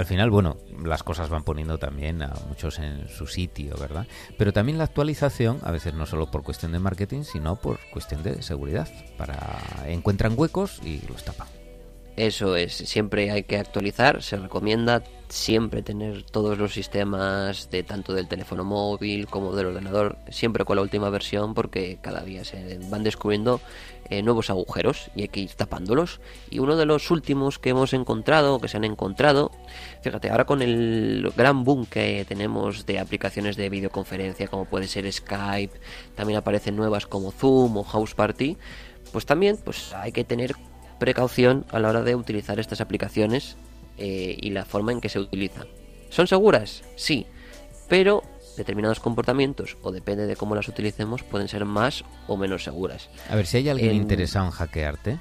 al 0.00 0.06
final, 0.06 0.30
bueno, 0.30 0.56
las 0.82 1.02
cosas 1.02 1.28
van 1.28 1.44
poniendo 1.44 1.76
también 1.76 2.22
a 2.22 2.32
muchos 2.48 2.78
en 2.78 3.06
su 3.08 3.26
sitio, 3.26 3.76
¿verdad? 3.78 4.06
Pero 4.38 4.50
también 4.50 4.78
la 4.78 4.84
actualización, 4.84 5.58
a 5.62 5.70
veces 5.70 5.92
no 5.92 6.06
solo 6.06 6.30
por 6.30 6.42
cuestión 6.42 6.72
de 6.72 6.78
marketing, 6.78 7.22
sino 7.22 7.56
por 7.56 7.78
cuestión 7.92 8.22
de 8.22 8.42
seguridad. 8.42 8.88
Para 9.18 9.60
encuentran 9.86 10.32
huecos 10.36 10.80
y 10.82 11.06
los 11.06 11.22
tapan. 11.22 11.48
Eso 12.16 12.56
es, 12.56 12.72
siempre 12.72 13.30
hay 13.30 13.44
que 13.44 13.56
actualizar, 13.56 14.22
se 14.22 14.36
recomienda 14.36 15.02
siempre 15.28 15.82
tener 15.82 16.24
todos 16.24 16.58
los 16.58 16.74
sistemas 16.74 17.70
de 17.70 17.82
tanto 17.82 18.12
del 18.12 18.28
teléfono 18.28 18.64
móvil 18.64 19.26
como 19.26 19.54
del 19.54 19.66
ordenador, 19.66 20.18
siempre 20.28 20.64
con 20.64 20.76
la 20.76 20.82
última 20.82 21.08
versión 21.08 21.54
porque 21.54 21.98
cada 22.02 22.22
día 22.22 22.44
se 22.44 22.78
van 22.90 23.04
descubriendo 23.04 23.60
eh, 24.10 24.22
nuevos 24.22 24.50
agujeros 24.50 25.08
y 25.14 25.22
hay 25.22 25.28
que 25.28 25.40
ir 25.40 25.52
tapándolos. 25.52 26.20
Y 26.50 26.58
uno 26.58 26.76
de 26.76 26.84
los 26.84 27.12
últimos 27.12 27.60
que 27.60 27.70
hemos 27.70 27.92
encontrado, 27.92 28.60
que 28.60 28.66
se 28.66 28.76
han 28.76 28.84
encontrado, 28.84 29.52
fíjate, 30.02 30.30
ahora 30.30 30.44
con 30.44 30.62
el 30.62 31.32
gran 31.36 31.64
boom 31.64 31.86
que 31.86 32.24
tenemos 32.26 32.86
de 32.86 32.98
aplicaciones 32.98 33.56
de 33.56 33.68
videoconferencia 33.68 34.48
como 34.48 34.64
puede 34.64 34.86
ser 34.86 35.10
Skype, 35.10 35.78
también 36.14 36.38
aparecen 36.38 36.76
nuevas 36.76 37.06
como 37.06 37.32
Zoom 37.32 37.76
o 37.76 37.84
House 37.84 38.14
Party, 38.14 38.56
pues 39.12 39.26
también 39.26 39.58
pues 39.62 39.92
hay 39.94 40.12
que 40.12 40.24
tener 40.24 40.54
precaución 40.98 41.64
a 41.70 41.78
la 41.78 41.88
hora 41.88 42.02
de 42.02 42.14
utilizar 42.14 42.60
estas 42.60 42.80
aplicaciones 42.80 43.56
eh, 43.96 44.36
y 44.40 44.50
la 44.50 44.64
forma 44.64 44.92
en 44.92 45.00
que 45.00 45.08
se 45.08 45.18
utilizan. 45.18 45.66
¿Son 46.10 46.26
seguras? 46.26 46.82
Sí, 46.96 47.26
pero 47.88 48.22
determinados 48.56 49.00
comportamientos, 49.00 49.76
o 49.82 49.90
depende 49.90 50.26
de 50.26 50.36
cómo 50.36 50.54
las 50.54 50.68
utilicemos, 50.68 51.22
pueden 51.22 51.48
ser 51.48 51.64
más 51.64 52.04
o 52.26 52.36
menos 52.36 52.64
seguras. 52.64 53.08
A 53.28 53.36
ver, 53.36 53.46
si 53.46 53.58
hay 53.58 53.68
alguien 53.68 53.94
interesado 53.94 54.46
en 54.46 54.50
hackearte, 54.52 55.20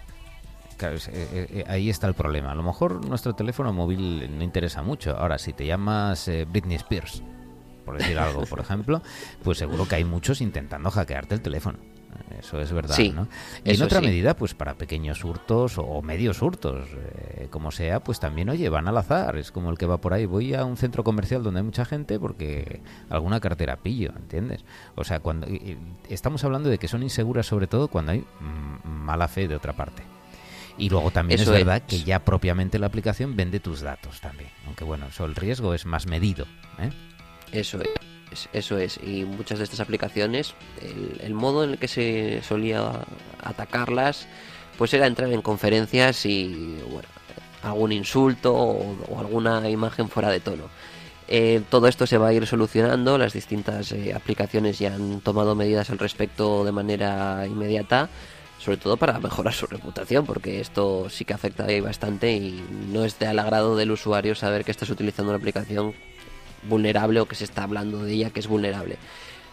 eh, 0.82 1.48
eh, 1.52 1.64
ahí 1.68 1.90
está 1.90 2.08
el 2.08 2.14
problema. 2.14 2.52
A 2.52 2.56
lo 2.56 2.64
mejor 2.64 3.06
nuestro 3.06 3.34
teléfono 3.34 3.74
móvil 3.74 4.38
no 4.38 4.44
interesa 4.44 4.82
mucho. 4.82 5.16
Ahora, 5.18 5.38
si 5.38 5.54
te 5.54 5.66
llamas 5.66 6.30
Britney 6.52 6.76
Spears, 6.76 7.24
por 7.86 7.98
decir 7.98 8.18
algo, 8.20 8.46
por 8.46 8.60
ejemplo, 8.60 9.02
pues 9.44 9.58
seguro 9.58 9.88
que 9.88 9.96
hay 9.96 10.04
muchos 10.04 10.42
intentando 10.42 10.92
hackearte 10.92 11.36
el 11.36 11.42
teléfono. 11.42 11.80
Eso 12.40 12.60
es 12.62 12.72
verdad, 12.72 12.98
¿no? 13.14 13.28
Y 13.64 13.76
en 13.76 13.82
otra 13.82 14.02
medida, 14.02 14.36
pues 14.36 14.54
para 14.54 14.76
pequeños 14.76 15.24
hurtos 15.24 15.78
o 15.78 16.02
medios 16.02 16.42
hurtos, 16.42 16.88
eh, 16.96 17.48
como 17.50 17.72
sea, 17.72 18.00
pues 18.00 18.20
también, 18.20 18.50
oye, 18.50 18.70
van 18.70 18.88
al 18.88 18.98
azar. 18.98 19.38
Es 19.38 19.52
como 19.52 19.70
el 19.70 19.78
que 19.78 19.86
va 19.86 19.98
por 19.98 20.14
ahí. 20.14 20.26
Voy 20.26 20.54
a 20.54 20.66
un 20.66 20.78
centro 20.78 21.04
comercial 21.04 21.44
donde 21.44 21.60
hay 21.60 21.66
mucha 21.66 21.86
gente 21.86 22.20
porque 22.20 22.82
alguna 23.10 23.40
cartera 23.40 23.78
pillo, 23.78 24.12
¿entiendes? 24.16 24.64
O 24.96 25.04
sea, 25.04 25.20
cuando 25.20 25.48
estamos 26.08 26.44
hablando 26.44 26.70
de 26.70 26.78
que 26.78 26.88
son 26.88 27.04
inseguras 27.04 27.46
sobre 27.46 27.68
todo 27.68 27.88
cuando 27.90 28.14
hay 28.14 28.24
mala 28.84 29.28
fe 29.28 29.48
de 29.48 29.56
otra 29.56 29.74
parte. 29.74 30.04
Y 30.80 30.90
luego 30.90 31.12
también 31.12 31.40
es 31.40 31.50
verdad 31.50 31.84
que 31.84 32.04
ya 32.04 32.20
propiamente 32.26 32.80
la 32.80 32.88
aplicación 32.88 33.36
vende 33.36 33.60
tus 33.60 33.82
datos 33.82 34.22
también. 34.22 34.50
Aunque 34.66 34.84
bueno, 34.84 35.08
eso 35.08 35.26
el 35.26 35.36
riesgo 35.36 35.74
es 35.74 35.86
más 35.86 36.08
medido. 36.08 36.46
¿eh? 36.80 36.90
Eso 37.52 37.80
es 37.82 37.90
eso 38.54 38.78
es. 38.78 39.00
Y 39.04 39.26
muchas 39.26 39.58
de 39.60 39.64
estas 39.64 39.80
aplicaciones, 39.80 40.54
el, 41.22 41.34
modo 41.34 41.64
en 41.64 41.72
el 41.72 41.78
que 41.78 41.88
se 41.88 42.42
solía 42.44 42.92
atacarlas, 43.44 44.28
pues 44.78 44.94
era 44.94 45.08
entrar 45.08 45.32
en 45.32 45.42
conferencias 45.42 46.26
y, 46.26 46.78
bueno, 46.90 47.08
algún 47.64 47.92
insulto 47.92 48.54
o, 48.54 49.20
alguna 49.20 49.70
imagen 49.70 50.10
fuera 50.10 50.30
de 50.30 50.40
tono. 50.40 50.66
Eh, 51.28 51.62
todo 51.70 51.88
esto 51.88 52.08
se 52.08 52.18
va 52.18 52.30
a 52.30 52.34
ir 52.34 52.48
solucionando, 52.48 53.18
las 53.18 53.34
distintas 53.34 53.92
eh, 53.92 54.14
aplicaciones 54.14 54.80
ya 54.80 54.96
han 54.96 55.22
tomado 55.22 55.54
medidas 55.54 55.92
al 55.92 56.00
respecto 56.00 56.66
de 56.66 56.72
manera 56.72 57.46
inmediata, 57.46 58.10
sobre 58.60 58.78
todo 58.78 58.98
para 58.98 59.18
mejorar 59.20 59.54
su 59.54 59.66
reputación, 59.66 60.26
porque 60.26 60.60
esto 60.60 61.10
sí 61.10 61.26
que 61.26 61.34
afecta 61.34 61.66
ahí 61.66 61.80
bastante 61.80 62.34
y 62.34 62.64
no 62.92 63.06
es 63.06 63.18
de 63.18 63.28
al 63.28 63.40
agrado 63.40 63.76
del 63.76 63.92
usuario 63.92 64.36
saber 64.36 64.66
que 64.66 64.72
estás 64.72 64.90
utilizando 64.90 65.32
una 65.32 65.40
aplicación 65.40 65.94
vulnerable 66.64 67.22
o 67.22 67.26
que 67.26 67.36
se 67.36 67.46
está 67.46 67.64
hablando 67.64 68.04
de 68.04 68.14
ella 68.14 68.30
que 68.32 68.42
es 68.42 68.48
vulnerable. 68.48 68.98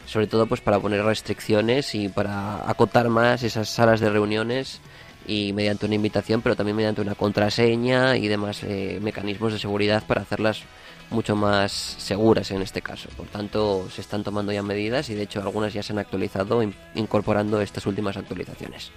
Sobre 0.06 0.26
todo 0.26 0.46
pues 0.46 0.60
para 0.60 0.80
poner 0.80 1.04
restricciones 1.04 1.94
y 1.94 2.08
para 2.08 2.68
acotar 2.68 3.08
más 3.08 3.42
esas 3.42 3.68
salas 3.68 4.00
de 4.00 4.10
reuniones 4.10 4.80
y 5.26 5.52
mediante 5.52 5.86
una 5.86 5.94
invitación, 5.94 6.42
pero 6.42 6.56
también 6.56 6.76
mediante 6.76 7.00
una 7.00 7.14
contraseña 7.14 8.16
y 8.16 8.28
demás 8.28 8.62
eh, 8.62 8.98
mecanismos 9.02 9.52
de 9.52 9.58
seguridad 9.58 10.04
para 10.06 10.22
hacerlas 10.22 10.62
mucho 11.10 11.36
más 11.36 11.72
seguras 11.72 12.50
en 12.50 12.62
este 12.62 12.82
caso. 12.82 13.08
Por 13.16 13.26
tanto, 13.26 13.88
se 13.90 14.00
están 14.00 14.24
tomando 14.24 14.52
ya 14.52 14.62
medidas 14.62 15.08
y 15.10 15.14
de 15.14 15.22
hecho 15.22 15.40
algunas 15.40 15.72
ya 15.72 15.82
se 15.82 15.92
han 15.92 15.98
actualizado 15.98 16.62
incorporando 16.94 17.60
estas 17.60 17.86
últimas 17.86 18.16
actualizaciones. 18.16 18.90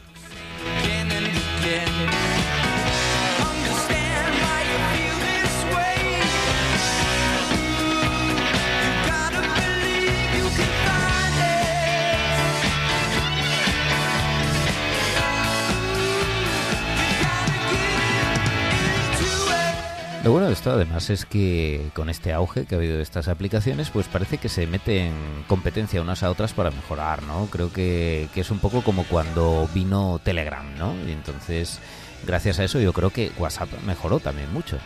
Lo 20.29 20.33
bueno 20.33 20.45
de 20.45 20.53
esto 20.53 20.69
además 20.69 21.09
es 21.09 21.25
que 21.25 21.89
con 21.95 22.07
este 22.07 22.33
auge 22.33 22.65
que 22.65 22.75
ha 22.75 22.77
habido 22.77 22.97
de 22.97 23.01
estas 23.01 23.27
aplicaciones, 23.27 23.89
pues 23.89 24.07
parece 24.07 24.37
que 24.37 24.47
se 24.47 24.67
meten 24.67 25.11
competencia 25.47 26.03
unas 26.03 26.21
a 26.21 26.29
otras 26.29 26.53
para 26.53 26.69
mejorar, 26.69 27.23
¿no? 27.23 27.47
Creo 27.47 27.73
que, 27.73 28.29
es 28.35 28.51
un 28.51 28.59
poco 28.59 28.83
como 28.83 29.05
cuando 29.05 29.67
vino 29.73 30.21
Telegram, 30.23 30.63
¿no? 30.77 30.93
Y 31.07 31.13
entonces, 31.13 31.79
gracias 32.27 32.59
a 32.59 32.63
eso, 32.63 32.79
yo 32.79 32.93
creo 32.93 33.09
que 33.09 33.31
WhatsApp 33.39 33.69
mejoró 33.87 34.19
también 34.19 34.53
mucho. 34.53 34.77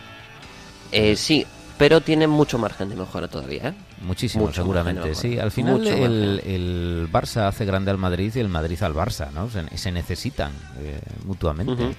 Eh, 0.92 1.14
sí, 1.14 1.44
pero 1.76 2.00
tiene 2.00 2.26
mucho 2.26 2.56
margen 2.56 2.88
de 2.88 2.96
mejora 2.96 3.28
todavía, 3.28 3.68
¿eh? 3.68 3.74
Muchísimo, 4.00 4.50
seguramente. 4.50 5.14
Sí, 5.14 5.38
al 5.38 5.50
final 5.50 5.86
el, 5.86 7.06
Barça 7.12 7.48
hace 7.48 7.66
grande 7.66 7.90
al 7.90 7.98
Madrid 7.98 8.32
y 8.34 8.40
el 8.40 8.48
Madrid 8.48 8.82
al 8.82 8.94
Barça, 8.94 9.30
¿no? 9.30 9.50
Se, 9.50 9.92
necesitan 9.92 10.52
eh, 10.78 11.00
mutuamente. 11.26 11.94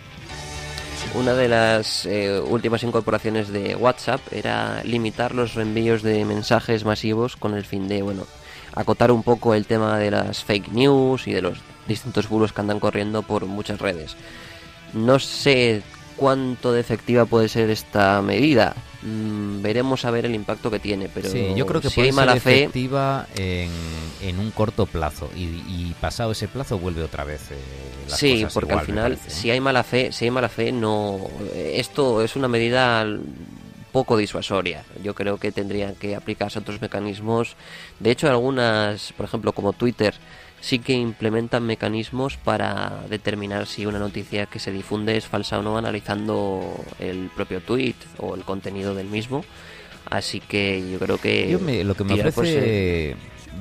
Una 1.14 1.34
de 1.34 1.48
las 1.48 2.06
eh, 2.06 2.40
últimas 2.40 2.84
incorporaciones 2.84 3.50
de 3.50 3.76
WhatsApp 3.76 4.20
era 4.32 4.84
limitar 4.84 5.34
los 5.34 5.54
reenvíos 5.54 6.04
de 6.04 6.26
mensajes 6.26 6.84
masivos 6.84 7.38
con 7.38 7.54
el 7.54 7.64
fin 7.64 7.88
de, 7.88 8.02
bueno, 8.02 8.26
acotar 8.74 9.12
un 9.12 9.24
poco 9.24 9.54
el 9.54 9.66
tema 9.66 9.98
de 9.98 10.12
las 10.12 10.44
fake 10.44 10.72
news 10.74 11.28
y 11.28 11.34
de 11.34 11.42
los 11.42 11.60
distintos 11.88 12.28
bulos 12.28 12.52
que 12.52 12.62
andan 12.62 12.80
corriendo 12.80 13.24
por 13.24 13.46
muchas 13.46 13.80
redes. 13.80 14.16
No 14.94 15.20
sé 15.20 15.84
cuánto 16.16 16.74
de 16.74 16.82
efectiva 16.82 17.26
puede 17.26 17.48
ser 17.48 17.70
esta 17.70 18.22
medida. 18.22 18.74
Mm, 19.06 19.62
veremos 19.62 20.04
a 20.04 20.10
ver 20.10 20.26
el 20.26 20.34
impacto 20.34 20.72
que 20.72 20.80
tiene, 20.80 21.10
pero 21.10 21.30
sí, 21.30 21.54
yo 21.56 21.68
creo 21.68 21.80
que 21.80 21.90
si 21.90 21.96
puede 21.96 22.10
hay 22.10 22.16
mala 22.16 22.34
ser 22.34 22.42
fe, 22.42 22.60
efectiva 22.64 23.28
en, 23.36 23.70
en 24.24 24.40
un 24.40 24.50
corto 24.50 24.88
plazo 24.88 25.30
y, 25.36 25.44
y 25.44 25.96
pasado 26.02 26.32
ese 26.32 26.48
plazo 26.48 26.80
vuelve 26.80 27.04
otra 27.04 27.24
vez 27.24 27.52
eh, 27.52 27.56
las 28.10 28.18
sí, 28.18 28.42
cosas 28.42 28.54
porque 28.54 28.72
igual, 28.72 28.80
al 28.80 28.86
final 28.86 29.12
parece, 29.14 29.28
¿eh? 29.28 29.32
si 29.42 29.52
hay 29.52 29.60
mala 29.62 29.84
fe, 29.84 30.12
si 30.12 30.26
hay 30.26 30.32
mala 30.32 30.50
fe 30.50 30.72
no 30.72 31.20
esto 31.54 32.24
es 32.24 32.36
una 32.36 32.48
medida 32.48 33.06
poco 33.96 34.18
disuasoria. 34.18 34.84
Yo 35.02 35.16
creo 35.16 35.38
que 35.38 35.54
tendrían 35.54 35.96
que 35.96 36.18
aplicarse 36.18 36.60
otros 36.60 36.82
mecanismos. 36.82 37.56
De 38.02 38.12
hecho, 38.12 38.28
algunas, 38.28 39.14
por 39.14 39.26
ejemplo, 39.26 39.54
como 39.54 39.72
Twitter, 39.72 40.14
sí 40.66 40.80
que 40.80 40.94
implementan 40.94 41.64
mecanismos 41.64 42.38
para 42.38 43.04
determinar 43.08 43.68
si 43.68 43.86
una 43.86 44.00
noticia 44.00 44.48
que 44.48 44.58
se 44.58 44.72
difunde 44.72 45.16
es 45.16 45.28
falsa 45.28 45.60
o 45.60 45.62
no, 45.62 45.78
analizando 45.78 46.74
el 46.98 47.30
propio 47.36 47.62
tweet 47.62 47.94
o 48.18 48.34
el 48.34 48.44
contenido 48.44 48.96
del 48.96 49.06
mismo. 49.08 49.46
Así 50.10 50.40
que 50.40 50.84
yo 50.92 50.98
creo 50.98 51.20
que 51.20 51.48
Yo 51.52 51.60
me- 51.60 51.84
lo 51.84 51.94
que 51.94 52.04
me 52.04 52.14
ofrece 52.30 53.16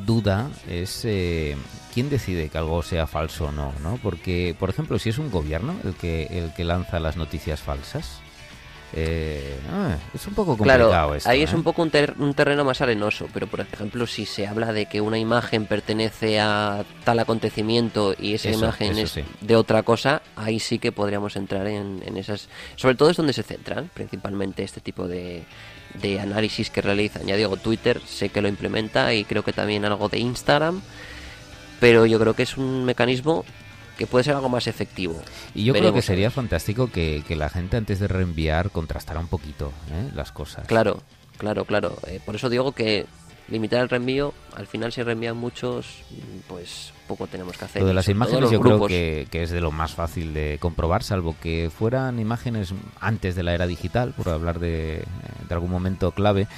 duda 0.07 0.48
es 0.66 1.05
eh, 1.05 1.57
quién 1.92 2.09
decide 2.09 2.48
que 2.48 2.57
algo 2.57 2.82
sea 2.82 3.07
falso 3.07 3.46
o 3.48 3.52
no, 3.52 3.72
¿no? 3.82 3.98
Porque, 4.02 4.57
por 4.59 4.70
ejemplo, 4.70 4.98
si 4.98 5.11
es 5.11 5.18
un 5.18 5.30
gobierno 5.30 5.74
el 5.84 5.94
que 5.94 6.24
el 6.30 6.55
que 6.55 6.64
lanza 6.64 7.00
las 7.00 7.16
noticias 7.18 7.61
falsas, 7.61 8.20
eh, 8.93 9.59
ah, 9.72 9.97
es 10.14 10.26
un 10.26 10.35
poco 10.35 10.57
complicado 10.57 10.89
Claro, 10.91 11.14
esto, 11.16 11.28
ahí 11.28 11.43
es 11.43 11.53
¿eh? 11.53 11.57
un 11.57 11.62
poco 11.64 11.82
un, 11.82 11.91
ter- 11.91 12.14
un 12.18 12.32
terreno 12.35 12.64
más 12.64 12.80
arenoso, 12.80 13.26
pero 13.32 13.47
por 13.49 13.61
ejemplo, 13.61 14.07
si 14.07 14.24
se 14.26 14.47
habla 14.47 14.72
de 14.72 14.87
que 14.87 15.01
una 15.01 15.18
imagen 15.18 15.66
pertenece 15.66 16.39
a 16.39 16.85
tal 17.05 17.18
acontecimiento 17.18 18.14
y 18.18 18.35
esa 18.35 18.51
Eso, 18.51 18.59
imagen 18.64 18.93
eso 18.93 19.01
es 19.03 19.11
sí. 19.11 19.24
de 19.41 19.57
otra 19.57 19.82
cosa, 19.82 20.22
ahí 20.37 20.61
sí 20.61 20.78
que 20.78 20.93
podríamos 20.93 21.35
entrar 21.37 21.66
en, 21.66 22.03
en 22.07 22.16
esas. 22.16 22.49
Sobre 22.76 22.95
todo 22.95 23.11
es 23.11 23.16
donde 23.16 23.32
se 23.32 23.43
centran 23.43 23.91
principalmente 23.93 24.62
este 24.62 24.80
tipo 24.80 25.09
de, 25.09 25.43
de 26.01 26.20
análisis 26.20 26.70
que 26.70 26.80
realizan. 26.80 27.26
Ya 27.26 27.35
digo, 27.37 27.57
Twitter 27.57 28.01
sé 28.07 28.28
que 28.28 28.43
lo 28.43 28.49
implementa 28.49 29.12
y 29.12 29.24
creo 29.24 29.43
que 29.43 29.53
también 29.53 29.85
algo 29.85 30.09
de 30.09 30.18
Instagram, 30.20 30.82
pero 31.80 32.07
yo 32.07 32.18
creo 32.20 32.35
que 32.35 32.45
es 32.45 32.57
un 32.57 32.85
mecanismo 32.85 33.45
que 33.97 34.07
puede 34.07 34.24
ser 34.24 34.34
algo 34.34 34.49
más 34.49 34.66
efectivo. 34.66 35.20
Y 35.55 35.64
yo 35.64 35.72
creo 35.72 35.92
que 35.92 36.03
sería 36.03 36.30
fantástico 36.30 36.90
que, 36.90 37.22
que 37.26 37.36
la 37.36 37.49
gente 37.49 37.76
antes 37.76 38.01
de 38.01 38.09
reenviar 38.09 38.70
contrastara 38.70 39.20
un 39.20 39.28
poquito 39.28 39.72
¿eh? 39.92 40.11
las 40.14 40.32
cosas. 40.32 40.66
Claro, 40.66 41.03
claro, 41.38 41.64
claro. 41.64 41.97
Eh, 42.07 42.20
por 42.24 42.34
eso 42.34 42.49
digo 42.49 42.72
que 42.72 43.07
limitar 43.49 43.80
el 43.80 43.88
reenvío, 43.88 44.32
al 44.57 44.66
final 44.66 44.92
si 44.92 45.03
reenvían 45.03 45.36
muchos, 45.36 46.03
pues 46.49 46.92
poco 47.07 47.26
tenemos 47.26 47.57
que 47.57 47.64
hacer. 47.66 47.82
Lo 47.82 47.88
de 47.88 47.95
las 47.95 48.09
imágenes 48.09 48.51
yo 48.51 48.61
creo 48.61 48.86
que, 48.86 49.28
que 49.30 49.42
es 49.42 49.51
de 49.51 49.61
lo 49.61 49.70
más 49.70 49.92
fácil 49.92 50.32
de 50.32 50.59
comprobar, 50.61 51.03
salvo 51.03 51.36
que 51.40 51.70
fueran 51.76 52.18
imágenes 52.18 52.72
antes 53.01 53.34
de 53.34 53.42
la 53.42 53.55
era 53.55 53.66
digital, 53.66 54.14
por 54.16 54.30
hablar 54.30 54.59
de, 54.59 55.05
de 55.47 55.55
algún 55.55 55.70
momento 55.70 56.12
clave, 56.12 56.49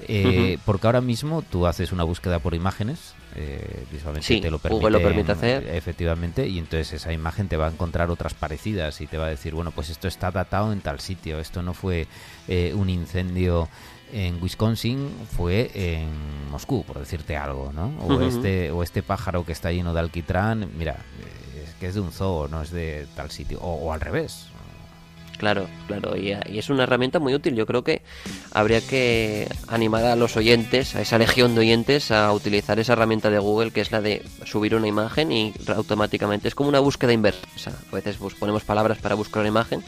eh, 0.00 0.58
porque 0.64 0.86
ahora 0.86 1.00
mismo 1.00 1.42
tú 1.42 1.66
haces 1.66 1.92
una 1.92 2.04
búsqueda 2.04 2.38
por 2.38 2.54
imágenes, 2.54 3.14
eh, 3.34 3.84
visualmente 3.92 4.26
Sí, 4.26 4.40
te 4.40 4.50
lo 4.50 4.58
Google 4.58 4.70
permite, 4.70 4.90
lo 4.90 5.02
permite 5.02 5.32
hacer. 5.32 5.66
efectivamente, 5.74 6.48
y 6.48 6.58
entonces 6.58 6.92
esa 6.92 7.12
imagen 7.12 7.48
te 7.48 7.56
va 7.56 7.66
a 7.66 7.70
encontrar 7.70 8.10
otras 8.10 8.34
parecidas 8.34 9.00
y 9.00 9.06
te 9.06 9.18
va 9.18 9.26
a 9.26 9.30
decir, 9.30 9.54
bueno, 9.54 9.70
pues 9.72 9.90
esto 9.90 10.08
está 10.08 10.30
datado 10.30 10.72
en 10.72 10.80
tal 10.80 11.00
sitio, 11.00 11.38
esto 11.40 11.62
no 11.62 11.74
fue 11.74 12.06
eh, 12.48 12.72
un 12.74 12.88
incendio 12.90 13.68
en 14.12 14.40
Wisconsin 14.40 15.10
fue 15.36 15.70
en 15.74 16.08
Moscú, 16.50 16.84
por 16.84 16.98
decirte 16.98 17.36
algo, 17.36 17.72
¿no? 17.72 17.92
O 18.06 18.20
este 18.20 18.70
o 18.70 18.84
este 18.84 19.02
pájaro 19.02 19.44
que 19.44 19.50
está 19.50 19.72
lleno 19.72 19.92
de 19.94 20.00
alquitrán, 20.00 20.70
mira, 20.78 20.96
es 21.64 21.74
que 21.74 21.88
es 21.88 21.94
de 21.94 22.00
un 22.00 22.12
zoo, 22.12 22.46
no 22.46 22.62
es 22.62 22.70
de 22.70 23.08
tal 23.16 23.32
sitio, 23.32 23.58
o, 23.60 23.74
o 23.86 23.92
al 23.92 24.00
revés. 24.00 24.46
Claro, 25.38 25.66
claro, 25.86 26.16
y, 26.16 26.32
y 26.50 26.58
es 26.58 26.70
una 26.70 26.84
herramienta 26.84 27.18
muy 27.18 27.34
útil. 27.34 27.54
Yo 27.54 27.66
creo 27.66 27.84
que 27.84 28.02
habría 28.52 28.80
que 28.80 29.48
animar 29.68 30.04
a 30.04 30.16
los 30.16 30.36
oyentes, 30.36 30.94
a 30.96 31.02
esa 31.02 31.18
legión 31.18 31.54
de 31.54 31.60
oyentes, 31.60 32.10
a 32.10 32.32
utilizar 32.32 32.78
esa 32.78 32.94
herramienta 32.94 33.30
de 33.30 33.38
Google 33.38 33.70
que 33.70 33.82
es 33.82 33.92
la 33.92 34.00
de 34.00 34.24
subir 34.44 34.74
una 34.74 34.86
imagen 34.86 35.32
y 35.32 35.52
automáticamente 35.68 36.48
es 36.48 36.54
como 36.54 36.68
una 36.68 36.80
búsqueda 36.80 37.12
inversa. 37.12 37.72
A 37.92 37.94
veces 37.94 38.16
ponemos 38.38 38.64
palabras 38.64 38.98
para 38.98 39.14
buscar 39.14 39.40
una 39.40 39.48
imagen, 39.48 39.82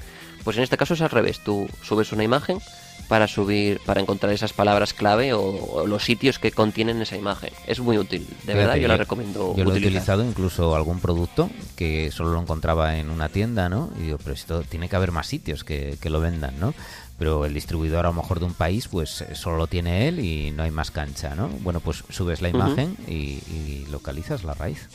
pues 0.45 0.57
en 0.57 0.63
este 0.63 0.77
caso 0.77 0.95
es 0.95 1.01
al 1.01 1.11
revés. 1.11 1.41
Tú 1.43 1.67
subes 1.83 2.13
una 2.13 2.25
imagen 2.25 2.59
para 3.07 3.29
subir, 3.29 3.81
para 3.87 4.01
encontrar 4.01 4.33
esas 4.33 4.53
palabras 4.53 4.93
clave 4.93 5.33
o, 5.33 5.41
o 5.41 5.87
los 5.87 6.05
sitios 6.05 6.39
que 6.39 6.53
contienen 6.53 7.01
esa 7.01 7.17
imagen. 7.17 7.51
Es 7.67 7.81
muy 7.81 7.97
útil, 7.97 8.27
de 8.27 8.35
Fíjate, 8.35 8.59
verdad. 8.59 8.77
Yo 8.77 8.89
la 8.89 8.97
recomiendo. 8.97 9.55
Yo 9.57 9.65
lo 9.65 9.75
he 9.75 9.79
utilizado 9.79 10.25
incluso 10.25 10.75
algún 10.75 11.01
producto 11.01 11.51
que 11.77 12.11
solo 12.11 12.33
lo 12.33 12.41
encontraba 12.41 12.99
en 12.99 13.11
una 13.11 13.29
tienda, 13.29 13.69
¿no? 13.69 13.91
Y 13.99 14.05
digo, 14.05 14.19
pero 14.19 14.35
esto 14.35 14.63
tiene 14.63 14.89
que 14.89 14.97
haber 14.97 15.13
más 15.13 15.27
sitios 15.27 15.65
que, 15.65 15.97
que 16.01 16.11
lo 16.11 16.21
vendan, 16.21 16.59
¿no? 16.61 16.75
Pero 17.19 17.47
el 17.47 17.55
distribuidor 17.55 18.07
a 18.07 18.11
lo 18.11 18.15
mejor 18.15 18.39
de 18.39 18.47
un 18.47 18.55
país, 18.55 18.87
pues 18.89 19.23
eh, 19.23 19.35
solo 19.35 19.57
lo 19.57 19.67
tiene 19.67 20.07
él 20.07 20.21
y 20.21 20.51
no 20.53 20.63
hay 20.63 20.71
más 20.71 20.91
cancha, 20.91 21.35
¿no? 21.35 21.49
Bueno, 21.49 21.81
pues 21.81 22.05
subes 22.11 22.43
la 22.43 22.49
imagen 22.49 22.97
y, 23.09 23.41
y 23.51 23.87
localizas 23.91 24.45
la 24.45 24.55
raíz. 24.55 24.89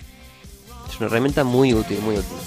Es 0.90 0.98
una 1.00 1.08
herramienta 1.08 1.44
muy 1.44 1.74
útil, 1.74 2.00
muy 2.00 2.18
útil. 2.18 2.38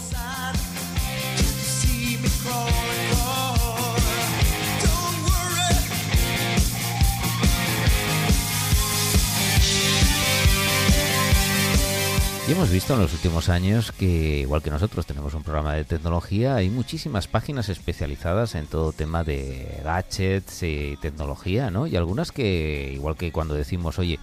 Y 12.49 12.53
hemos 12.53 12.71
visto 12.71 12.95
en 12.95 13.01
los 13.01 13.13
últimos 13.13 13.49
años 13.49 13.91
que, 13.91 14.39
igual 14.39 14.63
que 14.63 14.71
nosotros 14.71 15.05
tenemos 15.05 15.35
un 15.35 15.43
programa 15.43 15.75
de 15.75 15.83
tecnología, 15.83 16.55
hay 16.55 16.71
muchísimas 16.71 17.27
páginas 17.27 17.69
especializadas 17.69 18.55
en 18.55 18.69
todo 18.69 18.93
tema 18.93 19.25
de 19.25 19.81
gadgets 19.83 20.63
y 20.63 20.97
tecnología, 21.03 21.73
¿no? 21.73 21.89
Y 21.89 21.97
algunas 21.97 22.31
que, 22.31 22.93
igual 22.95 23.17
que 23.17 23.33
cuando 23.33 23.55
decimos, 23.55 23.99
oye, 23.99 24.21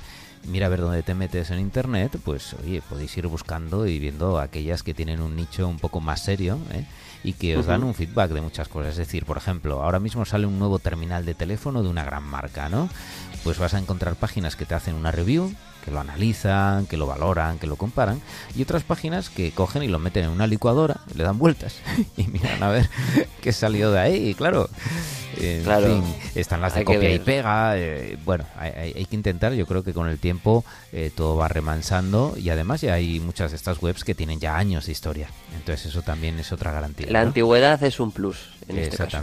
mira 0.47 0.67
a 0.67 0.69
ver 0.69 0.80
dónde 0.80 1.03
te 1.03 1.15
metes 1.15 1.51
en 1.51 1.59
internet, 1.59 2.17
pues 2.24 2.55
oye, 2.63 2.82
podéis 2.88 3.17
ir 3.17 3.28
buscando 3.28 3.88
y 3.88 3.99
viendo 3.99 4.39
aquellas 4.39 4.84
que 4.84 4.93
tienen 4.93 5.21
un 5.21 5.36
nicho 5.36 5.67
un 5.67 5.78
poco 5.78 5.99
más 5.99 6.24
serio, 6.24 6.59
¿eh? 6.71 6.86
y 7.26 7.34
que 7.34 7.57
os 7.57 7.65
dan 7.65 7.84
un 7.84 7.93
feedback 7.93 8.32
de 8.32 8.39
muchas 8.39 8.69
cosas. 8.69 8.91
Es 8.91 8.97
decir, 8.99 9.26
por 9.26 9.36
ejemplo, 9.36 9.84
ahora 9.84 9.99
mismo 9.99 10.24
sale 10.24 10.45
un 10.45 10.59
nuevo 10.59 10.80
terminal 10.80 11.26
de 11.26 11.34
teléfono 11.34 11.84
de 11.84 11.89
una 11.89 12.05
gran 12.05 12.24
marca, 12.24 12.69
¿no? 12.69 12.88
Pues 13.43 13.59
vas 13.59 13.74
a 13.74 13.80
encontrar 13.80 14.15
páginas 14.15 14.55
que 14.55 14.65
te 14.65 14.76
hacen 14.76 14.95
una 14.95 15.11
review, 15.11 15.53
que 15.84 15.92
lo 15.92 16.00
analizan, 16.00 16.86
que 16.88 16.98
lo 16.98 17.06
valoran, 17.06 17.60
que 17.60 17.68
lo 17.68 17.76
comparan, 17.76 18.22
y 18.56 18.62
otras 18.64 18.84
páginas 18.84 19.30
que 19.30 19.52
cogen 19.52 19.84
y 19.84 19.88
lo 19.88 20.00
meten 20.00 20.26
en 20.26 20.30
una 20.32 20.48
licuadora, 20.48 21.02
le 21.16 21.24
dan 21.24 21.38
vueltas 21.38 21.76
y 22.18 22.24
miran 22.28 22.62
a 22.64 22.70
ver 22.70 22.90
qué 23.42 23.52
salió 23.52 23.92
de 23.92 24.00
ahí. 24.00 24.30
Y 24.30 24.34
claro, 24.34 24.70
en 25.38 25.64
Claro, 25.64 25.88
fin, 25.88 26.04
están 26.36 26.62
las 26.62 26.76
de 26.76 26.84
copia 26.86 27.10
y 27.12 27.20
pega. 27.20 27.78
eh, 27.78 28.18
bueno, 28.24 28.46
hay, 28.58 29.06
que 29.06 29.16
intentar, 29.16 29.54
yo 29.54 29.66
creo 29.66 29.84
que 29.84 29.94
con 29.94 30.08
el 30.08 30.20
tiempo 30.20 30.64
eh, 30.92 31.12
todo 31.16 31.36
va 31.36 31.48
remansando 31.48 32.36
y 32.38 32.50
además 32.50 32.82
ya 32.82 32.94
hay 32.94 33.20
muchas 33.20 33.52
de 33.52 33.58
estas 33.58 33.82
webs 33.82 34.04
que 34.04 34.16
tienen 34.16 34.40
ya 34.40 34.56
años 34.58 34.86
de 34.86 34.92
historia. 34.92 35.28
Entonces 35.56 35.88
eso 35.88 36.02
también 36.02 36.40
es 36.40 36.52
otra 36.52 36.72
garantía. 36.72 37.08
La 37.10 37.22
¿no? 37.22 37.28
antigüedad 37.28 37.82
es 37.84 38.00
un 38.00 38.12
plus 38.12 38.38
en 38.68 38.78
este 38.80 38.98
caso. 38.98 39.18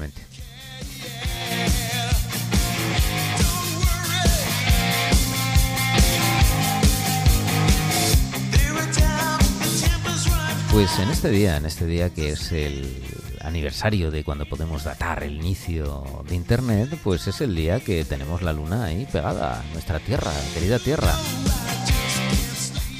Pues 10.72 10.98
en 11.00 11.10
este 11.10 11.30
día, 11.30 11.56
en 11.56 11.66
este 11.66 11.84
día 11.86 12.10
que 12.10 12.30
es 12.30 12.52
el 12.52 13.02
aniversario 13.40 14.10
de 14.12 14.22
cuando 14.22 14.46
podemos 14.46 14.84
datar 14.84 15.24
el 15.24 15.34
inicio 15.34 16.22
de 16.28 16.36
Internet, 16.36 16.96
pues 17.02 17.26
es 17.26 17.40
el 17.40 17.56
día 17.56 17.80
que 17.80 18.04
tenemos 18.04 18.42
la 18.42 18.52
luna 18.52 18.84
ahí 18.84 19.06
pegada 19.10 19.64
nuestra 19.72 19.98
Tierra, 19.98 20.30
querida 20.54 20.78
Tierra. 20.78 21.12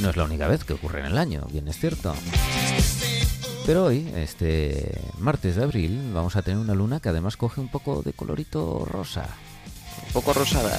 No 0.01 0.11
es 0.11 0.17
la 0.17 0.25
única 0.25 0.49
vez 0.49 0.65
que 0.65 0.73
ocurre 0.73 1.01
en 1.01 1.07
el 1.07 1.19
año, 1.19 1.47
bien 1.53 1.69
es 1.69 1.79
cierto. 1.79 2.13
Pero 3.67 3.85
hoy, 3.85 4.11
este 4.17 5.01
martes 5.19 5.55
de 5.55 5.63
abril, 5.63 6.11
vamos 6.13 6.35
a 6.35 6.43
tener 6.43 6.59
una 6.59 6.75
luna 6.75 6.99
que 6.99 7.11
además 7.11 7.37
coge 7.37 7.61
un 7.61 7.69
poco 7.69 8.03
de 8.03 8.13
colorito 8.13 8.85
rosa. 8.85 9.29
Un 10.07 10.13
poco 10.13 10.33
rosada. 10.33 10.77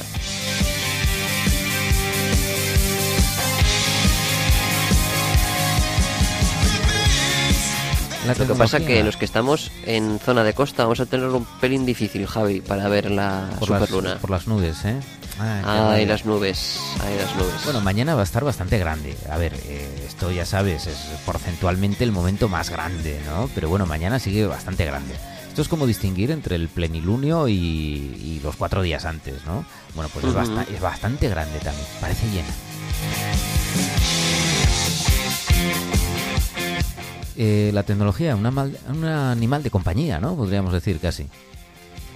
La 8.26 8.34
Lo 8.36 8.46
que 8.46 8.54
pasa 8.54 8.78
tecnología, 8.78 8.98
que 9.00 9.04
los 9.04 9.18
que 9.18 9.26
estamos 9.26 9.72
en 9.86 10.20
zona 10.20 10.44
de 10.44 10.54
costa 10.54 10.84
vamos 10.84 11.00
a 11.00 11.08
tener 11.08 11.26
un 11.28 11.44
pelín 11.60 11.86
difícil, 11.88 12.28
Javi, 12.28 12.62
para 12.62 12.88
ver 12.88 13.10
la 13.10 13.50
por 13.60 13.70
las, 13.70 13.82
superluna. 13.90 14.18
por 14.20 14.30
las 14.30 14.48
nubes, 14.48 14.86
¿eh? 14.86 14.96
Ay, 15.40 15.62
rabia. 15.64 16.06
las 16.06 16.26
nubes, 16.26 16.80
ay, 17.04 17.16
las 17.18 17.36
nubes. 17.36 17.64
Bueno, 17.66 17.82
mañana 17.82 18.14
va 18.14 18.22
a 18.22 18.24
estar 18.24 18.44
bastante 18.44 18.78
grande. 18.78 19.18
A 19.32 19.38
ver, 19.38 19.54
eh, 19.66 20.06
esto 20.08 20.32
ya 20.32 20.46
sabes, 20.46 20.86
es 20.86 20.98
porcentualmente 21.26 22.04
el 22.04 22.12
momento 22.12 22.48
más 22.48 22.70
grande, 22.70 23.20
¿no? 23.26 23.50
Pero 23.56 23.70
bueno, 23.70 23.88
mañana 23.88 24.20
sigue 24.20 24.46
bastante 24.46 24.86
grande. 24.86 25.16
Esto 25.48 25.64
es 25.64 25.68
como 25.68 25.88
distinguir 25.88 26.30
entre 26.30 26.56
el 26.58 26.70
plenilunio 26.70 27.48
y, 27.48 27.54
y 27.54 28.40
los 28.44 28.56
cuatro 28.56 28.84
días 28.84 29.06
antes, 29.06 29.44
¿no? 29.46 29.66
Bueno, 29.96 30.10
pues 30.14 30.26
es, 30.26 30.32
Ujú. 30.32 30.40
basta- 30.40 30.72
es 30.72 30.80
bastante 30.80 31.28
grande 31.28 31.58
también. 31.60 31.88
Parece 32.00 32.28
llena. 32.28 32.54
Eh, 37.38 37.72
la 37.74 37.84
tecnología, 37.84 38.36
una 38.36 38.52
mal- 38.52 38.78
un 38.90 39.06
animal 39.06 39.64
de 39.64 39.70
compañía, 39.72 40.20
¿no? 40.20 40.36
Podríamos 40.36 40.74
decir 40.74 41.00
casi. 41.00 41.28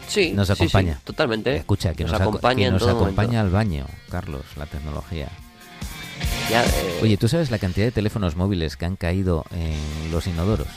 Sí, 0.07 0.31
Nos 0.33 0.47
sí, 0.47 0.53
sí, 0.55 0.63
acompaña. 0.63 0.99
totalmente. 1.03 1.55
Escucha, 1.55 1.93
que 1.93 2.03
nos, 2.03 2.13
aco- 2.13 2.21
acompaña 2.29 2.55
que 2.57 2.65
en 2.65 2.73
nos 2.73 2.81
todo 2.81 2.91
acompaña 2.91 3.41
al 3.41 3.49
baño, 3.49 3.85
Carlos, 4.09 4.43
la 4.57 4.65
tecnología. 4.65 5.29
Ya, 6.49 6.63
eh, 6.63 6.99
Oye, 7.01 7.17
¿tú 7.17 7.27
sabes 7.27 7.49
la 7.49 7.57
cantidad 7.57 7.85
de 7.87 7.91
teléfonos 7.91 8.35
móviles 8.35 8.77
que 8.77 8.85
han 8.85 8.95
caído 8.97 9.45
en 9.51 10.11
los 10.11 10.27
inodoros? 10.27 10.67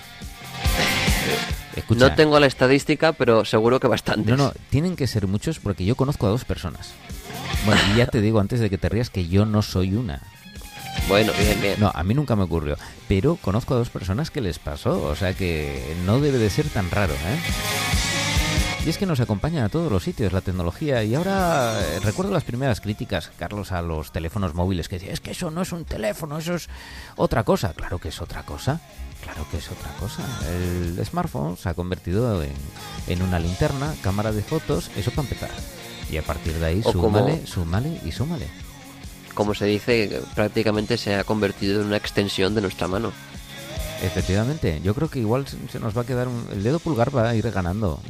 Escucha, 1.76 2.08
no 2.08 2.14
tengo 2.14 2.40
la 2.40 2.46
estadística, 2.46 3.12
pero 3.12 3.44
seguro 3.44 3.78
que 3.78 3.86
bastantes. 3.86 4.26
no, 4.26 4.36
no, 4.36 4.52
tienen 4.70 4.96
que 4.96 5.06
ser 5.06 5.26
muchos 5.26 5.58
porque 5.58 5.84
yo 5.84 5.94
conozco 5.94 6.26
a 6.26 6.30
dos 6.30 6.44
personas. 6.44 6.92
Bueno, 7.66 7.80
y 7.92 7.98
ya 7.98 8.06
te 8.06 8.20
digo 8.20 8.40
antes 8.40 8.60
de 8.60 8.70
que 8.70 8.78
te 8.78 8.88
rías 8.88 9.10
que 9.10 9.28
yo 9.28 9.44
no 9.44 9.62
soy 9.62 9.94
una. 9.94 10.22
Bueno, 11.08 11.32
bien, 11.38 11.60
bien. 11.60 11.74
No, 11.78 11.92
a 11.94 12.02
mí 12.02 12.14
nunca 12.14 12.34
me 12.34 12.42
ocurrió. 12.44 12.76
Pero 13.08 13.36
conozco 13.36 13.74
a 13.74 13.78
dos 13.78 13.88
personas 13.90 14.30
que 14.30 14.40
les 14.40 14.58
pasó. 14.58 15.02
O 15.04 15.16
sea 15.16 15.32
que 15.34 15.96
no 16.04 16.20
debe 16.20 16.38
de 16.38 16.50
ser 16.50 16.68
tan 16.68 16.90
raro, 16.90 17.14
¿eh? 17.14 17.38
Y 18.86 18.90
es 18.90 18.96
que 18.98 19.06
nos 19.06 19.20
acompaña 19.20 19.64
a 19.64 19.68
todos 19.68 19.90
los 19.90 20.04
sitios 20.04 20.32
la 20.32 20.40
tecnología. 20.40 21.02
Y 21.04 21.14
ahora 21.14 21.78
eh, 21.80 22.00
recuerdo 22.00 22.32
las 22.32 22.44
primeras 22.44 22.80
críticas, 22.80 23.30
Carlos, 23.38 23.72
a 23.72 23.82
los 23.82 24.12
teléfonos 24.12 24.54
móviles 24.54 24.88
que 24.88 24.96
decía, 24.98 25.12
es 25.12 25.20
que 25.20 25.32
eso 25.32 25.50
no 25.50 25.62
es 25.62 25.72
un 25.72 25.84
teléfono, 25.84 26.38
eso 26.38 26.54
es 26.54 26.68
otra 27.16 27.44
cosa. 27.44 27.72
Claro 27.74 27.98
que 27.98 28.08
es 28.08 28.20
otra 28.22 28.44
cosa. 28.44 28.80
Claro 29.22 29.46
que 29.50 29.56
es 29.58 29.68
otra 29.70 29.90
cosa. 29.98 30.22
El 30.48 31.04
smartphone 31.04 31.56
se 31.56 31.68
ha 31.68 31.74
convertido 31.74 32.42
en, 32.42 32.52
en 33.08 33.22
una 33.22 33.38
linterna, 33.38 33.92
cámara 34.00 34.32
de 34.32 34.42
fotos, 34.42 34.90
eso 34.96 35.10
para 35.10 35.22
empezar. 35.28 35.50
Y 36.10 36.16
a 36.16 36.22
partir 36.22 36.54
de 36.54 36.64
ahí, 36.64 36.80
O 36.84 36.92
como- 36.92 37.18
súmale, 37.18 37.46
súmale 37.46 38.00
y 38.04 38.12
súmale. 38.12 38.46
Como 39.38 39.54
se 39.54 39.66
dice, 39.66 40.20
prácticamente 40.34 40.96
se 40.98 41.14
ha 41.14 41.22
convertido 41.22 41.80
en 41.80 41.86
una 41.86 41.96
extensión 41.96 42.56
de 42.56 42.60
nuestra 42.60 42.88
mano. 42.88 43.12
Efectivamente, 44.02 44.80
yo 44.82 44.94
creo 44.94 45.08
que 45.08 45.20
igual 45.20 45.44
se 45.46 45.78
nos 45.80 45.96
va 45.96 46.02
a 46.02 46.04
quedar 46.04 46.26
un- 46.28 46.44
el 46.52 46.62
dedo 46.64 46.78
pulgar 46.80 47.14
va 47.16 47.28
a 47.30 47.34
ir 47.36 47.48
ganando 47.52 48.00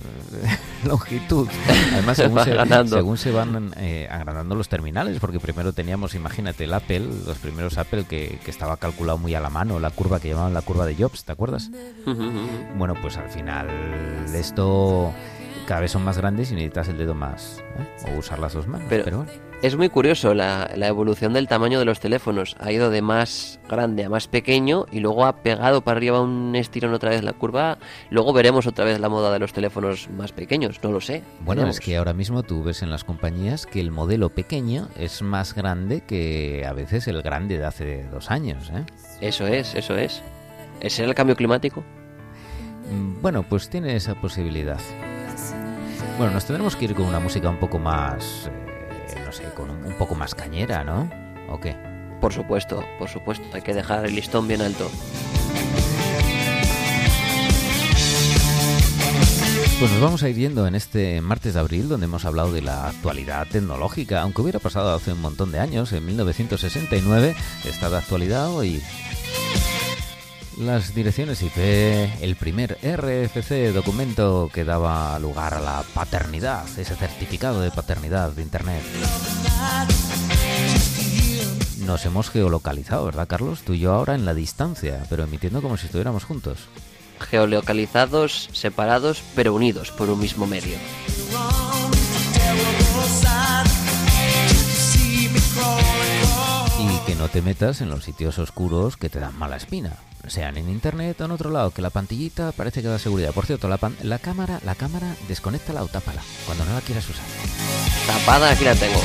eh, 0.42 0.56
longitud. 0.88 1.46
Además, 1.92 2.16
según 2.18 2.44
se, 2.44 2.54
ganando. 2.54 2.96
según 2.96 3.18
se 3.18 3.30
van 3.30 3.72
eh, 3.76 4.08
agrandando 4.10 4.54
los 4.54 4.68
terminales, 4.70 5.18
porque 5.20 5.38
primero 5.38 5.72
teníamos, 5.74 6.14
imagínate, 6.14 6.64
el 6.64 6.72
Apple, 6.74 7.00
los 7.26 7.36
primeros 7.38 7.76
Apple 7.76 8.04
que, 8.04 8.38
que 8.42 8.50
estaba 8.50 8.78
calculado 8.78 9.18
muy 9.18 9.34
a 9.34 9.40
la 9.40 9.50
mano, 9.50 9.78
la 9.80 9.90
curva 9.90 10.20
que 10.20 10.28
llamaban 10.28 10.54
la 10.54 10.62
curva 10.62 10.86
de 10.86 10.94
Jobs, 10.94 11.24
¿te 11.24 11.32
acuerdas? 11.32 11.70
Bueno, 12.76 12.94
pues 13.02 13.16
al 13.18 13.28
final 13.30 13.68
esto 14.34 15.12
cada 15.66 15.80
vez 15.80 15.90
son 15.90 16.04
más 16.04 16.16
grandes 16.16 16.50
y 16.52 16.54
necesitas 16.54 16.88
el 16.88 16.96
dedo 16.98 17.14
más, 17.14 17.62
¿eh? 17.78 18.12
o 18.14 18.18
usar 18.18 18.38
las 18.38 18.52
dos 18.54 18.66
manos. 18.66 18.86
Pero- 18.88 19.04
Pero, 19.04 19.16
bueno. 19.18 19.47
Es 19.60 19.74
muy 19.76 19.88
curioso 19.88 20.34
la, 20.34 20.70
la 20.76 20.86
evolución 20.86 21.32
del 21.32 21.48
tamaño 21.48 21.80
de 21.80 21.84
los 21.84 21.98
teléfonos. 21.98 22.54
Ha 22.60 22.70
ido 22.70 22.90
de 22.90 23.02
más 23.02 23.58
grande 23.68 24.04
a 24.04 24.08
más 24.08 24.28
pequeño 24.28 24.86
y 24.92 25.00
luego 25.00 25.26
ha 25.26 25.42
pegado 25.42 25.80
para 25.82 25.96
arriba 25.96 26.20
un 26.22 26.54
estirón 26.54 26.94
otra 26.94 27.10
vez 27.10 27.24
la 27.24 27.32
curva. 27.32 27.78
Luego 28.10 28.32
veremos 28.32 28.68
otra 28.68 28.84
vez 28.84 29.00
la 29.00 29.08
moda 29.08 29.32
de 29.32 29.40
los 29.40 29.52
teléfonos 29.52 30.08
más 30.10 30.30
pequeños, 30.30 30.78
no 30.84 30.92
lo 30.92 31.00
sé. 31.00 31.24
Bueno, 31.40 31.62
Veremos. 31.62 31.76
es 31.80 31.84
que 31.84 31.96
ahora 31.96 32.12
mismo 32.12 32.44
tú 32.44 32.62
ves 32.62 32.82
en 32.82 32.90
las 32.90 33.02
compañías 33.02 33.66
que 33.66 33.80
el 33.80 33.90
modelo 33.90 34.28
pequeño 34.28 34.88
es 34.96 35.22
más 35.22 35.56
grande 35.56 36.02
que 36.02 36.64
a 36.64 36.72
veces 36.72 37.08
el 37.08 37.20
grande 37.22 37.58
de 37.58 37.64
hace 37.64 38.04
dos 38.12 38.30
años. 38.30 38.70
¿eh? 38.72 38.84
Eso 39.20 39.44
es, 39.48 39.74
eso 39.74 39.96
es. 39.96 40.22
¿Ese 40.80 41.02
era 41.02 41.08
el 41.10 41.16
cambio 41.16 41.34
climático? 41.34 41.82
Mm, 42.92 43.20
Bueno, 43.20 43.42
pues 43.42 43.68
tiene 43.68 43.96
esa 43.96 44.14
posibilidad. 44.14 44.78
Bueno, 46.16 46.32
nos 46.34 46.44
tendremos 46.44 46.76
que 46.76 46.84
ir 46.84 46.94
con 46.94 47.06
una 47.06 47.18
música 47.18 47.48
un 47.48 47.58
poco 47.58 47.78
más, 47.80 48.46
eh, 48.46 48.67
no 49.28 49.32
sé, 49.32 49.44
con 49.54 49.68
un, 49.68 49.92
poco 49.98 50.14
más 50.14 50.34
cañera, 50.34 50.84
¿no? 50.84 51.10
¿O 51.50 51.60
qué? 51.60 51.76
Por 52.18 52.32
supuesto, 52.32 52.82
por 52.98 53.10
supuesto. 53.10 53.44
Hay 53.52 53.60
que 53.60 53.74
dejar 53.74 54.06
el 54.06 54.14
listón 54.14 54.48
bien 54.48 54.62
alto. 54.62 54.90
Pues 59.78 59.92
nos 59.92 60.00
vamos 60.00 60.22
a 60.22 60.30
ir 60.30 60.36
yendo 60.36 60.66
en 60.66 60.74
este 60.74 61.20
martes 61.20 61.52
de 61.52 61.60
abril, 61.60 61.90
donde 61.90 62.06
hemos 62.06 62.24
hablado 62.24 62.52
de 62.52 62.62
la 62.62 62.88
actualidad 62.88 63.46
tecnológica, 63.48 64.22
aunque 64.22 64.40
hubiera 64.40 64.60
pasado 64.60 64.94
hace 64.94 65.12
un 65.12 65.20
montón 65.20 65.52
de 65.52 65.58
años, 65.58 65.92
en 65.92 66.06
1969, 66.06 67.36
está 67.66 67.90
de 67.90 67.98
actualidad 67.98 68.48
hoy. 68.48 68.82
Las 70.58 70.92
direcciones 70.92 71.40
IP, 71.40 71.56
el 72.20 72.34
primer 72.34 72.78
RFC 72.82 73.72
documento 73.72 74.50
que 74.52 74.64
daba 74.64 75.16
lugar 75.20 75.54
a 75.54 75.60
la 75.60 75.84
paternidad, 75.94 76.66
ese 76.76 76.96
certificado 76.96 77.60
de 77.60 77.70
paternidad 77.70 78.32
de 78.32 78.42
Internet. 78.42 78.82
Nos 81.78 82.04
hemos 82.06 82.30
geolocalizado, 82.30 83.04
¿verdad, 83.04 83.28
Carlos? 83.28 83.60
Tú 83.62 83.74
y 83.74 83.78
yo 83.78 83.92
ahora 83.92 84.16
en 84.16 84.24
la 84.24 84.34
distancia, 84.34 85.04
pero 85.08 85.22
emitiendo 85.22 85.62
como 85.62 85.76
si 85.76 85.86
estuviéramos 85.86 86.24
juntos. 86.24 86.58
Geolocalizados, 87.20 88.50
separados, 88.52 89.22
pero 89.36 89.54
unidos 89.54 89.92
por 89.92 90.10
un 90.10 90.18
mismo 90.18 90.48
medio. 90.48 90.76
Y 96.80 97.06
que 97.06 97.14
no 97.14 97.28
te 97.28 97.42
metas 97.42 97.80
en 97.80 97.90
los 97.90 98.02
sitios 98.02 98.40
oscuros 98.40 98.96
que 98.96 99.08
te 99.08 99.20
dan 99.20 99.38
mala 99.38 99.56
espina. 99.56 99.96
Sean 100.26 100.56
en 100.58 100.68
internet 100.68 101.20
o 101.20 101.24
en 101.24 101.30
otro 101.30 101.50
lado, 101.50 101.70
que 101.70 101.80
la 101.82 101.90
pantillita 101.90 102.52
parece 102.52 102.82
que 102.82 102.88
da 102.88 102.98
seguridad. 102.98 103.32
Por 103.32 103.46
cierto, 103.46 103.68
la, 103.68 103.76
pan- 103.78 103.96
la 104.02 104.18
cámara, 104.18 104.60
la 104.64 104.74
cámara, 104.74 105.14
desconéctala 105.26 105.82
o 105.82 105.88
tápala 105.88 106.22
cuando 106.46 106.64
no 106.64 106.74
la 106.74 106.80
quieras 106.80 107.08
usar. 107.08 107.24
Tapada, 108.06 108.50
aquí 108.50 108.64
la 108.64 108.74
tengo. 108.74 109.00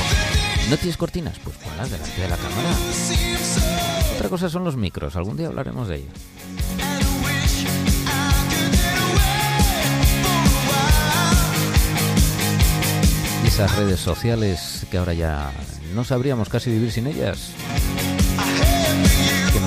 ¿No 0.68 0.76
tienes 0.76 0.96
cortinas? 0.96 1.38
Pues 1.42 1.56
ponlas 1.58 1.90
delante 1.90 2.20
de 2.20 2.28
la 2.28 2.36
cámara. 2.36 2.70
Otra 4.16 4.28
cosa 4.28 4.48
son 4.48 4.64
los 4.64 4.76
micros, 4.76 5.16
algún 5.16 5.36
día 5.36 5.46
hablaremos 5.48 5.88
de 5.88 5.96
ello. 5.96 6.10
Y 13.42 13.46
esas 13.46 13.76
redes 13.76 14.00
sociales 14.00 14.86
que 14.90 14.98
ahora 14.98 15.12
ya 15.12 15.52
no 15.94 16.04
sabríamos 16.04 16.48
casi 16.48 16.70
vivir 16.70 16.90
sin 16.90 17.06
ellas. 17.06 17.50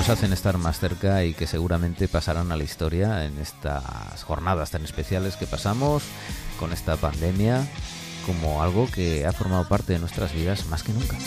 Hacen 0.08 0.32
estar 0.32 0.56
más 0.56 0.80
cerca 0.80 1.22
y 1.24 1.34
que 1.34 1.46
seguramente 1.46 2.08
pasarán 2.08 2.50
a 2.50 2.56
la 2.56 2.64
historia 2.64 3.26
en 3.26 3.38
estas 3.38 4.24
jornadas 4.24 4.70
tan 4.70 4.82
especiales 4.82 5.36
que 5.36 5.46
pasamos 5.46 6.02
con 6.58 6.72
esta 6.72 6.96
pandemia 6.96 7.68
como 8.24 8.62
algo 8.62 8.90
que 8.90 9.26
ha 9.26 9.32
formado 9.32 9.68
parte 9.68 9.92
de 9.92 9.98
nuestras 9.98 10.32
vidas 10.32 10.64
más 10.66 10.82
que 10.82 10.94
nunca. 10.94 11.18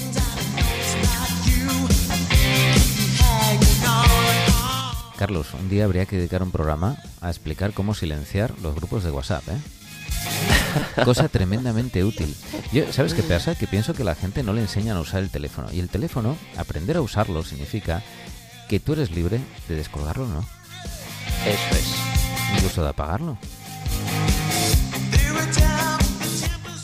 Carlos, 5.15 5.53
un 5.53 5.69
día 5.69 5.85
habría 5.85 6.07
que 6.07 6.17
dedicar 6.17 6.41
un 6.41 6.51
programa 6.51 6.97
a 7.21 7.29
explicar 7.29 7.73
cómo 7.73 7.93
silenciar 7.93 8.51
los 8.63 8.73
grupos 8.73 9.03
de 9.03 9.11
WhatsApp, 9.11 9.47
¿eh? 9.47 9.59
Cosa 11.05 11.27
tremendamente 11.29 12.03
útil. 12.03 12.35
Yo, 12.73 12.91
¿Sabes 12.91 13.13
qué 13.13 13.21
pasa? 13.21 13.53
Que 13.53 13.67
pienso 13.67 13.93
que 13.93 14.03
la 14.03 14.15
gente 14.15 14.41
no 14.41 14.53
le 14.53 14.61
enseñan 14.61 14.97
a 14.97 15.01
usar 15.01 15.21
el 15.21 15.29
teléfono. 15.29 15.67
Y 15.71 15.79
el 15.79 15.89
teléfono, 15.89 16.35
aprender 16.57 16.97
a 16.97 17.01
usarlo 17.01 17.43
significa 17.43 18.01
que 18.71 18.79
tú 18.79 18.93
eres 18.93 19.11
libre 19.11 19.41
de 19.67 19.75
descolgarlo, 19.75 20.25
¿no? 20.27 20.47
Eso 21.45 21.75
es. 21.75 21.93
Incluso 22.55 22.81
de 22.81 22.87
apagarlo. 22.87 23.37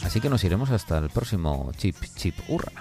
Así 0.04 0.20
que 0.20 0.30
nos 0.30 0.44
iremos 0.44 0.70
hasta 0.72 0.98
el 0.98 1.10
próximo 1.10 1.72
Chip 1.78 1.96
Chip 2.18 2.36
Hurra. 2.50 2.74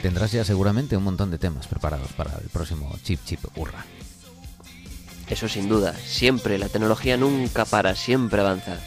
Tendrás 0.00 0.30
ya 0.30 0.44
seguramente 0.44 0.96
un 0.96 1.02
montón 1.02 1.32
de 1.32 1.38
temas 1.38 1.66
preparados 1.66 2.12
para 2.12 2.38
el 2.38 2.48
próximo 2.50 2.96
Chip 3.02 3.18
Chip 3.24 3.40
Hurra. 3.56 3.84
Eso 5.28 5.48
sin 5.48 5.68
duda. 5.68 5.92
Siempre, 5.92 6.56
la 6.56 6.68
tecnología 6.68 7.16
nunca 7.16 7.64
para, 7.64 7.96
siempre 7.96 8.42
avanza. 8.42 8.78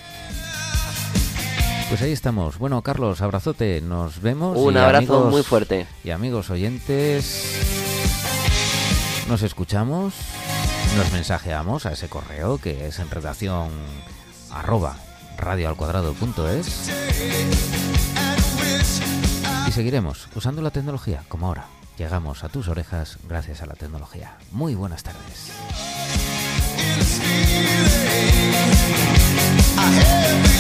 Pues 1.90 2.02
ahí 2.04 2.12
estamos. 2.12 2.58
Bueno, 2.60 2.82
Carlos, 2.84 3.22
abrazote. 3.22 3.82
Nos 3.82 4.22
vemos. 4.22 4.58
Un 4.58 4.76
y 4.76 4.78
abrazo 4.78 4.98
amigos- 5.16 5.32
muy 5.32 5.44
fuerte. 5.44 5.88
Y 6.04 6.12
amigos 6.12 6.50
oyentes, 6.52 7.56
nos 9.28 9.42
escuchamos, 9.42 10.14
nos 10.98 11.12
mensajeamos 11.12 11.86
a 11.88 11.94
ese 11.94 12.08
correo 12.08 12.60
que 12.60 12.88
es 12.88 13.00
en 13.00 13.10
redacción 13.10 13.70
arroba 14.52 14.98
radioalcuadrado.es 15.38 16.90
y 19.68 19.72
seguiremos 19.72 20.28
usando 20.36 20.62
la 20.62 20.72
tecnología 20.72 21.24
como 21.28 21.48
ahora. 21.48 21.66
Llegamos 21.98 22.44
a 22.44 22.50
tus 22.50 22.68
orejas 22.68 23.18
gracias 23.28 23.62
a 23.62 23.66
la 23.66 23.74
tecnología. 23.74 24.38
Muy 24.52 24.76
buenas 24.76 25.04
tardes. 25.04 25.52
I 29.82 30.59